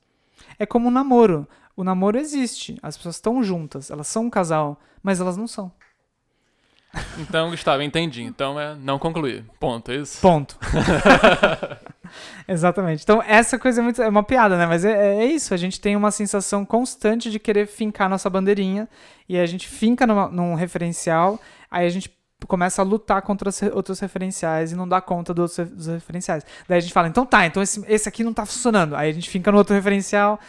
[0.59, 1.47] É como um namoro.
[1.77, 5.71] O namoro existe, as pessoas estão juntas, elas são um casal, mas elas não são.
[7.19, 8.23] Então, Gustavo, entendi.
[8.23, 9.45] Então é não concluir.
[9.59, 10.21] Ponto, é isso?
[10.21, 10.59] Ponto.
[12.49, 13.03] Exatamente.
[13.03, 14.67] Então, essa coisa é, muito, é uma piada, né?
[14.67, 15.55] Mas é, é, isso.
[15.55, 18.89] A gente tem uma sensação constante de querer fincar nossa bandeirinha.
[19.29, 21.39] E a gente finca numa, num referencial.
[21.71, 22.11] Aí a gente
[22.47, 26.45] começa a lutar contra os outros referenciais e não dá conta dos, dos referenciais.
[26.67, 28.97] Daí a gente fala, então tá, então esse, esse aqui não tá funcionando.
[28.97, 30.41] Aí a gente finca no outro referencial.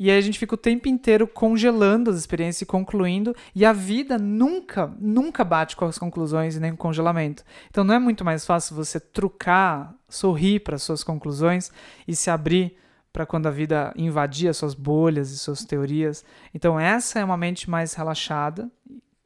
[0.00, 3.72] E aí a gente fica o tempo inteiro congelando as experiências e concluindo, e a
[3.74, 7.44] vida nunca, nunca bate com as conclusões e nem com o congelamento.
[7.68, 11.70] Então não é muito mais fácil você trucar, sorrir para as suas conclusões
[12.08, 12.78] e se abrir
[13.12, 16.24] para quando a vida invadir as suas bolhas e suas teorias.
[16.54, 18.70] Então essa é uma mente mais relaxada.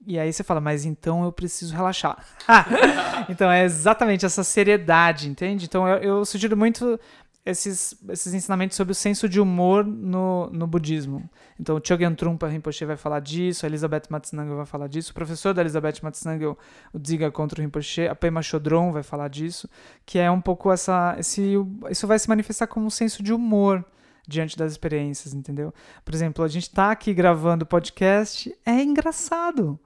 [0.04, 2.18] E aí você fala, mas então eu preciso relaxar.
[3.30, 5.66] então é exatamente essa seriedade, entende?
[5.66, 6.98] Então eu, eu sugiro muito
[7.44, 11.28] esses, esses ensinamentos sobre o senso de humor no, no budismo.
[11.60, 15.14] Então, o Chogyam Trungpa Rinpoche vai falar disso, a Elizabeth Matsunaga vai falar disso, o
[15.14, 16.56] professor da Elizabeth Matsunaga,
[16.92, 19.68] o Dziga contra o Rinpoche, a Pema Chodron vai falar disso,
[20.06, 21.16] que é um pouco essa...
[21.18, 21.54] Esse,
[21.90, 23.84] isso vai se manifestar como um senso de humor
[24.26, 25.72] diante das experiências, entendeu?
[26.04, 29.78] Por exemplo, a gente está aqui gravando podcast, é engraçado.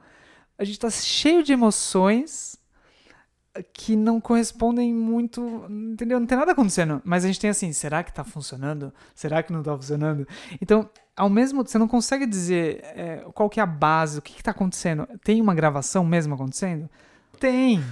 [0.56, 2.57] A gente está cheio de emoções,
[3.72, 6.18] que não correspondem muito, entendeu?
[6.20, 8.93] Não tem nada acontecendo, mas a gente tem assim, será que tá funcionando?
[9.14, 10.26] Será que não tá funcionando?
[10.60, 14.35] Então, ao mesmo você não consegue dizer é, qual que é a base, o que
[14.35, 15.06] que tá acontecendo.
[15.22, 16.89] Tem uma gravação mesmo acontecendo?
[17.39, 17.82] Tem.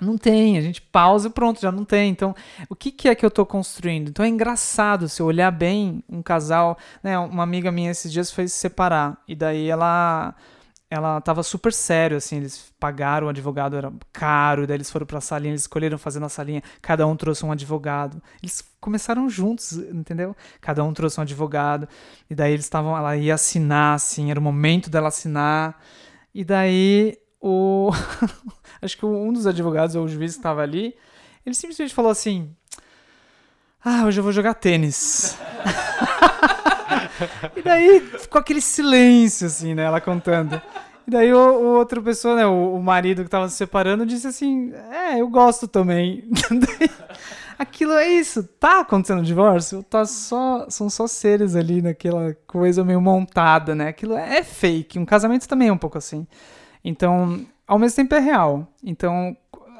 [0.00, 2.10] Não tem, a gente pausa e pronto, já não tem.
[2.10, 2.34] Então,
[2.68, 4.10] o que, que é que eu estou construindo?
[4.10, 7.18] Então é engraçado se olhar bem um casal, né?
[7.18, 10.34] Uma amiga minha esses dias foi se separar e daí ela
[10.88, 15.20] ela tava super sério, assim, eles pagaram o advogado, era caro, daí eles foram pra
[15.20, 18.22] salinha, eles escolheram fazer na salinha, cada um trouxe um advogado.
[18.40, 20.36] Eles começaram juntos, entendeu?
[20.60, 21.88] Cada um trouxe um advogado,
[22.30, 25.82] e daí eles estavam, ela ia assinar, assim, era o momento dela assinar,
[26.32, 27.90] e daí o...
[28.80, 30.94] acho que um dos advogados, ou o juiz que estava ali,
[31.44, 32.54] ele simplesmente falou assim,
[33.84, 35.36] ah, hoje eu vou jogar tênis.
[37.56, 39.84] e daí ficou aquele silêncio, assim, né?
[39.84, 40.60] Ela contando.
[41.06, 44.26] E daí o, o outra pessoa, né, o, o marido que tava se separando, disse
[44.26, 46.28] assim: É, eu gosto também.
[47.58, 48.42] Aquilo é isso.
[48.42, 49.82] Tá acontecendo divórcio?
[49.82, 53.88] Tá só, são só seres ali naquela coisa meio montada, né?
[53.88, 54.98] Aquilo é fake.
[54.98, 56.26] Um casamento também é um pouco assim.
[56.84, 58.68] Então, ao mesmo tempo é real.
[58.84, 59.34] Então,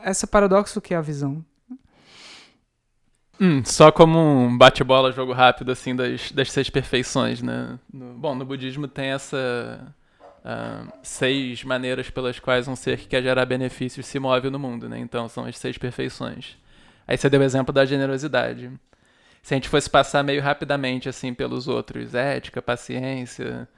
[0.05, 1.45] esse paradoxo que é a visão.
[3.41, 7.79] Hum, só como um bate-bola, jogo rápido, assim, das, das seis perfeições, né?
[7.93, 9.95] No, bom, no budismo tem essa
[10.39, 14.89] uh, seis maneiras pelas quais um ser que quer gerar benefícios se move no mundo,
[14.89, 14.99] né?
[14.99, 16.57] Então, são as seis perfeições.
[17.07, 18.71] Aí você deu o exemplo da generosidade.
[19.43, 23.69] Se a gente fosse passar meio rapidamente, assim, pelos outros, ética, paciência...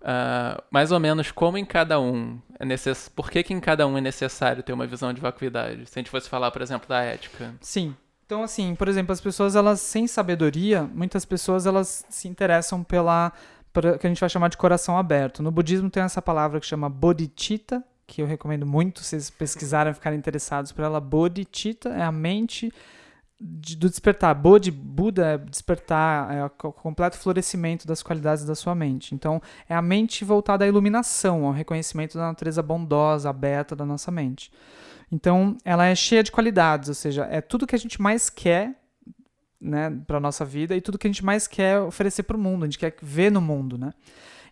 [0.00, 3.08] Uh, mais ou menos como em cada um é necess...
[3.08, 5.86] por que, que em cada um é necessário ter uma visão de vacuidade?
[5.86, 7.54] Se a gente fosse falar, por exemplo, da ética.
[7.60, 7.94] Sim.
[8.24, 13.32] Então, assim, por exemplo, as pessoas, elas sem sabedoria, muitas pessoas, elas se interessam pela,
[14.00, 15.42] que a gente vai chamar de coração aberto.
[15.42, 20.18] No budismo tem essa palavra que chama bodhicitta, que eu recomendo muito vocês pesquisarem, ficarem
[20.18, 21.00] interessados por ela.
[21.00, 22.72] Bodhicitta é a mente
[23.42, 24.34] de, do despertar.
[24.34, 29.14] Bodhi, Buda, é despertar, é o completo florescimento das qualidades da sua mente.
[29.14, 34.10] Então, é a mente voltada à iluminação, ao reconhecimento da natureza bondosa, aberta da nossa
[34.10, 34.50] mente.
[35.12, 38.74] Então, ela é cheia de qualidades, ou seja, é tudo que a gente mais quer
[39.60, 42.64] né, para nossa vida e tudo que a gente mais quer oferecer para o mundo,
[42.64, 43.92] a gente quer ver no mundo, né?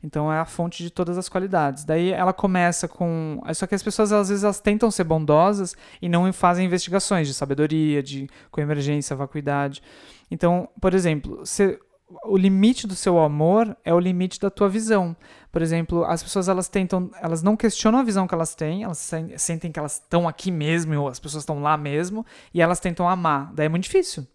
[0.03, 1.85] Então é a fonte de todas as qualidades.
[1.85, 3.41] Daí ela começa com.
[3.53, 7.35] Só que as pessoas às vezes elas tentam ser bondosas e não fazem investigações de
[7.35, 9.83] sabedoria, de coemergência, vacuidade.
[10.31, 11.79] Então, por exemplo, você,
[12.25, 15.17] o limite do seu amor é o limite da tua visão.
[15.53, 19.11] Por exemplo, as pessoas elas tentam, elas não questionam a visão que elas têm, elas
[19.37, 23.09] sentem que elas estão aqui mesmo, ou as pessoas estão lá mesmo, e elas tentam
[23.09, 23.53] amar.
[23.55, 24.27] Daí é muito difícil.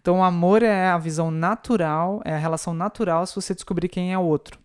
[0.00, 4.12] Então, o amor é a visão natural, é a relação natural se você descobrir quem
[4.12, 4.58] é o outro.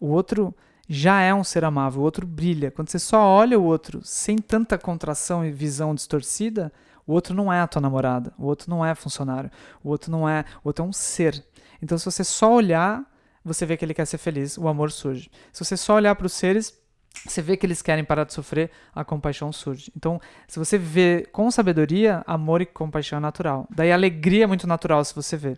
[0.00, 0.54] O outro
[0.88, 2.70] já é um ser amável, o outro brilha.
[2.70, 6.72] Quando você só olha o outro sem tanta contração e visão distorcida,
[7.06, 9.50] o outro não é a tua namorada, o outro não é funcionário,
[9.82, 11.44] o outro não é, o outro é um ser.
[11.82, 13.04] Então, se você só olhar,
[13.44, 15.30] você vê que ele quer ser feliz, o amor surge.
[15.52, 16.76] Se você só olhar para os seres,
[17.26, 19.90] você vê que eles querem parar de sofrer, a compaixão surge.
[19.96, 23.66] Então, se você vê com sabedoria, amor e compaixão é natural.
[23.70, 25.56] Daí, alegria é muito natural se você vê.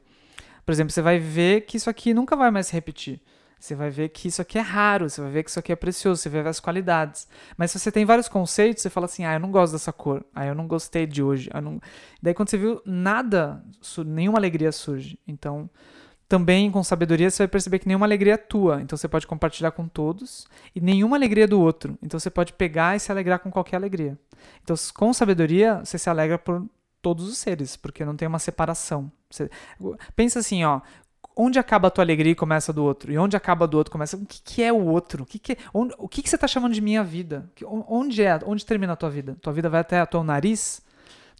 [0.65, 3.21] Por exemplo, você vai ver que isso aqui nunca vai mais se repetir.
[3.59, 5.77] Você vai ver que isso aqui é raro, você vai ver que isso aqui é
[5.77, 7.29] precioso, você vai ver as qualidades.
[7.59, 10.25] Mas se você tem vários conceitos, você fala assim: ah, eu não gosto dessa cor,
[10.35, 11.51] ah, eu não gostei de hoje.
[12.23, 13.63] Daí quando você viu, nada,
[14.07, 15.19] nenhuma alegria surge.
[15.29, 15.69] Então,
[16.31, 18.81] também com sabedoria você vai perceber que nenhuma alegria é tua.
[18.81, 21.99] Então você pode compartilhar com todos e nenhuma alegria é do outro.
[22.01, 24.17] Então você pode pegar e se alegrar com qualquer alegria.
[24.63, 26.65] Então, com sabedoria, você se alegra por
[27.03, 29.11] todos os seres, porque não tem uma separação.
[29.29, 29.51] Você...
[30.15, 30.81] Pensa assim, ó,
[31.37, 33.11] onde acaba a tua alegria e começa a do outro?
[33.11, 34.17] E onde acaba a do outro começa.
[34.17, 35.25] O que, que é o outro?
[35.25, 37.51] O que, que, onde, o que, que você está chamando de minha vida?
[37.67, 38.39] Onde é?
[38.47, 39.37] Onde termina a tua vida?
[39.43, 40.81] Tua vida vai até o teu nariz?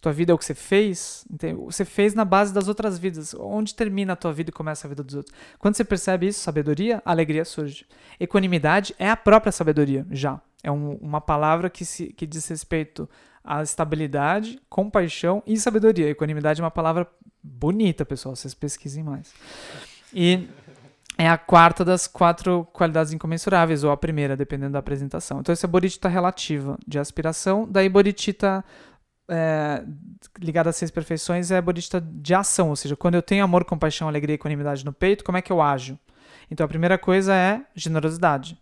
[0.01, 1.27] Tua vida é o que você fez?
[1.67, 3.35] Você fez na base das outras vidas.
[3.35, 5.35] Onde termina a tua vida e começa a vida dos outros?
[5.59, 7.85] Quando você percebe isso, sabedoria, alegria surge.
[8.19, 10.41] Equanimidade é a própria sabedoria, já.
[10.63, 13.09] É um, uma palavra que, se, que diz respeito
[13.45, 16.09] à estabilidade, compaixão e sabedoria.
[16.09, 17.07] Equanimidade é uma palavra
[17.43, 18.35] bonita, pessoal.
[18.35, 19.35] Vocês pesquisem mais.
[20.15, 20.49] E
[21.19, 25.41] é a quarta das quatro qualidades incomensuráveis, ou a primeira, dependendo da apresentação.
[25.41, 27.69] Então, essa é bodhicitta relativa de aspiração.
[27.71, 28.65] Daí, bodhicitta
[29.31, 29.85] é,
[30.39, 34.09] ligada às seis perfeições é bodhicitta de ação, ou seja, quando eu tenho amor, compaixão,
[34.09, 35.99] alegria e equanimidade no peito, como é que eu ajo?
[36.51, 38.59] Então, a primeira coisa é generosidade.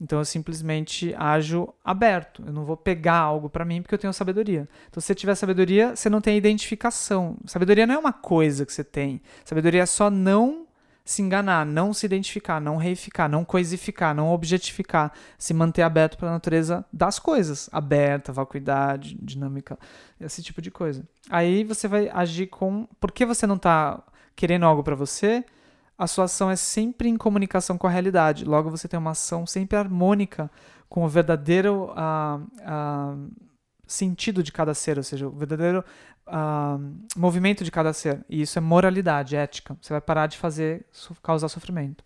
[0.00, 2.42] Então eu simplesmente ajo aberto.
[2.46, 4.68] Eu não vou pegar algo para mim porque eu tenho sabedoria.
[4.88, 7.36] Então se você tiver sabedoria, você não tem identificação.
[7.44, 9.20] Sabedoria não é uma coisa que você tem.
[9.44, 10.66] Sabedoria é só não
[11.10, 16.28] se enganar, não se identificar, não reificar, não coisificar, não objetificar, se manter aberto para
[16.28, 19.76] a natureza das coisas, aberta, vacuidade, dinâmica,
[20.20, 21.02] esse tipo de coisa.
[21.28, 24.00] Aí você vai agir com, porque você não está
[24.36, 25.44] querendo algo para você,
[25.98, 28.44] a sua ação é sempre em comunicação com a realidade.
[28.44, 30.48] Logo, você tem uma ação sempre harmônica
[30.88, 33.30] com o verdadeiro uh, uh,
[33.92, 35.84] sentido de cada ser, ou seja, o verdadeiro
[36.26, 38.24] uh, movimento de cada ser.
[38.28, 39.76] E isso é moralidade, ética.
[39.80, 40.86] Você vai parar de fazer
[41.22, 42.04] causar sofrimento.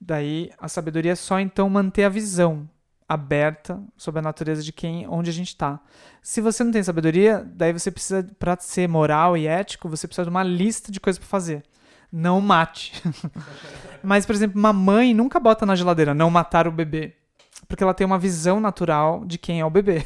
[0.00, 2.68] Daí, a sabedoria é só então manter a visão
[3.08, 5.80] aberta sobre a natureza de quem, onde a gente está.
[6.22, 10.24] Se você não tem sabedoria, daí você precisa, para ser moral e ético, você precisa
[10.24, 11.64] de uma lista de coisas para fazer
[12.12, 12.92] não mate.
[14.02, 17.14] Mas, por exemplo, uma mãe nunca bota na geladeira não matar o bebê,
[17.68, 20.04] porque ela tem uma visão natural de quem é o bebê.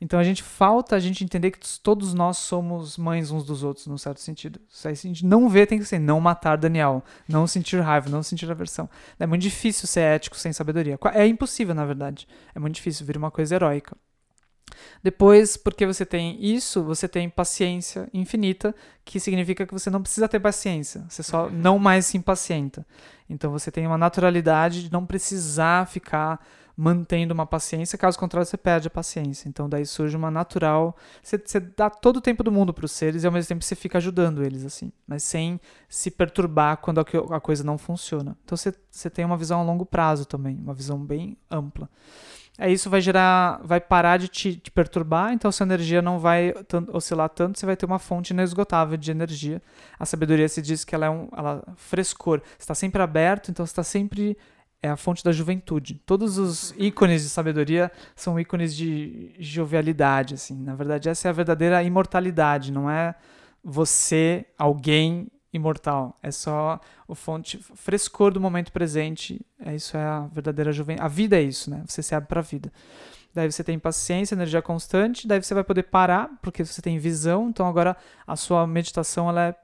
[0.00, 3.86] Então a gente falta a gente entender que todos nós somos mães uns dos outros,
[3.86, 4.60] num certo sentido.
[4.68, 8.22] Se a gente não vê, tem que ser não matar Daniel, não sentir raiva, não
[8.22, 8.88] sentir aversão.
[9.18, 10.98] É muito difícil ser ético sem sabedoria.
[11.14, 12.28] É impossível, na verdade.
[12.54, 13.96] É muito difícil, vira uma coisa heróica.
[15.02, 18.74] Depois, porque você tem isso, você tem paciência infinita,
[19.04, 22.84] que significa que você não precisa ter paciência, você só não mais se impacienta.
[23.28, 26.44] Então você tem uma naturalidade de não precisar ficar
[26.76, 29.48] mantendo uma paciência, caso contrário você perde a paciência.
[29.48, 32.92] Então daí surge uma natural, você, você dá todo o tempo do mundo para os
[32.92, 35.58] seres e ao mesmo tempo você fica ajudando eles assim, mas sem
[35.88, 38.36] se perturbar quando a, coisa não funciona.
[38.44, 41.88] Então você, você tem uma visão a longo prazo também, uma visão bem ampla.
[42.58, 46.54] Aí isso vai gerar, vai parar de te, te perturbar, então sua energia não vai
[46.90, 49.62] oscilar tanto, você vai ter uma fonte inesgotável de energia.
[49.98, 53.82] A sabedoria se diz que ela é um ela, frescor, está sempre aberto, então está
[53.82, 54.38] sempre
[54.86, 56.00] é a fonte da juventude.
[56.06, 60.56] Todos os ícones de sabedoria são ícones de jovialidade, assim.
[60.62, 63.14] Na verdade, essa é a verdadeira imortalidade, não é
[63.62, 66.16] você, alguém imortal.
[66.22, 69.44] É só o fonte frescor do momento presente.
[69.60, 71.04] É isso é a verdadeira juventude.
[71.04, 71.82] A vida é isso, né?
[71.86, 72.72] Você se abre para a vida.
[73.34, 77.50] Daí você tem paciência, energia constante, daí você vai poder parar, porque você tem visão,
[77.50, 77.94] então agora
[78.26, 79.54] a sua meditação ela é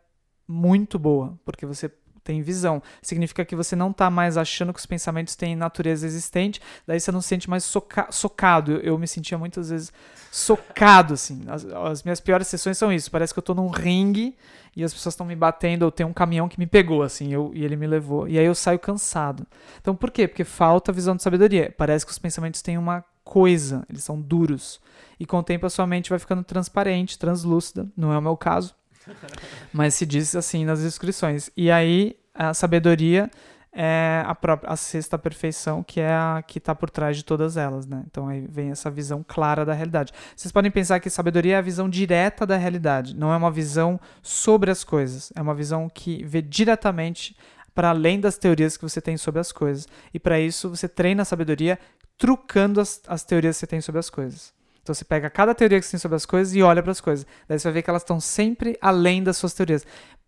[0.46, 1.90] muito boa, porque você
[2.22, 2.82] tem visão.
[3.00, 7.10] Significa que você não está mais achando que os pensamentos têm natureza existente, daí você
[7.10, 8.72] não se sente mais soca socado.
[8.72, 9.92] Eu, eu, me sentia muitas vezes
[10.30, 11.42] socado, assim.
[11.48, 13.10] As, as, minhas piores sessões são isso.
[13.10, 14.36] Parece que eu estou num ringue
[14.74, 17.50] e as pessoas estão me batendo, ou tem um caminhão que me pegou, assim, eu,
[17.54, 18.26] e ele me levou.
[18.26, 19.46] E aí eu saio cansado.
[19.80, 20.26] Então por quê?
[20.26, 21.74] Porque falta visão de sabedoria.
[21.76, 24.80] Parece que os pensamentos têm uma coisa, eles são duros.
[25.20, 27.86] E com o tempo a sua mente vai ficando transparente, translúcida.
[27.96, 28.74] Não é o meu caso
[29.72, 31.50] mas se diz assim nas inscrições.
[31.56, 33.30] E aí a sabedoria
[33.74, 37.56] é a própria a sexta perfeição que é a que está por trás de todas
[37.56, 38.04] elas, né?
[38.06, 40.12] Então aí vem essa visão clara da realidade.
[40.36, 43.98] Vocês podem pensar que sabedoria é a visão direta da realidade, não é uma visão
[44.22, 47.34] sobre as coisas, é uma visão que vê diretamente
[47.74, 49.88] para além das teorias que você tem sobre as coisas.
[50.12, 51.78] E para isso você treina a sabedoria
[52.18, 54.52] trucando as, as teorias que você tem sobre as coisas.
[54.82, 57.00] Então você pega cada teoria que você tem sobre as coisas e olha para as
[57.00, 57.26] coisas.
[57.48, 59.86] Daí você vai ver que elas estão sempre além das suas teorias.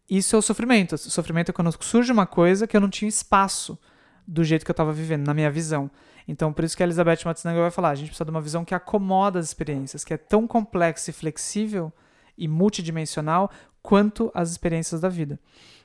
[0.08, 0.94] Isso é o sofrimento.
[0.94, 3.78] O sofrimento é quando surge uma coisa que eu não tinha espaço
[4.26, 5.90] do jeito que eu estava vivendo, na minha visão.
[6.26, 8.64] Então, por isso que a Elizabeth Matsunaga vai falar, a gente precisa de uma visão
[8.64, 11.92] que acomoda as experiências, que é tão complexa e flexível
[12.36, 13.50] e multidimensional
[13.82, 15.38] quanto as experiências da vida.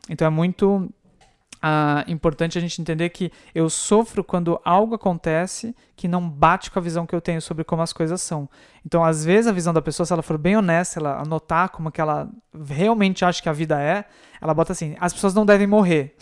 [0.10, 0.90] Então é muito
[1.62, 6.80] ah, importante a gente entender que eu sofro quando algo acontece que não bate com
[6.80, 8.50] a visão que eu tenho sobre como as coisas são.
[8.86, 11.92] Então, às vezes, a visão da pessoa, se ela for bem honesta, ela anotar como
[11.92, 12.30] que ela
[12.66, 14.06] realmente acha que a vida é,
[14.42, 16.16] ela bota assim: as pessoas não devem morrer.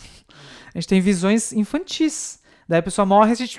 [0.74, 2.42] A gente tem visões infantis.
[2.68, 3.58] Daí a pessoa morre e a gente.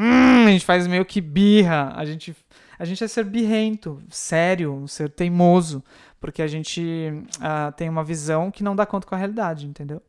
[0.00, 1.92] Hum, a gente faz meio que birra.
[1.96, 2.34] A gente,
[2.78, 5.82] a gente é ser birrento, sério, ser teimoso
[6.20, 10.02] porque a gente uh, tem uma visão que não dá conta com a realidade, entendeu?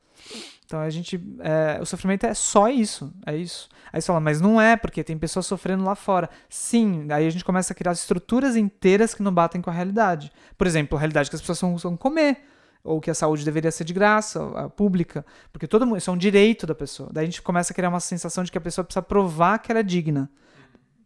[0.65, 1.19] Então a gente.
[1.39, 3.11] É, o sofrimento é só isso.
[3.25, 3.67] É isso.
[3.91, 6.29] Aí você fala, mas não é, porque tem pessoas sofrendo lá fora.
[6.47, 10.31] Sim, aí a gente começa a criar estruturas inteiras que não batem com a realidade.
[10.55, 12.45] Por exemplo, a realidade que as pessoas vão comer.
[12.83, 15.25] Ou que a saúde deveria ser de graça, a pública.
[15.51, 15.97] Porque todo mundo.
[15.97, 17.09] Isso é um direito da pessoa.
[17.11, 19.71] Daí a gente começa a criar uma sensação de que a pessoa precisa provar que
[19.71, 20.29] ela é digna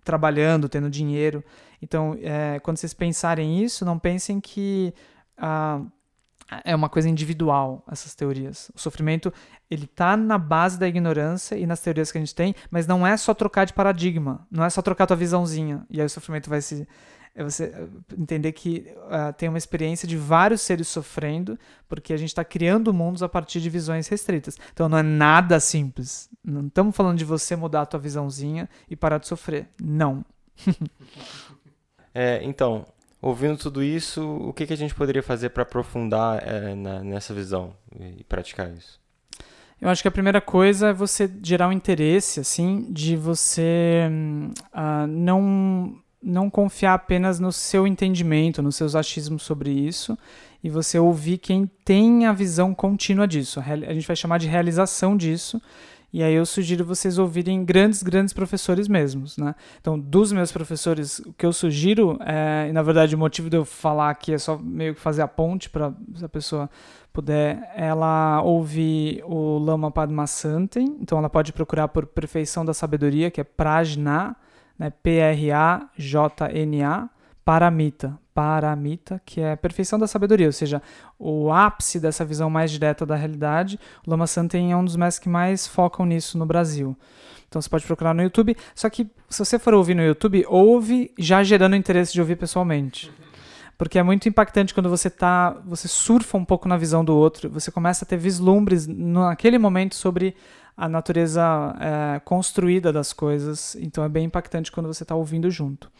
[0.03, 1.43] trabalhando, tendo dinheiro.
[1.81, 4.93] Então, é, quando vocês pensarem isso, não pensem que
[5.37, 5.81] ah,
[6.63, 8.71] é uma coisa individual, essas teorias.
[8.75, 9.33] O sofrimento,
[9.69, 13.05] ele tá na base da ignorância e nas teorias que a gente tem, mas não
[13.05, 16.49] é só trocar de paradigma, não é só trocar tua visãozinha, e aí o sofrimento
[16.49, 16.87] vai se
[17.35, 17.87] é você eh,
[18.17, 21.57] entender que uh, tem uma experiência de vários seres sofrendo,
[21.89, 24.57] porque a gente está criando mundos a partir de visões restritas.
[24.71, 26.29] Então não é nada simples.
[26.43, 29.67] Não estamos falando de você mudar a tua visãozinha e parar de sofrer.
[29.81, 30.23] Não.
[32.13, 32.85] é, então,
[33.19, 37.33] ouvindo tudo isso, o que, que a gente poderia fazer para aprofundar é, na, nessa
[37.33, 39.01] visão e praticar isso?
[39.81, 44.07] Eu acho que a primeira coisa é você gerar um interesse, assim, de você
[44.73, 50.17] uh, não não confiar apenas no seu entendimento, nos seus achismos sobre isso,
[50.63, 53.59] e você ouvir quem tem a visão contínua disso.
[53.59, 55.61] A gente vai chamar de realização disso.
[56.13, 59.55] E aí eu sugiro vocês ouvirem grandes, grandes professores mesmos, né?
[59.81, 63.57] Então, dos meus professores, o que eu sugiro, é, e na verdade o motivo de
[63.57, 65.91] eu falar aqui é só meio que fazer a ponte para
[66.21, 66.69] a pessoa
[67.11, 73.41] puder, ela ouvir o Lama Padmasanten, então ela pode procurar por Perfeição da Sabedoria, que
[73.41, 74.35] é Prajna,
[74.77, 75.49] né, P-R-A-J-N-A,
[77.45, 80.81] Paramita, paramita, que é a perfeição da sabedoria, ou seja,
[81.19, 83.77] o ápice dessa visão mais direta da realidade.
[84.07, 86.97] O Lama Santen é um dos mestres que mais focam nisso no Brasil.
[87.47, 88.55] Então você pode procurar no YouTube.
[88.73, 93.11] Só que se você for ouvir no YouTube, ouve já gerando interesse de ouvir pessoalmente.
[93.77, 97.49] Porque é muito impactante quando você tá, você surfa um pouco na visão do outro,
[97.49, 100.35] você começa a ter vislumbres naquele momento sobre
[100.75, 101.43] a natureza
[101.79, 103.75] é, construída das coisas.
[103.75, 105.91] Então é bem impactante quando você está ouvindo junto.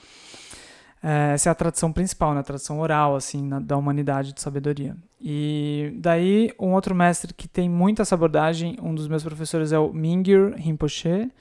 [1.02, 2.40] É, essa é a tradição principal, né?
[2.40, 4.95] a tradição oral assim na, da humanidade de sabedoria.
[5.22, 9.80] E daí um outro mestre que tem muito essa abordagem, um dos meus professores é
[9.80, 11.32] o Mingyur Rinpoche.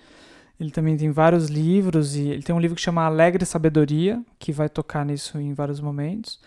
[0.60, 4.52] Ele também tem vários livros e ele tem um livro que chama Alegre Sabedoria, que
[4.52, 6.38] vai tocar nisso em vários momentos.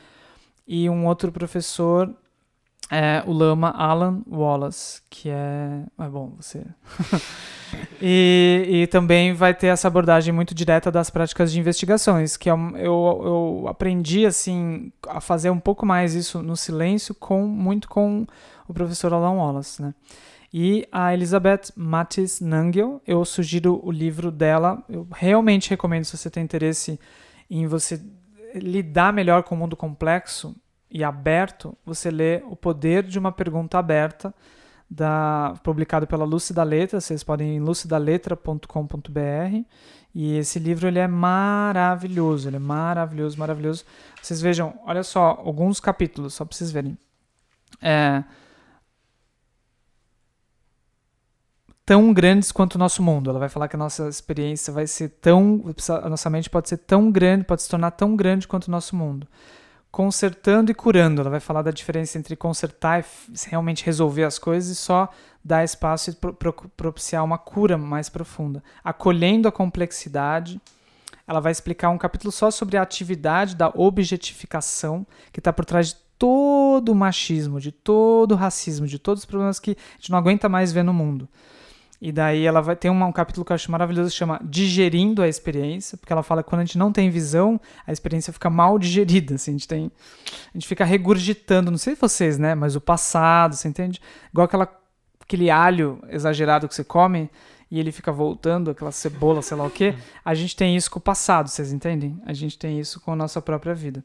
[0.67, 2.13] E um outro professor
[2.89, 5.83] é o Lama Alan Wallace, que é.
[5.97, 6.63] É bom, você.
[7.99, 12.53] e, e também vai ter essa abordagem muito direta das práticas de investigações, que é,
[12.53, 18.25] eu, eu aprendi assim a fazer um pouco mais isso no silêncio, com muito com
[18.67, 19.93] o professor Alan Wallace, né?
[20.53, 24.81] E a Elizabeth Mattis Nangel, eu sugiro o livro dela.
[24.87, 26.99] Eu realmente recomendo se você tem interesse
[27.49, 27.99] em você
[28.53, 30.55] lidar melhor com o mundo complexo
[30.89, 34.33] e aberto, você lê O Poder de uma Pergunta Aberta,
[34.89, 37.01] da, publicado pela Lúcida Letra.
[37.01, 39.65] Vocês podem ir em lucidaletra.com.br.
[40.13, 43.83] E esse livro ele é maravilhoso, ele é maravilhoso, maravilhoso.
[44.21, 46.97] Vocês vejam, olha só, alguns capítulos, só para vocês verem.
[47.81, 48.23] É,
[51.85, 53.29] tão grandes quanto o nosso mundo.
[53.29, 55.63] Ela vai falar que a nossa experiência vai ser tão.
[56.01, 58.95] A nossa mente pode ser tão grande, pode se tornar tão grande quanto o nosso
[58.95, 59.27] mundo
[59.95, 61.21] consertando e curando.
[61.21, 65.07] Ela vai falar da diferença entre consertar e realmente resolver as coisas e só
[65.41, 68.61] dar espaço e pro propiciar uma cura mais profunda.
[68.83, 70.59] Acolhendo a complexidade.
[71.25, 75.87] Ela vai explicar um capítulo só sobre a atividade da objetificação que está por trás
[75.87, 80.11] de todo o machismo, de todo o racismo, de todos os problemas que a gente
[80.11, 81.27] não aguenta mais ver no mundo.
[82.01, 85.21] E daí ela vai ter um, um capítulo que eu acho maravilhoso que chama Digerindo
[85.21, 88.49] a Experiência, porque ela fala que quando a gente não tem visão, a experiência fica
[88.49, 89.91] mal digerida, assim, a gente tem
[90.53, 94.01] a gente fica regurgitando, não sei vocês, né, mas o passado, você entende?
[94.31, 94.69] Igual aquela
[95.21, 97.29] aquele alho exagerado que você come
[97.69, 99.95] e ele fica voltando, aquela cebola, sei lá o quê.
[100.23, 102.21] A gente tem isso com o passado, vocês entendem?
[102.25, 104.03] A gente tem isso com a nossa própria vida.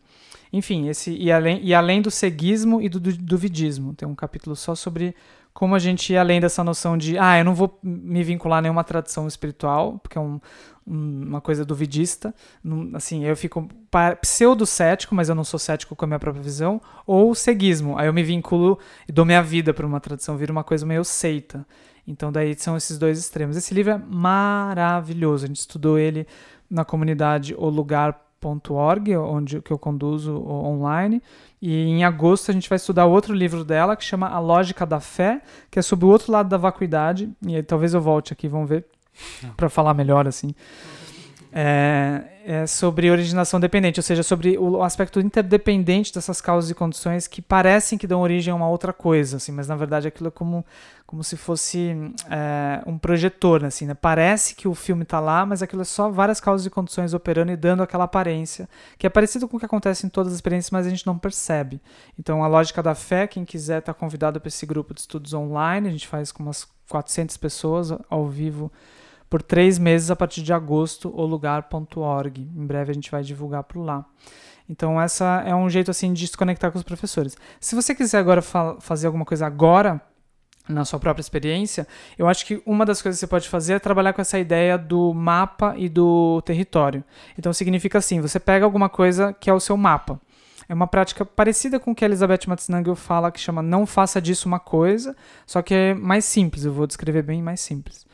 [0.52, 3.94] Enfim, esse e além, e além do ceguismo e do, do, do vidismo.
[3.94, 5.14] Tem um capítulo só sobre
[5.52, 8.62] como a gente ir além dessa noção de, ah, eu não vou me vincular a
[8.62, 10.40] nenhuma tradição espiritual, porque é um,
[10.86, 12.35] uma coisa duvidista.
[12.94, 13.68] Assim, eu fico
[14.20, 16.81] pseudo-cético, mas eu não sou cético com a minha própria visão.
[17.06, 18.78] Ou ceguismo, aí eu me vinculo
[19.09, 21.66] e dou minha vida para uma tradição, vira uma coisa meio seita.
[22.06, 23.56] Então, daí são esses dois extremos.
[23.56, 26.27] Esse livro é maravilhoso, a gente estudou ele
[26.68, 28.31] na comunidade O Lugar
[28.70, 31.22] org, onde que eu conduzo online.
[31.61, 34.99] E em agosto a gente vai estudar outro livro dela que chama A Lógica da
[34.99, 37.31] Fé, que é sobre o outro lado da vacuidade.
[37.47, 38.87] E aí, talvez eu volte aqui, vamos ver,
[39.57, 40.55] para falar melhor assim
[41.52, 47.27] é, é sobre originação dependente, ou seja, sobre o aspecto interdependente dessas causas e condições
[47.27, 50.31] que parecem que dão origem a uma outra coisa, assim, mas na verdade aquilo é
[50.31, 50.64] como,
[51.06, 53.94] como se fosse é, um projetor, assim, né?
[53.94, 57.51] Parece que o filme está lá, mas aquilo é só várias causas e condições operando
[57.51, 60.70] e dando aquela aparência, que é parecido com o que acontece em todas as experiências,
[60.70, 61.81] mas a gente não percebe.
[62.18, 65.89] Então, a lógica da fé, quem quiser está convidado para esse grupo de estudos online,
[65.89, 68.70] a gente faz com umas 400 pessoas ao vivo
[69.31, 72.40] por três meses a partir de agosto, o lugar.org.
[72.40, 74.05] Em breve a gente vai divulgar por lá.
[74.69, 77.36] Então, essa é um jeito assim de se conectar com os professores.
[77.61, 80.01] Se você quiser agora fa fazer alguma coisa agora,
[80.69, 81.86] na sua própria experiência,
[82.19, 84.77] eu acho que uma das coisas que você pode fazer é trabalhar com essa ideia
[84.77, 87.05] do mapa e do território.
[87.39, 90.20] Então, significa assim: você pega alguma coisa que é o seu mapa.
[90.69, 94.20] É uma prática parecida com o que a Elizabeth Matznagel fala, que chama não faça
[94.20, 96.65] disso uma coisa, só que é mais simples.
[96.65, 98.07] Eu vou descrever bem mais simples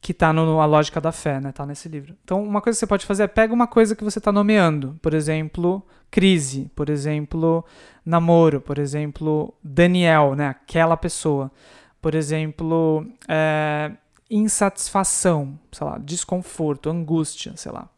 [0.00, 1.52] que está no A Lógica da Fé, né?
[1.52, 2.16] Tá nesse livro.
[2.24, 4.98] Então, uma coisa que você pode fazer é pega uma coisa que você está nomeando.
[5.02, 6.70] Por exemplo, crise.
[6.74, 7.64] Por exemplo,
[8.04, 8.60] namoro.
[8.60, 10.48] Por exemplo, Daniel, né?
[10.48, 11.50] Aquela pessoa.
[12.00, 13.90] Por exemplo, é,
[14.30, 17.88] insatisfação, sei lá, desconforto, angústia, sei lá.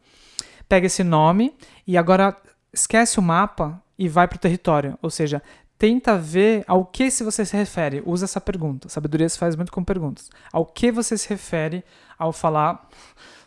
[0.67, 1.55] Pega esse nome
[1.85, 2.35] e agora
[2.71, 4.97] esquece o mapa e vai para o território.
[5.01, 5.41] Ou seja,
[5.79, 8.03] tenta ver ao que se você se refere.
[8.05, 8.89] Usa essa pergunta.
[8.89, 10.29] Sabedoria se faz muito com perguntas.
[10.51, 11.83] Ao que você se refere
[12.17, 12.87] ao falar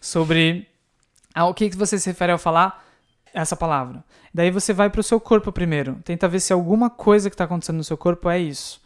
[0.00, 0.66] sobre.
[1.34, 2.84] Ao que você se refere ao falar
[3.34, 4.02] essa palavra.
[4.32, 5.96] Daí você vai para o seu corpo primeiro.
[6.04, 8.80] Tenta ver se alguma coisa que está acontecendo no seu corpo é isso.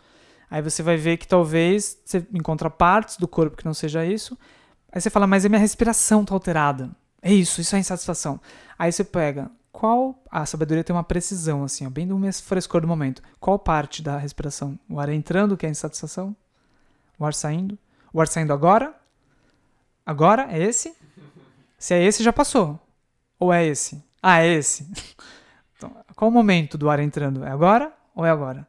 [0.50, 4.36] Aí você vai ver que talvez você encontra partes do corpo que não seja isso.
[4.92, 6.90] Aí você fala, mas a minha respiração está alterada.
[7.22, 8.40] É isso, isso é insatisfação.
[8.78, 10.18] Aí você pega qual.
[10.30, 13.22] A sabedoria tem uma precisão, assim, ó, bem do frescor do momento.
[13.38, 14.78] Qual parte da respiração?
[14.88, 16.34] O ar entrando, que é a insatisfação?
[17.18, 17.78] O ar saindo?
[18.10, 18.94] O ar saindo agora?
[20.04, 20.48] Agora?
[20.50, 20.96] É esse?
[21.78, 22.80] Se é esse, já passou.
[23.38, 24.02] Ou é esse?
[24.22, 24.88] Ah, é esse.
[25.78, 27.44] Então, qual o momento do ar entrando?
[27.44, 28.66] É agora ou é agora?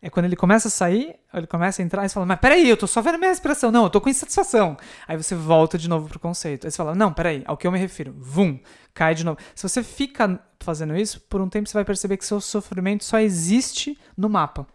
[0.00, 2.68] É quando ele começa a sair, ele começa a entrar, e você fala, mas peraí,
[2.68, 3.72] eu tô só vendo minha respiração.
[3.72, 4.76] Não, eu tô com insatisfação.
[5.08, 6.66] Aí você volta de novo pro conceito.
[6.66, 8.14] Aí você fala, não, peraí, ao que eu me refiro?
[8.16, 8.60] Vum,
[8.94, 9.38] cai de novo.
[9.56, 13.18] Se você fica fazendo isso, por um tempo você vai perceber que seu sofrimento só
[13.18, 14.66] existe no mapa.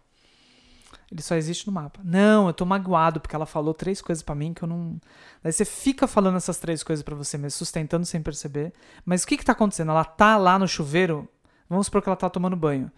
[1.10, 2.00] Ele só existe no mapa.
[2.04, 5.00] Não, eu tô magoado porque ela falou três coisas para mim que eu não.
[5.42, 8.72] Daí você fica falando essas três coisas para você mesmo, sustentando sem perceber.
[9.06, 9.90] Mas o que que tá acontecendo?
[9.90, 11.28] Ela tá lá no chuveiro,
[11.68, 12.90] vamos supor que ela tá tomando banho.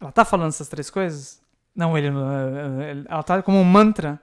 [0.00, 1.39] Ela tá falando essas três coisas?
[1.74, 2.08] Não, ele,
[3.08, 4.20] ela tá como um mantra,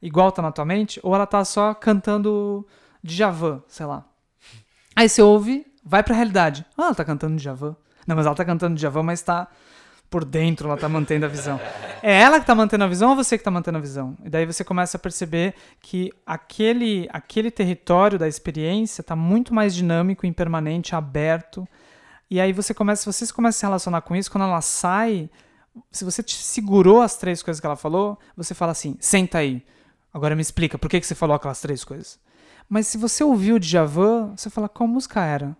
[0.00, 2.66] igual tá na tua mente, ou ela tá só cantando
[3.02, 4.04] Djavan, sei lá.
[4.96, 6.64] Aí você ouve, vai pra realidade.
[6.76, 7.76] Ah, ela tá cantando Djavan.
[8.06, 9.48] Não, mas ela tá cantando Djavan, mas tá
[10.10, 11.60] por dentro, ela tá mantendo a visão.
[12.02, 14.16] É ela que tá mantendo a visão ou você que tá mantendo a visão?
[14.24, 19.74] E daí você começa a perceber que aquele, aquele território da experiência tá muito mais
[19.74, 21.68] dinâmico, impermanente, aberto.
[22.30, 25.28] E aí você começa, você começa a se relacionar com isso, quando ela sai,
[25.90, 29.64] se você segurou as três coisas que ela falou, você fala assim: senta aí.
[30.12, 32.18] Agora me explica por que, que você falou aquelas três coisas.
[32.68, 35.56] Mas se você ouviu o Djavan, você fala: qual música era?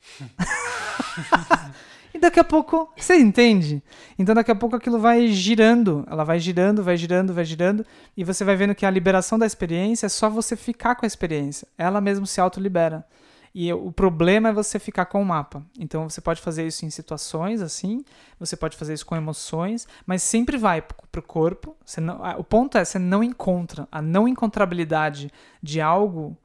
[2.14, 3.82] e daqui a pouco, você entende?
[4.18, 7.86] Então daqui a pouco aquilo vai girando, ela vai girando, vai girando, vai girando,
[8.16, 11.08] e você vai vendo que a liberação da experiência é só você ficar com a
[11.08, 11.68] experiência.
[11.78, 13.06] Ela mesmo se autolibera.
[13.54, 15.64] E o problema é você ficar com o mapa.
[15.78, 18.04] Então você pode fazer isso em situações assim,
[18.38, 21.76] você pode fazer isso com emoções, mas sempre vai para o corpo.
[21.98, 26.36] Não, o ponto é você não encontra a não encontrabilidade de algo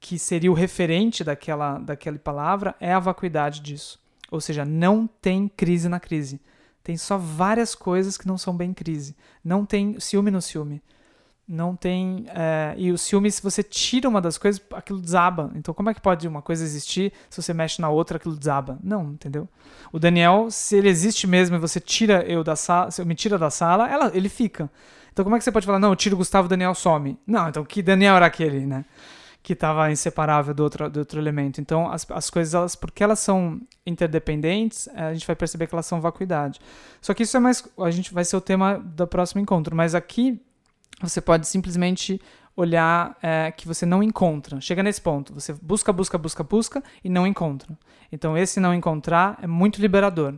[0.00, 3.98] que seria o referente daquela, daquela palavra é a vacuidade disso.
[4.30, 6.40] Ou seja, não tem crise na crise.
[6.84, 9.16] Tem só várias coisas que não são bem crise.
[9.42, 10.82] Não tem ciúme no ciúme
[11.48, 12.26] não tem.
[12.28, 15.50] É, e o ciúme, se você tira uma das coisas, aquilo desaba.
[15.54, 18.78] Então, como é que pode uma coisa existir se você mexe na outra, aquilo desaba?
[18.82, 19.48] Não, entendeu?
[19.90, 23.14] O Daniel, se ele existe mesmo e você tira eu da sala, se eu me
[23.14, 24.70] tira da sala, ela, ele fica.
[25.10, 27.18] Então, como é que você pode falar, não, eu tiro o Gustavo, o Daniel some?
[27.26, 28.84] Não, então que Daniel era aquele, né?
[29.42, 31.60] Que estava inseparável do outro, do outro elemento.
[31.60, 35.74] Então, as, as coisas, elas, porque elas são interdependentes, é, a gente vai perceber que
[35.74, 36.60] elas são vacuidade.
[37.00, 37.66] Só que isso é mais.
[37.78, 39.74] A gente vai ser o tema do próximo encontro.
[39.74, 40.40] Mas aqui
[41.00, 42.20] você pode simplesmente
[42.56, 44.60] olhar é, que você não encontra.
[44.60, 47.68] Chega nesse ponto, você busca, busca, busca, busca e não encontra.
[48.10, 50.34] Então esse não encontrar é muito liberador.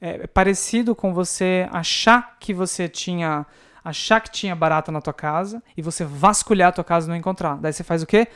[0.00, 3.46] É, é parecido com você achar que você tinha
[3.82, 7.16] achar que tinha barata na tua casa e você vasculhar a tua casa e não
[7.16, 7.56] encontrar.
[7.56, 8.28] Daí você faz o quê?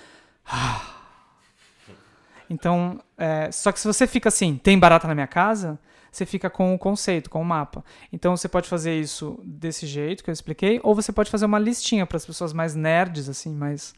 [2.48, 5.78] Então, é, só que se você fica assim, tem barata na minha casa,
[6.16, 7.84] você fica com o conceito, com o mapa.
[8.12, 11.58] Então você pode fazer isso desse jeito que eu expliquei, ou você pode fazer uma
[11.58, 13.94] listinha para as pessoas mais nerds, assim, mais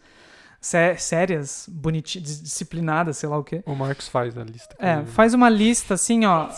[0.60, 3.62] sé sérias, bonitinhas, disciplinadas, sei lá o quê.
[3.66, 4.74] O Marx faz a lista.
[4.78, 6.48] É, faz uma lista, assim, ó,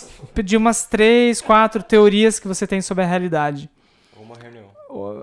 [0.42, 3.68] de umas três, quatro teorias que você tem sobre a realidade.
[4.16, 4.67] Uma reunião.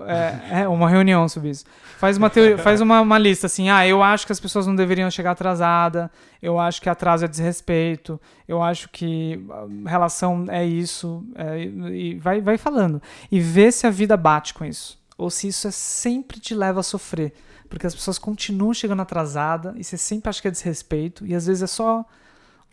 [0.06, 1.64] É, é, uma reunião sobre isso.
[1.98, 4.76] Faz uma, teoria, faz uma, uma lista assim, ah, eu acho que as pessoas não
[4.76, 6.10] deveriam chegar atrasada,
[6.42, 9.40] eu acho que atraso é desrespeito, eu acho que
[9.86, 13.00] relação é isso, é, e vai, vai falando.
[13.30, 14.98] E vê se a vida bate com isso.
[15.16, 17.32] Ou se isso é, sempre te leva a sofrer.
[17.68, 21.46] Porque as pessoas continuam chegando atrasada e você sempre acha que é desrespeito, e às
[21.46, 22.04] vezes é só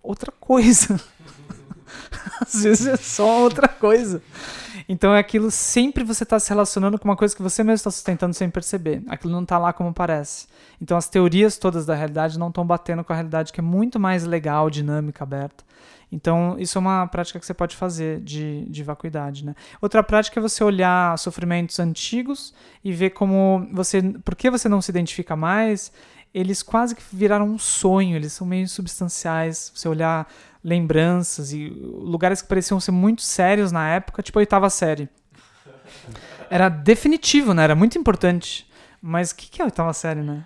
[0.01, 0.99] outra coisa.
[2.41, 4.21] às vezes é só outra coisa.
[4.88, 7.91] Então é aquilo sempre você está se relacionando com uma coisa que você mesmo está
[7.91, 9.01] sustentando sem perceber.
[9.07, 10.47] Aquilo não está lá como parece.
[10.81, 13.99] Então as teorias todas da realidade não estão batendo com a realidade que é muito
[13.99, 15.64] mais legal, dinâmica, aberta.
[16.14, 19.43] Então, isso é uma prática que você pode fazer de, de vacuidade.
[19.43, 19.55] Né?
[19.81, 22.53] Outra prática é você olhar sofrimentos antigos
[22.84, 23.99] e ver como você.
[24.23, 25.91] Por que você não se identifica mais?
[26.34, 29.72] Eles quase que viraram um sonho, eles são meio substanciais.
[29.73, 30.27] Você olhar
[30.64, 35.07] lembranças e lugares que pareciam ser muito sérios na época, tipo a oitava série.
[36.49, 37.64] Era definitivo, né?
[37.64, 38.68] Era muito importante.
[39.01, 40.45] Mas o que, que é a oitava série, né?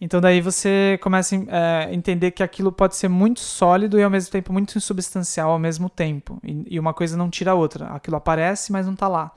[0.00, 4.08] Então daí você começa a é, entender que aquilo pode ser muito sólido e ao
[4.08, 6.40] mesmo tempo muito insubstancial ao mesmo tempo.
[6.42, 7.86] E, e uma coisa não tira a outra.
[7.88, 9.30] Aquilo aparece, mas não está lá.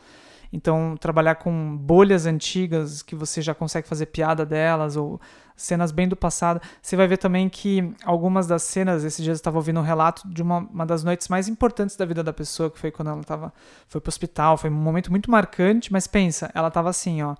[0.55, 5.19] Então, trabalhar com bolhas antigas que você já consegue fazer piada delas ou
[5.55, 6.61] cenas bem do passado.
[6.79, 10.27] Você vai ver também que algumas das cenas, esses dias eu estava ouvindo um relato
[10.27, 13.23] de uma, uma das noites mais importantes da vida da pessoa, que foi quando ela
[13.23, 13.51] tava,
[13.87, 17.35] foi pro hospital, foi um momento muito marcante, mas pensa, ela estava assim, ó,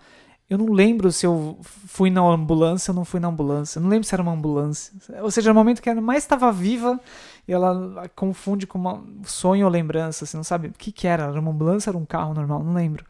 [0.49, 3.79] Eu não lembro se eu fui na ambulância ou não fui na ambulância.
[3.79, 4.91] Eu não lembro se era uma ambulância.
[5.21, 6.99] Ou seja, no momento que ela mais estava viva
[7.47, 10.25] e ela confunde com uma sonho ou lembrança.
[10.25, 11.23] Você não sabe o que, que era.
[11.23, 12.63] Era uma ambulância era um carro normal?
[12.63, 13.05] Não lembro.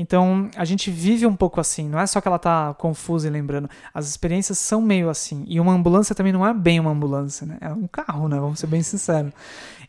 [0.00, 3.30] Então, a gente vive um pouco assim, não é só que ela tá confusa e
[3.30, 3.68] lembrando.
[3.92, 5.44] As experiências são meio assim.
[5.48, 7.58] E uma ambulância também não é bem uma ambulância, né?
[7.60, 8.38] É um carro, né?
[8.38, 9.32] Vamos ser bem sinceros.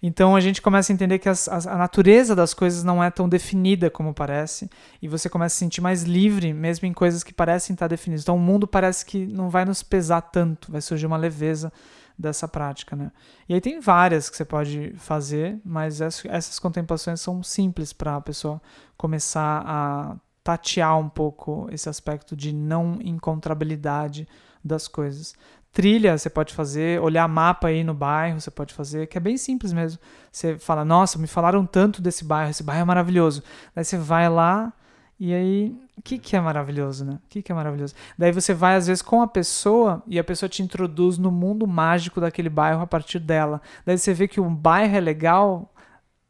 [0.01, 3.11] Então, a gente começa a entender que as, as, a natureza das coisas não é
[3.11, 4.67] tão definida como parece.
[4.99, 8.23] E você começa a se sentir mais livre, mesmo em coisas que parecem estar definidas.
[8.23, 11.71] Então, o mundo parece que não vai nos pesar tanto, vai surgir uma leveza
[12.19, 13.13] dessa prática, né?
[13.47, 18.21] E aí tem várias que você pode fazer, mas essas contemplações são simples para a
[18.21, 18.61] pessoa
[18.97, 24.27] começar a tatear um pouco esse aspecto de não encontrabilidade
[24.61, 25.33] das coisas.
[25.71, 29.37] Trilha você pode fazer, olhar mapa aí no bairro você pode fazer, que é bem
[29.37, 30.01] simples mesmo.
[30.29, 33.41] Você fala, nossa, me falaram tanto desse bairro, esse bairro é maravilhoso.
[33.73, 34.73] Daí você vai lá,
[35.19, 37.19] e aí, o que, que é maravilhoso, né?
[37.25, 37.93] O que, que é maravilhoso?
[38.17, 41.67] Daí você vai, às vezes, com a pessoa e a pessoa te introduz no mundo
[41.67, 43.61] mágico daquele bairro a partir dela.
[43.85, 45.73] Daí você vê que o bairro é legal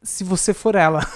[0.02, 1.06] se você for ela.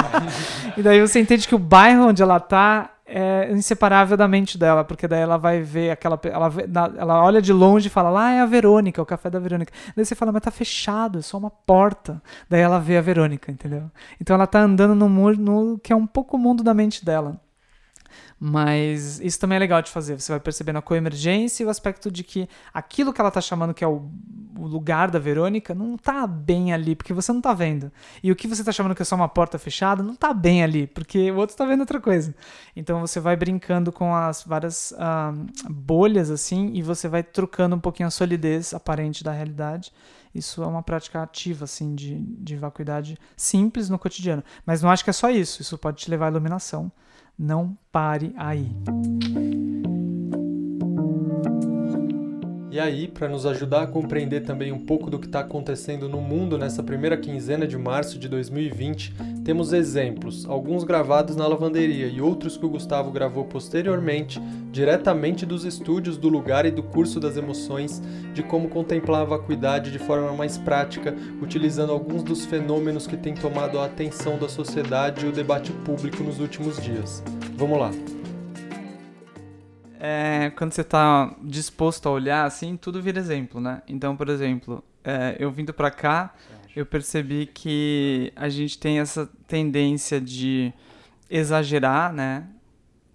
[0.78, 4.84] e daí você entende que o bairro onde ela tá é inseparável da mente dela,
[4.84, 6.18] porque daí ela vai ver aquela.
[6.24, 6.52] Ela,
[6.96, 9.72] ela olha de longe e fala, lá é a Verônica, o café da Verônica.
[9.94, 12.22] Daí você fala, mas tá fechado, é só uma porta.
[12.48, 13.90] Daí ela vê a Verônica, entendeu?
[14.20, 17.40] Então ela tá andando no mundo que é um pouco o mundo da mente dela.
[18.46, 20.20] Mas isso também é legal de fazer.
[20.20, 23.72] Você vai percebendo a coemergência e o aspecto de que aquilo que ela está chamando
[23.72, 24.02] que é o,
[24.58, 27.90] o, lugar da Verônica não está bem ali, porque você não está vendo.
[28.22, 30.62] E o que você está chamando que é só uma porta fechada não está bem
[30.62, 32.34] ali, porque o outro está vendo outra coisa.
[32.76, 34.92] Então você vai brincando com as várias
[35.70, 39.90] bolhas assim e você vai trocando um pouquinho a solidez aparente da realidade.
[40.34, 44.44] Isso é uma prática ativa assim de, de vacuidade simples no cotidiano.
[44.66, 45.62] Mas não acho que é só isso.
[45.62, 46.92] Isso pode te levar à iluminação
[47.38, 48.70] não pare aí.
[52.74, 56.20] E aí, para nos ajudar a compreender também um pouco do que está acontecendo no
[56.20, 59.14] mundo nessa primeira quinzena de março de 2020,
[59.44, 64.40] temos exemplos, alguns gravados na lavanderia e outros que o Gustavo gravou posteriormente,
[64.72, 68.02] diretamente dos estúdios do lugar e do curso das emoções,
[68.34, 73.34] de como contemplar a vacuidade de forma mais prática, utilizando alguns dos fenômenos que têm
[73.34, 77.22] tomado a atenção da sociedade e o debate público nos últimos dias.
[77.56, 78.13] Vamos lá!
[80.06, 83.80] É, quando você está disposto a olhar assim, tudo vira exemplo, né?
[83.88, 86.34] Então, por exemplo, é, eu vindo para cá,
[86.76, 90.74] eu percebi que a gente tem essa tendência de
[91.30, 92.46] exagerar, né?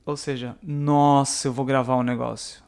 [0.04, 2.64] Ou seja, nossa, eu vou gravar um negócio.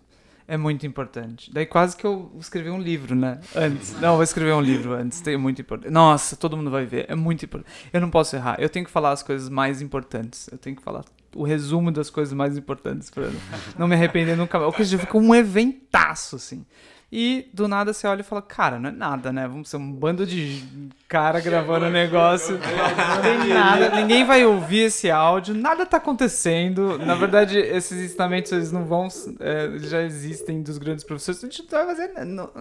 [0.47, 1.51] É muito importante.
[1.51, 3.39] Daí quase que eu escrevi um livro, né?
[3.55, 3.99] Antes.
[3.99, 5.25] Não, eu vou escrever um livro antes.
[5.25, 5.91] É muito importante.
[5.91, 7.07] Nossa, todo mundo vai ver.
[7.09, 7.73] É muito importante.
[7.91, 8.57] Eu não posso errar.
[8.59, 10.47] Eu tenho que falar as coisas mais importantes.
[10.51, 11.03] Eu tenho que falar
[11.35, 13.29] o resumo das coisas mais importantes para
[13.77, 14.71] não me arrepender nunca mais.
[14.71, 16.65] O que fica um eventaço, assim.
[17.13, 19.45] E do nada você olha e fala, cara, não é nada, né?
[19.45, 20.63] Vamos ser um bando de
[21.09, 22.57] cara gravando um negócio.
[22.57, 26.97] Não tem nada, ninguém vai ouvir esse áudio, nada tá acontecendo.
[26.99, 29.09] Na verdade, esses ensinamentos eles não vão.
[29.41, 31.43] É, já existem dos grandes professores.
[31.43, 32.11] A gente não vai fazer.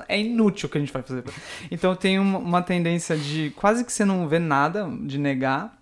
[0.09, 1.23] é inútil o que a gente vai fazer.
[1.71, 5.80] Então tem uma, uma tendência de quase que você não vê nada, de negar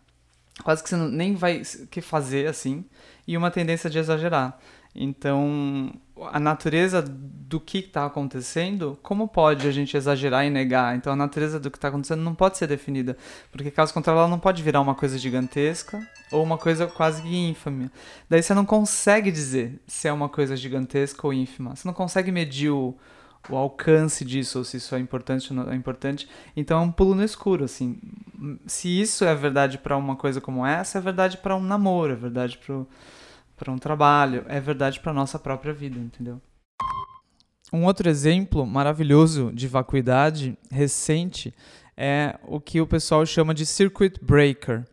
[0.62, 2.84] quase que você nem vai que fazer assim,
[3.26, 4.58] e uma tendência de exagerar.
[4.94, 5.92] Então,
[6.32, 10.96] a natureza do que está acontecendo, como pode a gente exagerar e negar?
[10.96, 13.16] Então, a natureza do que está acontecendo não pode ser definida,
[13.52, 17.36] porque caso contrário, ela não pode virar uma coisa gigantesca ou uma coisa quase que
[17.36, 17.90] ínfame.
[18.28, 21.76] Daí você não consegue dizer se é uma coisa gigantesca ou ínfima.
[21.76, 22.96] Você não consegue medir o,
[23.50, 26.28] o alcance disso, ou se isso é importante ou não é importante.
[26.56, 27.98] Então é um pulo no escuro, assim.
[28.66, 32.16] Se isso é verdade para uma coisa como essa, é verdade para um namoro, é
[32.16, 32.58] verdade
[33.56, 36.40] para um trabalho, é verdade para nossa própria vida, entendeu?
[37.72, 41.54] Um outro exemplo maravilhoso de vacuidade recente
[41.96, 44.84] é o que o pessoal chama de circuit breaker,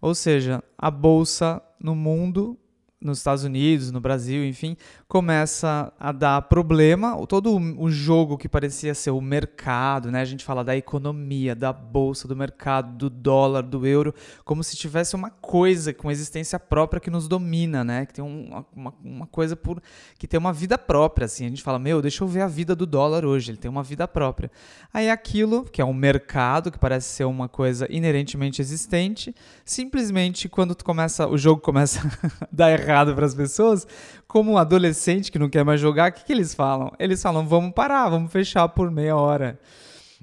[0.00, 2.56] ou seja, a bolsa no mundo
[3.00, 4.76] nos Estados Unidos, no Brasil, enfim,
[5.10, 7.26] começa a dar problema.
[7.26, 10.20] Todo o jogo que parecia ser o mercado, né?
[10.20, 14.14] A gente fala da economia, da bolsa, do mercado, do dólar, do euro,
[14.44, 18.06] como se tivesse uma coisa com existência própria que nos domina, né?
[18.06, 19.82] Que tem um, uma, uma coisa por
[20.16, 21.44] que tem uma vida própria, assim.
[21.44, 23.50] A gente fala, meu, deixa eu ver a vida do dólar hoje.
[23.50, 24.48] Ele tem uma vida própria.
[24.94, 29.34] Aí aquilo que é um mercado que parece ser uma coisa inerentemente existente,
[29.64, 32.00] simplesmente quando tu começa, o jogo começa
[32.40, 33.88] a dar errado para as pessoas,
[34.28, 34.58] como um
[35.00, 36.92] adolescente que não quer mais jogar, o que, que eles falam?
[36.98, 39.58] Eles falam, vamos parar, vamos fechar por meia hora.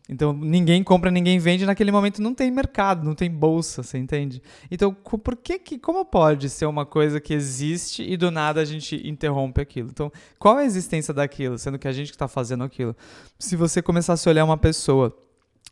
[0.09, 4.41] Então ninguém compra, ninguém vende, naquele momento não tem mercado, não tem bolsa, você entende?
[4.71, 8.65] Então, por que que como pode ser uma coisa que existe e do nada a
[8.65, 9.89] gente interrompe aquilo?
[9.89, 10.09] Então,
[10.39, 12.95] qual é a existência daquilo, sendo que a gente que está fazendo aquilo?
[13.37, 15.13] Se você começasse a olhar uma pessoa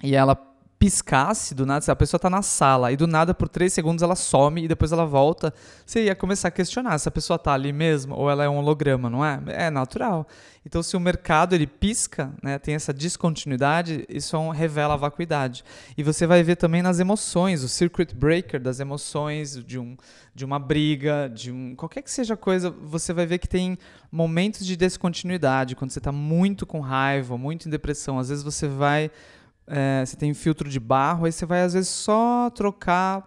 [0.03, 0.35] e ela
[0.85, 4.03] piscasse do nada, se a pessoa tá na sala e do nada por três segundos
[4.03, 5.51] ela some e depois ela volta,
[5.83, 8.57] você ia começar a questionar se a pessoa tá ali mesmo ou ela é um
[8.57, 9.41] holograma, não é?
[9.47, 10.27] É natural.
[10.63, 15.63] Então se o mercado ele pisca, né, tem essa descontinuidade, isso é revela a vacuidade.
[15.97, 19.97] E você vai ver também nas emoções, o circuit breaker das emoções, de, um,
[20.35, 23.75] de uma briga, de um qualquer que seja coisa, você vai ver que tem
[24.11, 28.67] momentos de descontinuidade, quando você está muito com raiva, muito em depressão, às vezes você
[28.67, 29.09] vai
[29.67, 33.23] é, você tem filtro de barro, aí você vai às vezes só trocar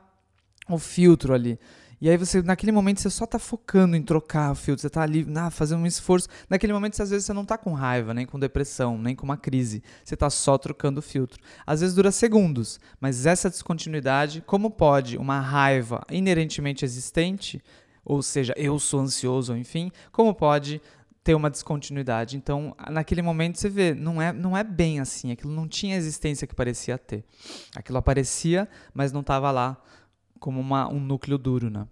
[0.68, 1.58] o filtro ali.
[2.00, 5.02] E aí você, naquele momento, você só está focando em trocar o filtro, você está
[5.02, 6.28] ali nah, fazendo um esforço.
[6.48, 9.36] Naquele momento, às vezes, você não está com raiva, nem com depressão, nem com uma
[9.36, 9.82] crise.
[10.04, 11.42] Você está só trocando o filtro.
[11.66, 17.60] Às vezes dura segundos, mas essa descontinuidade, como pode uma raiva inerentemente existente,
[18.04, 20.80] ou seja, eu sou ansioso, enfim, como pode
[21.28, 22.38] ter uma descontinuidade.
[22.38, 25.98] Então, naquele momento você vê, não é, não é bem assim, aquilo não tinha a
[25.98, 27.22] existência que parecia ter.
[27.76, 29.76] Aquilo aparecia, mas não estava lá
[30.40, 31.86] como uma, um núcleo duro, né?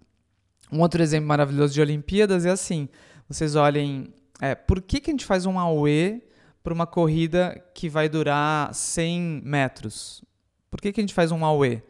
[0.71, 2.89] Um outro exemplo maravilhoso de Olimpíadas é assim,
[3.29, 4.11] vocês olhem,
[4.41, 6.19] é, por que, que a gente faz um AUE
[6.63, 10.23] para uma corrida que vai durar 100 metros?
[10.67, 11.83] Por que, que a gente faz um AUE?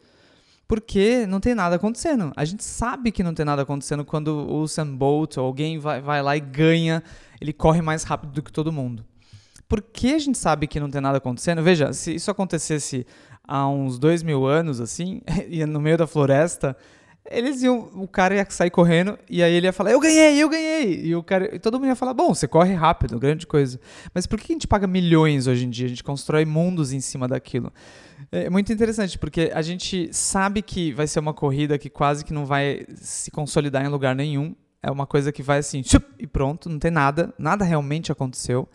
[0.68, 2.30] Porque não tem nada acontecendo.
[2.36, 6.00] A gente sabe que não tem nada acontecendo quando o Usain Bolt ou alguém vai,
[6.00, 7.02] vai lá e ganha
[7.40, 9.04] ele corre mais rápido do que todo mundo.
[9.68, 11.62] Por que a gente sabe que não tem nada acontecendo?
[11.62, 13.06] Veja, se isso acontecesse
[13.46, 16.76] há uns dois mil anos, assim, e no meio da floresta,
[17.30, 20.48] eles iam, o cara ia sair correndo e aí ele ia falar, eu ganhei, eu
[20.48, 21.04] ganhei.
[21.04, 23.78] E o cara, e todo mundo ia falar, bom, você corre rápido, grande coisa.
[24.14, 25.86] Mas por que a gente paga milhões hoje em dia?
[25.86, 27.72] A gente constrói mundos em cima daquilo.
[28.32, 32.32] É muito interessante, porque a gente sabe que vai ser uma corrida que quase que
[32.32, 35.82] não vai se consolidar em lugar nenhum é uma coisa que vai assim,
[36.18, 38.68] e pronto, não tem nada, nada realmente aconteceu.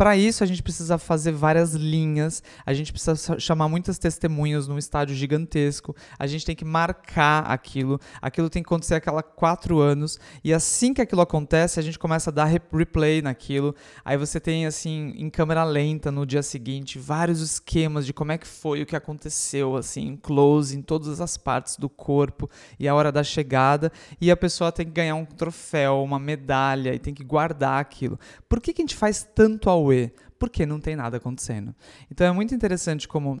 [0.00, 4.78] Para isso, a gente precisa fazer várias linhas, a gente precisa chamar muitas testemunhas num
[4.78, 9.78] estádio gigantesco, a gente tem que marcar aquilo, aquilo tem que acontecer a cada quatro
[9.78, 13.74] anos, e assim que aquilo acontece, a gente começa a dar replay naquilo.
[14.02, 18.38] Aí você tem, assim, em câmera lenta no dia seguinte, vários esquemas de como é
[18.38, 22.48] que foi, o que aconteceu, assim, em close, em todas as partes do corpo,
[22.78, 26.94] e a hora da chegada, e a pessoa tem que ganhar um troféu, uma medalha,
[26.94, 28.18] e tem que guardar aquilo.
[28.48, 29.89] Por que, que a gente faz tanto ao
[30.38, 31.74] Porque não tem nada acontecendo.
[32.10, 33.40] Então é muito interessante como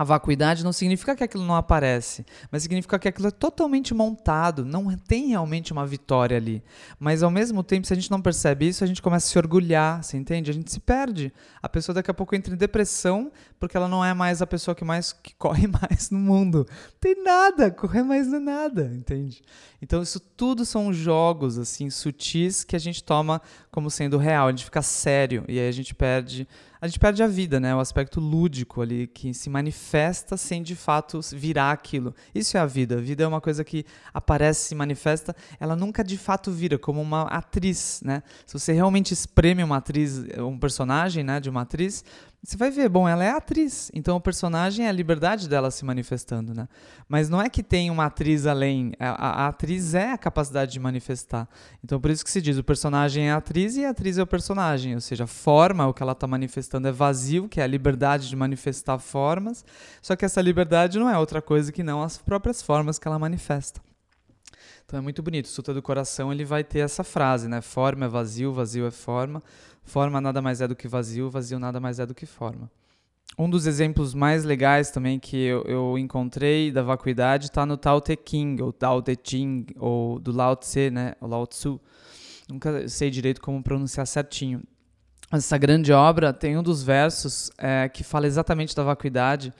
[0.00, 4.64] a vacuidade não significa que aquilo não aparece, mas significa que aquilo é totalmente montado,
[4.64, 6.64] não tem realmente uma vitória ali.
[6.98, 9.36] Mas ao mesmo tempo, se a gente não percebe isso, a gente começa a se
[9.36, 10.50] orgulhar, você entende?
[10.50, 11.30] A gente se perde.
[11.62, 14.74] A pessoa daqui a pouco entra em depressão porque ela não é mais a pessoa
[14.74, 16.66] que mais que corre mais no mundo.
[16.98, 19.42] Tem nada, correr mais não é nada, entende?
[19.82, 24.50] Então isso tudo são jogos assim sutis que a gente toma como sendo real, a
[24.50, 26.48] gente fica sério e aí a gente perde
[26.80, 27.74] a gente perde a vida, né?
[27.74, 32.14] O aspecto lúdico ali que se manifesta sem de fato virar aquilo.
[32.34, 32.96] Isso é a vida.
[32.96, 33.84] A vida é uma coisa que
[34.14, 38.22] aparece, se manifesta, ela nunca de fato vira como uma atriz, né?
[38.46, 42.04] Se você realmente espreme uma atriz, um personagem, né, de uma atriz,
[42.42, 45.84] você vai ver, bom, ela é atriz, então o personagem é a liberdade dela se
[45.84, 46.68] manifestando, né?
[47.06, 50.80] Mas não é que tem uma atriz além, a, a, atriz é a capacidade de
[50.80, 51.46] manifestar.
[51.84, 54.22] Então por isso que se diz, o personagem é a atriz e a atriz é
[54.22, 57.64] o personagem, ou seja, a forma, o que ela está manifestando é vazio, que é
[57.64, 59.62] a liberdade de manifestar formas,
[60.00, 63.18] só que essa liberdade não é outra coisa que não as próprias formas que ela
[63.18, 63.82] manifesta.
[64.90, 67.60] Então é muito bonito, o Sutra do Coração ele vai ter essa frase, né?
[67.60, 69.40] Forma é vazio, vazio é forma.
[69.82, 72.70] Forma nada mais é do que vazio, vazio nada mais é do que forma.
[73.38, 78.00] Um dos exemplos mais legais também que eu, eu encontrei da vacuidade está no Tao
[78.00, 81.14] Te Ching, ou Tao Te Ching, ou do Lao Tse, né?
[81.20, 81.80] O Lao Tzu.
[82.48, 84.62] Nunca sei direito como pronunciar certinho.
[85.32, 89.54] Essa grande obra tem um dos versos é, que fala exatamente da vacuidade.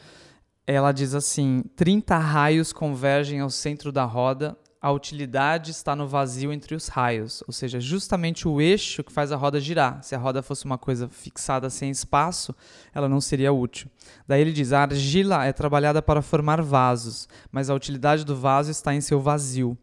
[0.67, 6.51] Ela diz assim: 30 raios convergem ao centro da roda a utilidade está no vazio
[6.53, 10.03] entre os raios, ou seja, justamente o eixo que faz a roda girar.
[10.03, 12.55] Se a roda fosse uma coisa fixada sem espaço,
[12.95, 13.91] ela não seria útil.
[14.27, 18.71] Daí ele diz: a argila é trabalhada para formar vasos, mas a utilidade do vaso
[18.71, 19.77] está em seu vazio.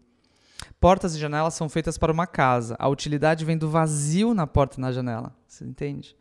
[0.80, 4.80] Portas e janelas são feitas para uma casa, a utilidade vem do vazio na porta
[4.80, 5.32] e na janela.
[5.48, 6.16] Você entende?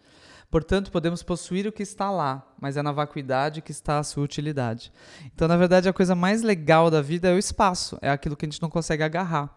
[0.50, 4.22] Portanto, podemos possuir o que está lá, mas é na vacuidade que está a sua
[4.22, 4.92] utilidade.
[5.34, 8.46] Então, na verdade, a coisa mais legal da vida é o espaço, é aquilo que
[8.46, 9.54] a gente não consegue agarrar.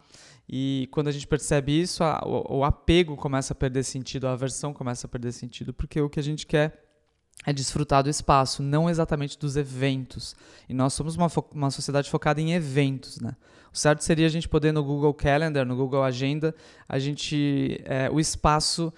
[0.52, 4.34] E quando a gente percebe isso, a, o, o apego começa a perder sentido, a
[4.34, 6.90] aversão começa a perder sentido, porque o que a gente quer
[7.46, 10.36] é desfrutar do espaço, não exatamente dos eventos.
[10.68, 13.36] E nós somos uma, uma sociedade focada em eventos, né?
[13.72, 16.54] O certo seria a gente poder no Google Calendar, no Google Agenda,
[16.88, 18.92] a gente é, o espaço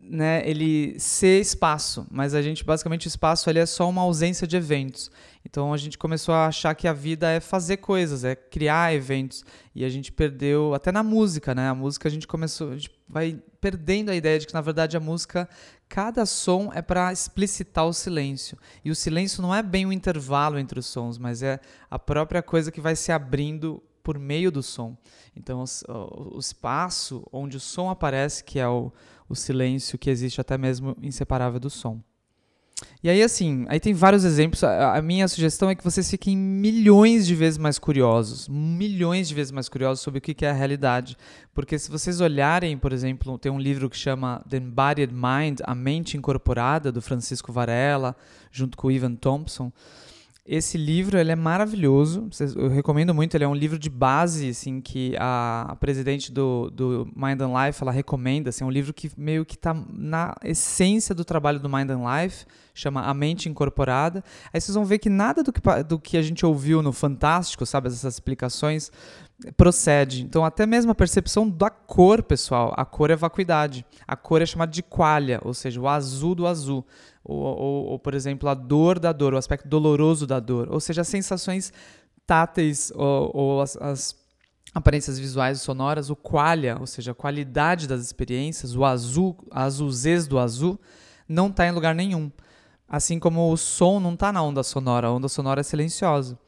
[0.00, 4.46] né, ele ser espaço, mas a gente basicamente o espaço ele é só uma ausência
[4.46, 5.10] de eventos.
[5.44, 9.44] Então a gente começou a achar que a vida é fazer coisas, é criar eventos
[9.74, 11.68] e a gente perdeu até na música, né?
[11.68, 14.96] A música a gente começou, a gente vai perdendo a ideia de que na verdade
[14.96, 15.48] a música
[15.88, 18.58] cada som é para explicitar o silêncio.
[18.84, 21.60] E o silêncio não é bem o intervalo entre os sons, mas é
[21.90, 24.96] a própria coisa que vai se abrindo por meio do som.
[25.36, 28.90] Então, o, o espaço onde o som aparece, que é o,
[29.28, 32.00] o silêncio que existe até mesmo inseparável do som.
[33.02, 34.62] E aí, assim, aí tem vários exemplos.
[34.62, 39.52] A, minha sugestão é que vocês fiquem milhões de vezes mais curiosos, milhões de vezes
[39.52, 41.16] mais curiosos sobre o que, que é a realidade.
[41.52, 45.74] Porque se vocês olharem, por exemplo, tem um livro que chama The Embodied Mind, A
[45.74, 48.16] Mente Incorporada, do Francisco Varela,
[48.50, 49.72] junto com o Ivan Thompson.
[50.50, 53.36] Esse livro ele é maravilhoso, eu recomendo muito.
[53.36, 57.82] Ele é um livro de base, assim, que a presidente do, do Mind and Life
[57.82, 58.48] ela recomenda.
[58.48, 62.00] Assim, é um livro que meio que está na essência do trabalho do Mind and
[62.00, 64.24] Life, chama A Mente Incorporada.
[64.50, 67.66] Aí vocês vão ver que nada do que, do que a gente ouviu no Fantástico,
[67.66, 68.90] sabe, essas explicações,
[69.54, 70.22] procede.
[70.22, 73.84] Então, até mesmo a percepção da cor, pessoal, a cor é vacuidade.
[74.06, 76.86] A cor é chamada de qualia, ou seja, o azul do azul
[77.28, 80.80] ou, ou, ou, por exemplo, a dor da dor, o aspecto doloroso da dor, ou
[80.80, 81.72] seja, as sensações
[82.26, 84.16] táteis ou, ou as, as,
[84.74, 89.64] aparências visuais e sonoras, o qualia, ou seja, a qualidade das experiências, o azul, a
[89.64, 90.80] azulzez do azul,
[91.28, 92.30] não está em lugar nenhum.
[92.88, 96.38] Assim como o som não está na onda sonora, a onda sonora é silenciosa.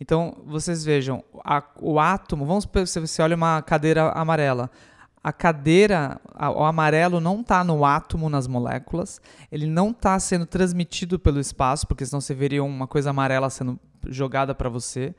[0.00, 4.70] Então, vocês vejam, a, o átomo, vamos se você olha uma cadeira amarela,
[5.24, 6.20] a cadeira,
[6.54, 11.86] o amarelo não está no átomo, nas moléculas, ele não está sendo transmitido pelo espaço,
[11.86, 15.14] porque senão você veria uma coisa amarela sendo jogada para você.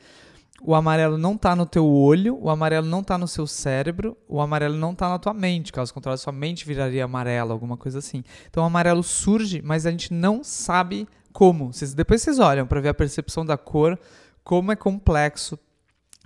[0.62, 4.40] O amarelo não está no teu olho, o amarelo não está no seu cérebro, o
[4.40, 8.24] amarelo não está na tua mente, caso contrário, sua mente viraria amarela, alguma coisa assim.
[8.48, 11.72] Então o amarelo surge, mas a gente não sabe como.
[11.96, 14.00] Depois vocês olham para ver a percepção da cor,
[14.44, 15.58] como é complexo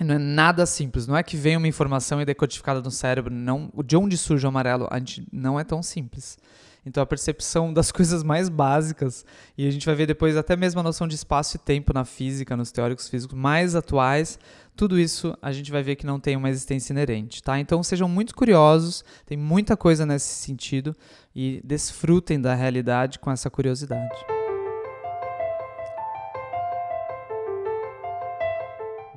[0.03, 1.07] não é nada simples.
[1.07, 3.33] Não é que vem uma informação e é decodificada no cérebro.
[3.33, 4.87] Não, de onde surge o amarelo?
[4.89, 6.37] A gente não é tão simples.
[6.85, 9.25] Então a percepção das coisas mais básicas,
[9.57, 12.05] e a gente vai ver depois até mesmo a noção de espaço e tempo na
[12.05, 14.39] física, nos teóricos físicos mais atuais,
[14.75, 17.59] tudo isso a gente vai ver que não tem uma existência inerente, tá?
[17.59, 20.95] Então sejam muito curiosos, tem muita coisa nesse sentido
[21.35, 24.15] e desfrutem da realidade com essa curiosidade.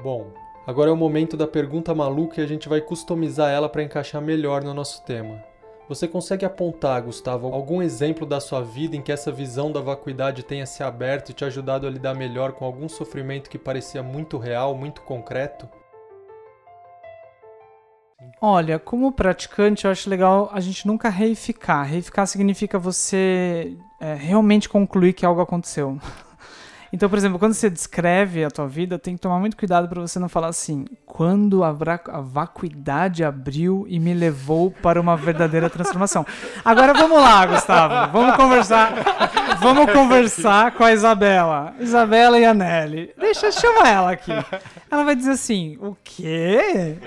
[0.02, 0.34] Bom,
[0.64, 4.22] Agora é o momento da pergunta maluca e a gente vai customizar ela para encaixar
[4.22, 5.42] melhor no nosso tema.
[5.88, 10.44] Você consegue apontar, Gustavo, algum exemplo da sua vida em que essa visão da vacuidade
[10.44, 14.38] tenha se aberto e te ajudado a lidar melhor com algum sofrimento que parecia muito
[14.38, 15.68] real, muito concreto?
[18.40, 21.84] Olha, como praticante, eu acho legal a gente nunca reificar.
[21.84, 25.98] Reificar significa você é, realmente concluir que algo aconteceu.
[26.92, 30.00] Então, por exemplo, quando você descreve a tua vida, tem que tomar muito cuidado para
[30.00, 35.70] você não falar assim: quando a, a vacuidade abriu e me levou para uma verdadeira
[35.70, 36.26] transformação.
[36.62, 38.12] Agora vamos lá, Gustavo.
[38.12, 38.92] Vamos conversar.
[39.60, 41.74] Vamos conversar com a Isabela.
[41.80, 43.10] Isabela e a Nelly.
[43.18, 44.32] Deixa eu chamar ela aqui.
[44.90, 46.98] Ela vai dizer assim: o quê?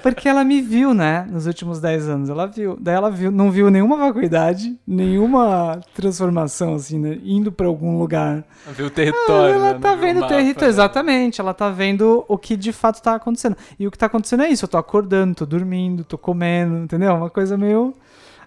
[0.00, 1.26] Porque ela me viu, né?
[1.28, 2.30] Nos últimos 10 anos.
[2.30, 2.76] Ela viu.
[2.80, 7.18] Daí ela viu, não viu nenhuma vacuidade, nenhuma transformação, assim, né?
[7.24, 8.44] Indo para algum lugar.
[8.76, 9.54] Viu o território território.
[9.54, 11.40] ela né, tá vendo o território, exatamente.
[11.40, 13.56] Ela tá vendo o que de fato tá acontecendo.
[13.78, 17.14] E o que tá acontecendo é isso: eu tô acordando, tô dormindo, tô comendo, entendeu?
[17.14, 17.94] Uma coisa meio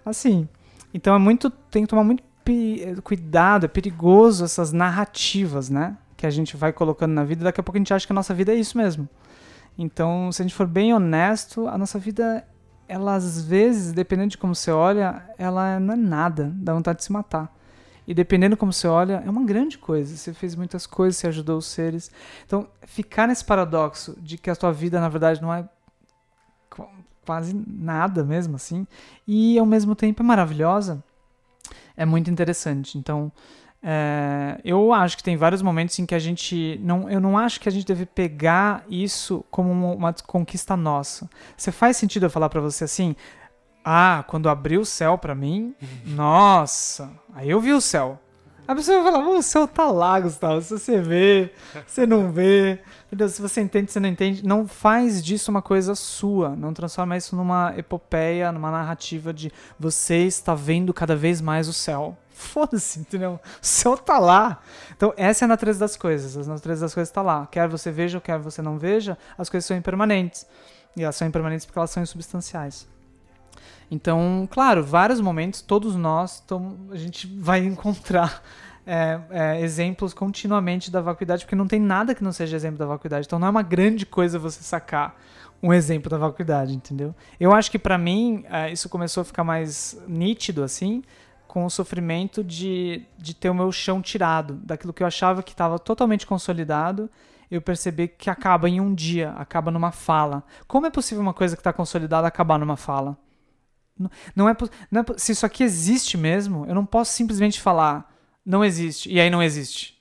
[0.06, 0.48] assim.
[0.94, 1.50] Então é muito.
[1.50, 2.24] Tem que tomar muito
[3.04, 5.98] cuidado, é perigoso essas narrativas, né?
[6.16, 7.44] Que a gente vai colocando na vida.
[7.44, 9.08] Daqui a pouco a gente acha que a nossa vida é isso mesmo.
[9.78, 12.44] Então, se a gente for bem honesto, a nossa vida,
[12.88, 17.04] ela às vezes, dependendo de como você olha, ela não é nada, dá vontade de
[17.04, 17.54] se matar.
[18.08, 20.16] E dependendo como você olha, é uma grande coisa.
[20.16, 22.10] Você fez muitas coisas, você ajudou os seres.
[22.46, 25.68] Então, ficar nesse paradoxo de que a tua vida, na verdade, não é
[27.28, 28.88] quase nada mesmo assim,
[29.28, 31.04] e ao mesmo tempo é maravilhosa,
[31.98, 32.98] é muito interessante.
[32.98, 33.30] Então,
[33.84, 37.60] é, eu acho que tem vários momentos em que a gente não, eu não acho
[37.60, 41.30] que a gente deve pegar isso como uma, uma conquista nossa.
[41.58, 43.14] Você faz sentido eu falar para você assim?
[43.90, 45.74] Ah, quando abriu o céu para mim,
[46.06, 48.20] nossa, aí eu vi o céu.
[48.68, 50.62] A pessoa vai falar, o céu tá lá, Gustavo.
[50.62, 51.54] Se você vê,
[51.88, 52.82] você não vê.
[53.06, 53.30] Entendeu?
[53.30, 54.46] Se você entende, você não entende.
[54.46, 56.54] Não faz disso uma coisa sua.
[56.54, 61.74] Não transforma isso numa epopeia, numa narrativa de você está vendo cada vez mais o
[61.74, 62.18] céu.
[62.30, 63.40] foda-se, entendeu?
[63.42, 64.62] O céu tá lá.
[64.98, 66.46] Então, essa é a natureza das coisas.
[66.46, 67.48] A natureza das coisas tá lá.
[67.50, 70.46] Quer você veja, quer você não veja, as coisas são impermanentes.
[70.94, 72.86] E elas são impermanentes porque elas são insubstanciais.
[73.90, 78.44] Então, claro, vários momentos, todos nós, tom, a gente vai encontrar
[78.86, 82.86] é, é, exemplos continuamente da vacuidade, porque não tem nada que não seja exemplo da
[82.86, 83.28] vacuidade.
[83.28, 85.16] Então, não é uma grande coisa você sacar
[85.62, 87.16] um exemplo da vacuidade, entendeu?
[87.40, 91.04] Eu acho que para mim é, isso começou a ficar mais nítido assim
[91.48, 95.52] com o sofrimento de, de ter o meu chão tirado daquilo que eu achava que
[95.52, 97.10] estava totalmente consolidado.
[97.50, 100.44] Eu percebi que acaba em um dia, acaba numa fala.
[100.68, 103.18] Como é possível uma coisa que está consolidada acabar numa fala?
[104.36, 104.56] Não, é,
[104.92, 108.14] não é, se isso aqui existe mesmo, eu não posso simplesmente falar
[108.46, 109.98] não existe e aí não existe.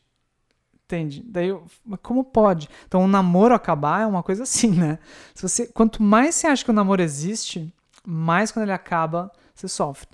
[0.84, 1.20] Entende?
[1.26, 2.68] Daí, eu, mas como pode?
[2.86, 5.00] Então, um namoro acabar é uma coisa assim, né?
[5.34, 7.74] Se você, quanto mais você acha que o namoro existe,
[8.06, 10.08] mais quando ele acaba, você sofre.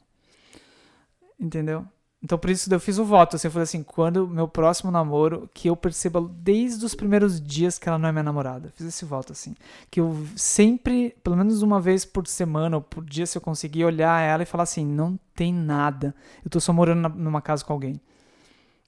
[1.39, 1.87] Entendeu?
[2.25, 3.35] Então, por isso eu fiz o voto.
[3.35, 7.79] Assim, eu falei assim: quando meu próximo namoro, que eu perceba desde os primeiros dias
[7.79, 8.73] que ela não é minha namorada.
[8.77, 9.55] Fiz esse voto, assim.
[9.91, 13.85] Que eu sempre, pelo menos uma vez por semana ou por dia, se eu conseguir
[13.85, 16.15] olhar ela e falar assim: não tem nada.
[16.45, 18.01] Eu tô só morando na, numa casa com alguém.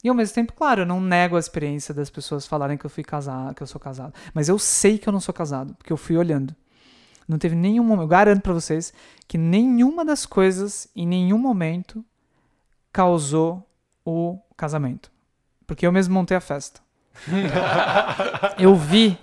[0.02, 2.90] E ao mesmo tempo, claro, eu não nego a experiência das pessoas falarem que eu
[2.90, 4.12] fui casado, que eu sou casado.
[4.34, 6.54] Mas eu sei que eu não sou casado, porque eu fui olhando.
[7.26, 8.92] Não teve nenhum momento, eu garanto para vocês
[9.26, 12.04] que nenhuma das coisas em nenhum momento
[12.94, 13.68] causou
[14.06, 15.12] o casamento.
[15.66, 16.80] Porque eu mesmo montei a festa.
[18.58, 19.18] eu vi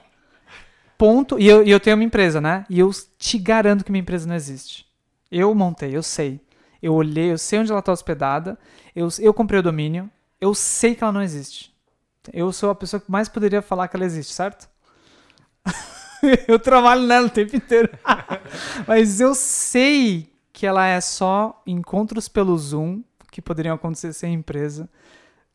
[0.96, 2.66] ponto e eu, e eu tenho uma empresa, né?
[2.70, 4.86] E eu te garanto que minha empresa não existe.
[5.32, 6.40] Eu montei, eu sei.
[6.82, 8.60] Eu olhei, eu sei onde ela está hospedada.
[8.96, 10.12] Eu, eu comprei o domínio
[10.42, 11.72] eu sei que ela não existe.
[12.34, 14.68] Eu sou a pessoa que mais poderia falar que ela existe, certo?
[16.48, 17.90] eu trabalho nela o tempo inteiro.
[18.88, 24.90] Mas eu sei que ela é só encontros pelo Zoom que poderiam acontecer sem empresa.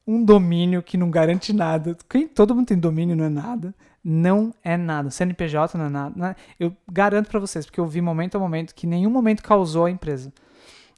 [0.06, 1.96] Um domínio que não garante nada.
[2.08, 3.74] Quem, todo mundo tem domínio, não é nada.
[4.02, 5.10] Não é nada.
[5.10, 6.14] CNPJ não é nada.
[6.16, 9.42] Não é, eu garanto para vocês, porque eu vi momento a momento que nenhum momento
[9.42, 10.32] causou a empresa.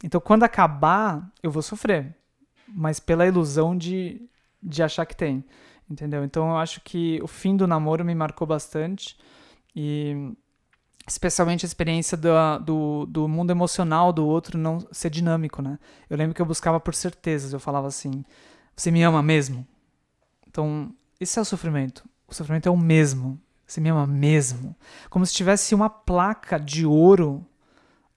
[0.04, 2.14] Então, quando acabar, eu vou sofrer
[2.74, 4.28] mas pela ilusão de,
[4.62, 5.44] de achar que tem,
[5.90, 6.24] entendeu?
[6.24, 9.16] Então eu acho que o fim do namoro me marcou bastante
[9.74, 10.32] e
[11.08, 12.28] especialmente a experiência do,
[12.60, 15.78] do, do mundo emocional do outro não ser dinâmico, né?
[16.08, 18.24] Eu lembro que eu buscava por certezas, eu falava assim,
[18.76, 19.66] você me ama mesmo?
[20.46, 22.04] Então, esse é o sofrimento.
[22.26, 23.40] O sofrimento é o mesmo.
[23.66, 24.76] Você me ama mesmo.
[25.10, 27.44] Como se tivesse uma placa de ouro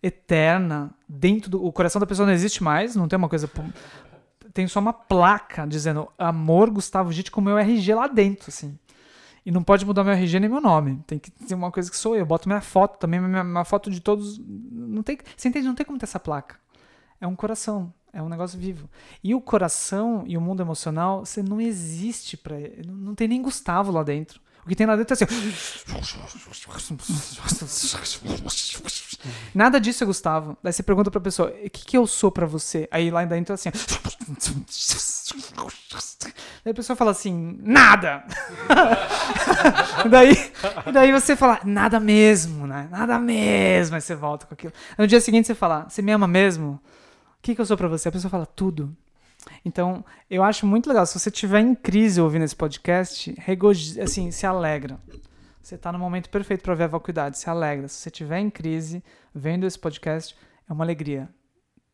[0.03, 1.65] eterna dentro do.
[1.65, 3.49] O coração da pessoa não existe mais, não tem uma coisa
[4.53, 8.77] tem só uma placa dizendo amor Gustavo Gitt com meu RG lá dentro, assim.
[9.45, 11.03] E não pode mudar meu RG nem meu nome.
[11.07, 12.19] Tem que ter uma coisa que sou eu.
[12.19, 14.39] eu boto minha foto também, minha, minha foto de todos.
[14.39, 15.68] Não tem, você entende?
[15.68, 16.59] Não tem como ter essa placa.
[17.19, 17.93] É um coração.
[18.13, 18.89] É um negócio vivo.
[19.23, 23.41] E o coração e o mundo emocional, você não existe para não, não tem nem
[23.41, 24.41] Gustavo lá dentro.
[24.65, 25.26] O que tem lá dentro é assim.
[29.55, 30.57] Nada disso é Gustavo.
[30.61, 32.88] Daí você pergunta pra pessoa: o que, que eu sou pra você?
[32.91, 33.69] Aí lá dentro é assim.
[36.63, 38.23] Daí a pessoa fala assim: nada!
[40.09, 40.35] daí,
[40.93, 42.88] daí você fala: nada mesmo, né?
[42.91, 43.95] Nada mesmo.
[43.95, 44.73] Aí você volta com aquilo.
[44.97, 46.73] No dia seguinte você fala: você me ama mesmo?
[46.73, 48.09] O que, que eu sou pra você?
[48.09, 48.95] A pessoa fala: tudo.
[49.65, 51.05] Então, eu acho muito legal.
[51.05, 53.35] Se você estiver em crise ouvindo esse podcast,
[54.01, 54.99] assim, se alegra.
[55.61, 57.88] Você está no momento perfeito para ver a vacuidade, se alegra.
[57.88, 60.35] Se você estiver em crise, vendo esse podcast,
[60.69, 61.29] é uma alegria.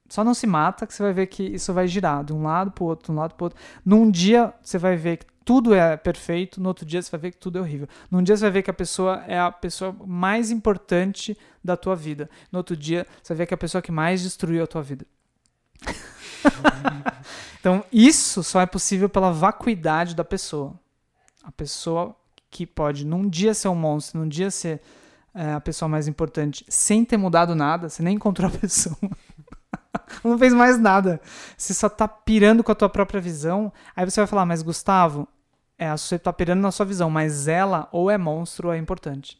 [0.10, 2.72] Só não se mata, que você vai ver que isso vai girar de um lado
[2.72, 3.60] para o outro, de um lado para o outro.
[3.86, 7.32] Num dia você vai ver que tudo é perfeito, no outro dia você vai ver
[7.32, 7.88] que tudo é horrível.
[8.12, 11.96] Num dia você vai ver que a pessoa é a pessoa mais importante da tua
[11.96, 12.30] vida.
[12.52, 14.82] No outro dia você vai ver que é a pessoa que mais destruiu a tua
[14.82, 15.06] vida.
[17.60, 20.74] então, isso só é possível pela vacuidade da pessoa.
[21.44, 22.16] A pessoa
[22.50, 24.82] que pode num dia ser um monstro, num dia ser
[25.34, 28.98] é, a pessoa mais importante, sem ter mudado nada, você nem encontrou a pessoa.
[30.23, 31.19] não fez mais nada.
[31.57, 33.72] Você só tá pirando com a tua própria visão.
[33.95, 35.27] Aí você vai falar, mas Gustavo,
[35.77, 39.39] é, você tá pirando na sua visão, mas ela ou é monstro ou é importante.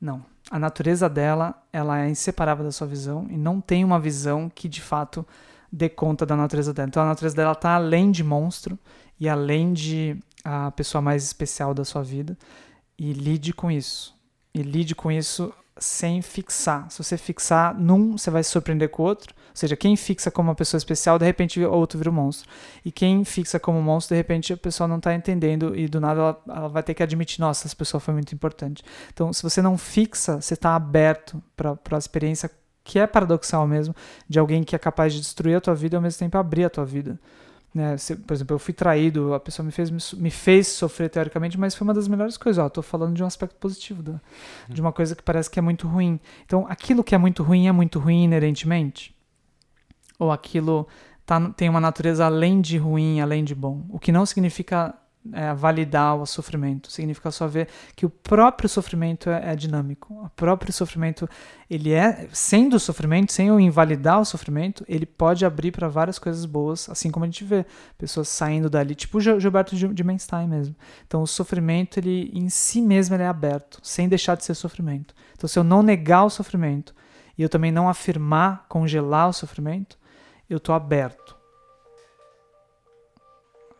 [0.00, 0.24] Não.
[0.50, 4.68] A natureza dela, ela é inseparável da sua visão e não tem uma visão que
[4.68, 5.26] de fato
[5.72, 6.88] dê conta da natureza dela.
[6.88, 8.78] Então a natureza dela está além de monstro
[9.18, 12.38] e além de a pessoa mais especial da sua vida
[12.96, 14.14] e lide com isso.
[14.54, 16.90] E lide com isso sem fixar.
[16.90, 19.34] Se você fixar num, você vai se surpreender com o outro.
[19.34, 22.48] Ou seja, quem fixa como uma pessoa especial, de repente o outro vira um monstro.
[22.84, 26.00] E quem fixa como um monstro, de repente a pessoa não está entendendo e do
[26.00, 28.82] nada ela, ela, vai ter que admitir: nossa, essa pessoa foi muito importante.
[29.12, 32.50] Então, se você não fixa, você está aberto para a experiência
[32.84, 33.94] que é paradoxal mesmo,
[34.28, 36.64] de alguém que é capaz de destruir a tua vida e ao mesmo tempo abrir
[36.64, 37.18] a tua vida.
[37.76, 37.98] Né?
[37.98, 41.74] Se, por exemplo, eu fui traído, a pessoa me fez, me fez sofrer teoricamente, mas
[41.74, 42.72] foi uma das melhores coisas.
[42.72, 44.18] Tô falando de um aspecto positivo, da,
[44.66, 46.18] de uma coisa que parece que é muito ruim.
[46.46, 49.14] Então, aquilo que é muito ruim é muito ruim inerentemente?
[50.18, 50.88] Ou aquilo
[51.26, 53.84] tá, tem uma natureza além de ruim, além de bom?
[53.90, 54.94] O que não significa
[55.32, 56.90] é, validar o sofrimento.
[56.90, 60.14] Significa só ver que o próprio sofrimento é, é, dinâmico.
[60.24, 61.28] O próprio sofrimento,
[61.68, 66.44] ele é, sendo sofrimento, sem eu invalidar o sofrimento, ele pode abrir para várias coisas
[66.44, 67.64] boas, assim como a gente vê
[67.98, 70.74] pessoas saindo dali, tipo o Gilberto de Menstein mesmo.
[71.06, 75.14] Então o sofrimento, ele em si mesmo ele é aberto, sem deixar de ser sofrimento.
[75.34, 76.94] Então se eu não negar o sofrimento
[77.36, 79.98] e eu também não afirmar, congelar o sofrimento,
[80.48, 81.36] eu estou aberto.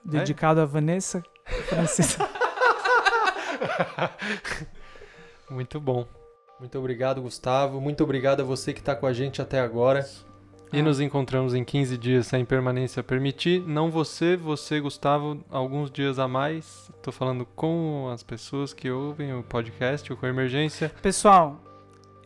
[0.07, 0.11] É?
[0.11, 0.63] Dedicado é?
[0.63, 1.23] a Vanessa
[5.49, 6.07] Muito bom.
[6.59, 7.81] Muito obrigado, Gustavo.
[7.81, 10.09] Muito obrigado a você que está com a gente até agora.
[10.73, 10.83] E ah.
[10.83, 13.63] nos encontramos em 15 dias sem permanência permitir.
[13.67, 16.91] Não você, você, Gustavo, alguns dias a mais.
[16.97, 20.91] Estou falando com as pessoas que ouvem o podcast, o Com Emergência.
[21.03, 21.61] Pessoal,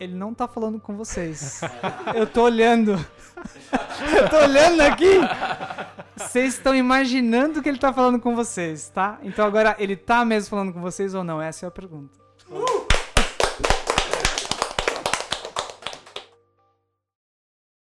[0.01, 1.60] ele não tá falando com vocês.
[2.16, 2.93] Eu tô olhando.
[4.16, 5.20] Eu tô olhando aqui.
[6.16, 9.18] Vocês estão imaginando que ele tá falando com vocês, tá?
[9.22, 11.40] Então agora, ele tá mesmo falando com vocês ou não?
[11.40, 12.18] Essa é a pergunta.